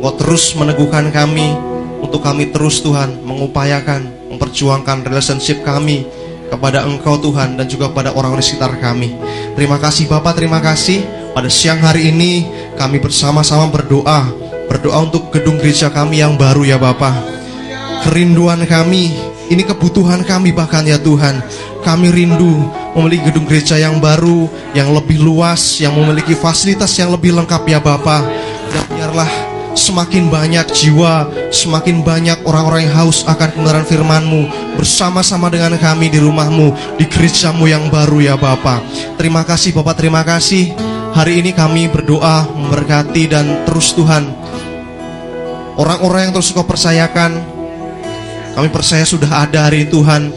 Kau 0.05 0.13
terus 0.13 0.53
meneguhkan 0.53 1.09
kami 1.09 1.57
Untuk 2.05 2.21
kami 2.21 2.53
terus 2.53 2.85
Tuhan 2.85 3.23
mengupayakan 3.25 4.29
Memperjuangkan 4.29 5.09
relationship 5.09 5.65
kami 5.65 6.05
kepada 6.49 6.85
Engkau 6.85 7.17
Tuhan 7.17 7.57
dan 7.57 7.65
juga 7.65 7.89
kepada 7.91 8.13
orang 8.13 8.37
di 8.37 8.43
sekitar 8.45 8.77
kami. 8.77 9.17
Terima 9.57 9.81
kasih 9.81 10.09
Bapak, 10.09 10.37
terima 10.37 10.59
kasih. 10.61 11.03
Pada 11.35 11.51
siang 11.51 11.83
hari 11.83 12.15
ini 12.15 12.47
kami 12.79 13.03
bersama-sama 13.03 13.67
berdoa, 13.67 14.31
berdoa 14.71 15.03
untuk 15.03 15.29
gedung 15.35 15.59
gereja 15.59 15.91
kami 15.91 16.23
yang 16.23 16.39
baru 16.39 16.63
ya 16.63 16.79
Bapak. 16.79 17.35
Kerinduan 18.05 18.63
kami 18.69 19.35
Ini 19.45 19.61
kebutuhan 19.61 20.25
kami 20.25 20.49
bahkan 20.49 20.81
ya 20.81 20.97
Tuhan. 20.97 21.37
Kami 21.85 22.09
rindu 22.09 22.65
memiliki 22.97 23.29
gedung 23.29 23.45
gereja 23.45 23.77
yang 23.77 24.01
baru, 24.01 24.49
yang 24.73 24.89
lebih 24.89 25.21
luas, 25.21 25.77
yang 25.77 25.93
memiliki 25.93 26.33
fasilitas 26.33 26.89
yang 26.97 27.13
lebih 27.13 27.29
lengkap 27.37 27.61
ya 27.69 27.77
Bapa. 27.77 28.25
Dan 28.73 28.83
biarlah 28.89 29.54
semakin 29.75 30.31
banyak 30.31 30.65
jiwa, 30.71 31.27
semakin 31.51 32.01
banyak 32.01 32.39
orang-orang 32.47 32.87
yang 32.87 32.95
haus 33.05 33.27
akan 33.27 33.51
kebenaran 33.51 33.85
firman-Mu 33.85 34.73
bersama-sama 34.79 35.51
dengan 35.51 35.75
kami 35.75 36.07
di 36.07 36.17
rumahmu, 36.17 36.97
di 36.97 37.05
gerejamu 37.05 37.67
yang 37.67 37.91
baru 37.91 38.23
ya 38.23 38.35
Bapa. 38.39 38.81
Terima 39.19 39.43
kasih 39.43 39.75
Bapak, 39.75 39.99
terima 39.99 40.23
kasih. 40.23 40.73
Hari 41.15 41.43
ini 41.43 41.51
kami 41.55 41.87
berdoa 41.87 42.43
memberkati 42.43 43.23
dan 43.31 43.63
terus 43.63 43.95
Tuhan 43.95 44.35
orang-orang 45.79 46.27
yang 46.27 46.33
terus 46.35 46.51
kau 46.51 46.67
percayakan 46.67 47.39
kami 48.55 48.67
percaya 48.71 49.03
sudah 49.03 49.43
ada 49.47 49.67
hari 49.67 49.87
Tuhan 49.87 50.31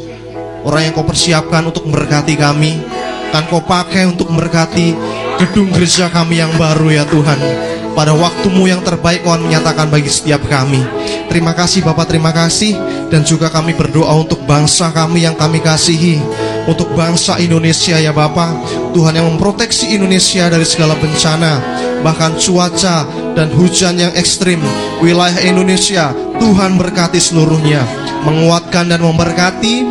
Orang 0.66 0.82
yang 0.82 0.90
kau 0.90 1.06
persiapkan 1.06 1.70
untuk 1.70 1.86
memberkati 1.86 2.34
kami 2.34 2.82
Akan 3.30 3.46
kau 3.46 3.62
pakai 3.62 4.10
untuk 4.10 4.26
memberkati 4.26 4.90
Gedung 5.38 5.70
gereja 5.70 6.10
kami 6.10 6.42
yang 6.42 6.50
baru 6.58 6.90
ya 6.90 7.06
Tuhan 7.06 7.67
Pada 7.98 8.14
waktumu 8.14 8.70
yang 8.70 8.78
terbaik 8.86 9.26
Kau 9.26 9.34
menyatakan 9.34 9.90
bagi 9.90 10.06
setiap 10.06 10.46
kami. 10.46 10.78
Terima 11.26 11.50
kasih 11.50 11.82
Bapak 11.82 12.06
terima 12.06 12.30
kasih. 12.30 12.78
Dan 13.10 13.26
juga 13.26 13.50
kami 13.50 13.74
berdoa 13.74 14.14
untuk 14.14 14.38
bangsa 14.46 14.94
kami 14.94 15.26
yang 15.26 15.34
kami 15.34 15.58
kasihi. 15.58 16.22
Untuk 16.70 16.94
bangsa 16.94 17.42
Indonesia 17.42 17.98
ya 17.98 18.14
Bapak 18.14 18.54
Tuhan 18.94 19.18
yang 19.18 19.26
memproteksi 19.34 19.98
Indonesia 19.98 20.46
dari 20.46 20.62
segala 20.62 20.94
bencana 20.94 21.58
Bahkan 22.06 22.38
cuaca 22.38 23.02
dan 23.34 23.50
hujan 23.50 23.98
yang 23.98 24.14
ekstrim. 24.14 24.62
Wilayah 25.02 25.42
Indonesia 25.42 26.14
Tuhan 26.38 26.78
berkati 26.78 27.18
seluruhnya. 27.18 27.82
Menguatkan 28.22 28.94
dan 28.94 29.02
memberkati 29.02 29.82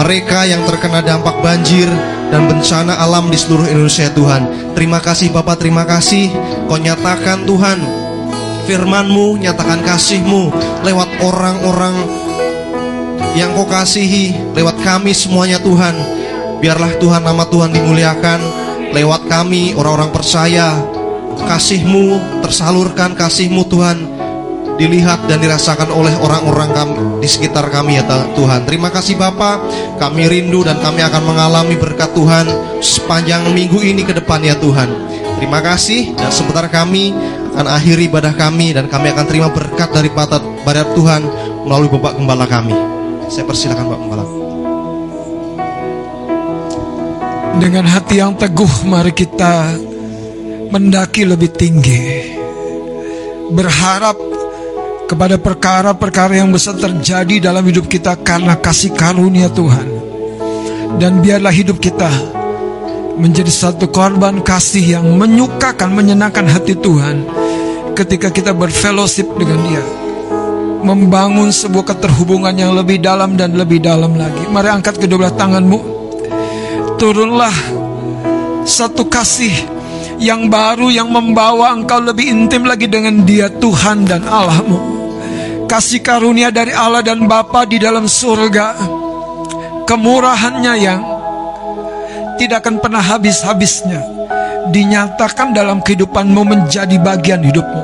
mereka 0.00 0.48
yang 0.48 0.64
terkena 0.64 1.04
dampak 1.04 1.36
banjir 1.44 1.92
dan 2.30 2.46
bencana 2.46 2.96
alam 2.96 3.28
di 3.28 3.36
seluruh 3.36 3.66
Indonesia 3.66 4.06
Tuhan. 4.14 4.72
Terima 4.78 5.02
kasih 5.02 5.34
Bapak, 5.34 5.60
terima 5.60 5.82
kasih 5.82 6.30
Kau 6.70 6.78
nyatakan 6.78 7.42
Tuhan 7.44 7.78
firman-Mu, 8.64 9.42
nyatakan 9.42 9.82
kasih-Mu 9.82 10.54
lewat 10.86 11.10
orang-orang 11.26 11.94
yang 13.34 13.50
Kau 13.58 13.66
kasihi, 13.66 14.54
lewat 14.54 14.78
kami 14.80 15.10
semuanya 15.10 15.58
Tuhan. 15.58 15.94
Biarlah 16.62 16.94
Tuhan 17.02 17.26
nama 17.26 17.44
Tuhan 17.50 17.74
dimuliakan 17.74 18.40
lewat 18.94 19.26
kami 19.26 19.74
orang-orang 19.74 20.14
percaya. 20.14 20.78
Kasih-Mu 21.40 22.38
tersalurkan 22.46 23.16
kasih-Mu 23.18 23.62
Tuhan 23.66 24.19
dilihat 24.80 25.28
dan 25.28 25.44
dirasakan 25.44 25.92
oleh 25.92 26.16
orang-orang 26.16 26.72
kami 26.72 26.96
di 27.20 27.28
sekitar 27.28 27.68
kami 27.68 28.00
ya 28.00 28.04
Tuhan. 28.32 28.64
Terima 28.64 28.88
kasih 28.88 29.20
Bapak, 29.20 29.60
kami 30.00 30.24
rindu 30.24 30.64
dan 30.64 30.80
kami 30.80 31.04
akan 31.04 31.22
mengalami 31.28 31.76
berkat 31.76 32.08
Tuhan 32.16 32.48
sepanjang 32.80 33.52
minggu 33.52 33.76
ini 33.84 34.08
ke 34.08 34.16
depan 34.16 34.40
ya 34.40 34.56
Tuhan. 34.56 34.88
Terima 35.36 35.60
kasih 35.60 36.16
dan 36.16 36.32
sebentar 36.32 36.64
kami 36.72 37.12
akan 37.52 37.66
akhiri 37.76 38.08
ibadah 38.08 38.32
kami 38.32 38.72
dan 38.72 38.88
kami 38.88 39.12
akan 39.12 39.24
terima 39.28 39.52
berkat 39.52 39.92
dari 39.92 40.08
pada 40.08 40.82
Tuhan 40.96 41.28
melalui 41.68 41.92
Bapak 41.92 42.16
Gembala 42.16 42.48
kami. 42.48 42.72
Saya 43.28 43.44
persilakan 43.44 43.84
Bapak 43.84 44.00
Gembala. 44.00 44.24
Dengan 47.60 47.84
hati 47.84 48.16
yang 48.16 48.32
teguh 48.32 48.88
mari 48.88 49.12
kita 49.12 49.76
mendaki 50.72 51.28
lebih 51.28 51.52
tinggi. 51.52 52.32
Berharap 53.50 54.16
kepada 55.10 55.42
perkara-perkara 55.42 56.38
yang 56.38 56.54
besar 56.54 56.78
terjadi 56.78 57.50
dalam 57.50 57.66
hidup 57.66 57.90
kita 57.90 58.14
karena 58.22 58.54
kasih 58.54 58.94
karunia 58.94 59.50
Tuhan. 59.50 59.98
Dan 61.02 61.18
biarlah 61.18 61.50
hidup 61.50 61.82
kita 61.82 62.06
menjadi 63.18 63.50
satu 63.50 63.90
korban 63.90 64.38
kasih 64.38 65.02
yang 65.02 65.06
menyukakan, 65.18 65.90
menyenangkan 65.90 66.46
hati 66.46 66.78
Tuhan 66.78 67.26
ketika 67.98 68.30
kita 68.30 68.54
berfellowship 68.54 69.26
dengan 69.34 69.58
Dia. 69.66 69.82
Membangun 70.80 71.50
sebuah 71.50 71.90
keterhubungan 71.90 72.54
yang 72.54 72.72
lebih 72.72 73.02
dalam 73.02 73.34
dan 73.34 73.58
lebih 73.58 73.82
dalam 73.82 74.14
lagi. 74.14 74.46
Mari 74.46 74.70
angkat 74.70 74.96
kedua 74.96 75.26
belah 75.26 75.34
tanganmu. 75.34 75.78
Turunlah 76.96 77.52
satu 78.62 79.10
kasih 79.10 79.52
yang 80.22 80.46
baru 80.46 80.86
yang 80.88 81.10
membawa 81.10 81.74
engkau 81.74 81.98
lebih 81.98 82.30
intim 82.30 82.62
lagi 82.62 82.86
dengan 82.86 83.26
Dia 83.26 83.50
Tuhan 83.52 84.06
dan 84.06 84.24
Allahmu 84.24 84.89
kasih 85.70 86.02
karunia 86.02 86.50
dari 86.50 86.74
Allah 86.74 86.98
dan 86.98 87.30
Bapa 87.30 87.62
di 87.62 87.78
dalam 87.78 88.10
surga. 88.10 88.74
Kemurahannya 89.86 90.74
yang 90.82 91.00
tidak 92.42 92.66
akan 92.66 92.82
pernah 92.82 92.98
habis-habisnya 92.98 94.02
dinyatakan 94.74 95.54
dalam 95.54 95.78
kehidupanmu 95.78 96.42
menjadi 96.42 96.98
bagian 96.98 97.46
hidupmu. 97.46 97.82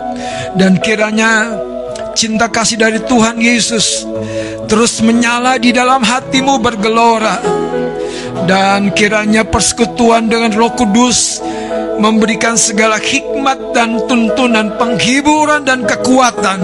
Dan 0.58 0.82
kiranya 0.82 1.54
cinta 2.18 2.50
kasih 2.50 2.82
dari 2.82 2.98
Tuhan 3.06 3.38
Yesus 3.38 4.02
terus 4.66 4.98
menyala 4.98 5.54
di 5.62 5.70
dalam 5.70 6.02
hatimu 6.02 6.58
bergelora. 6.58 7.38
Dan 8.50 8.94
kiranya 8.94 9.46
persekutuan 9.46 10.26
dengan 10.26 10.50
Roh 10.54 10.74
Kudus 10.74 11.38
memberikan 11.96 12.54
segala 12.54 13.00
hikmat 13.00 13.72
dan 13.72 14.00
tuntunan, 14.08 14.76
penghiburan 14.76 15.64
dan 15.64 15.84
kekuatan 15.84 16.60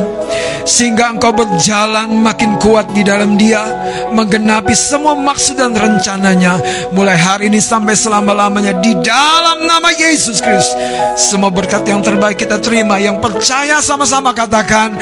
sehingga 0.63 1.11
engkau 1.15 1.35
berjalan 1.35 2.23
makin 2.23 2.55
kuat 2.63 2.87
di 2.95 3.03
dalam 3.03 3.35
Dia, 3.35 3.67
menggenapi 4.15 4.75
semua 4.75 5.19
maksud 5.19 5.59
dan 5.59 5.75
rencananya 5.75 6.59
mulai 6.95 7.19
hari 7.19 7.51
ini 7.51 7.59
sampai 7.59 7.99
selama-lamanya 7.99 8.79
di 8.79 8.95
dalam 9.03 9.67
nama 9.67 9.91
Yesus 9.91 10.39
Kristus. 10.39 10.75
Semua 11.19 11.51
berkat 11.51 11.83
yang 11.87 12.01
terbaik 12.01 12.39
kita 12.39 12.63
terima, 12.63 12.99
yang 13.03 13.19
percaya 13.19 13.83
sama-sama 13.83 14.31
katakan 14.31 14.95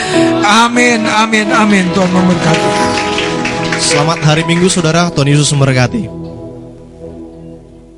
amin, 0.44 1.04
amin, 1.04 1.48
amin. 1.52 1.84
Tuhan 1.92 2.10
memberkati. 2.10 2.70
Selamat 3.80 4.20
hari 4.24 4.42
Minggu 4.44 4.68
saudara, 4.68 5.08
Tuhan 5.08 5.28
Yesus 5.28 5.48
memberkati. 5.56 6.19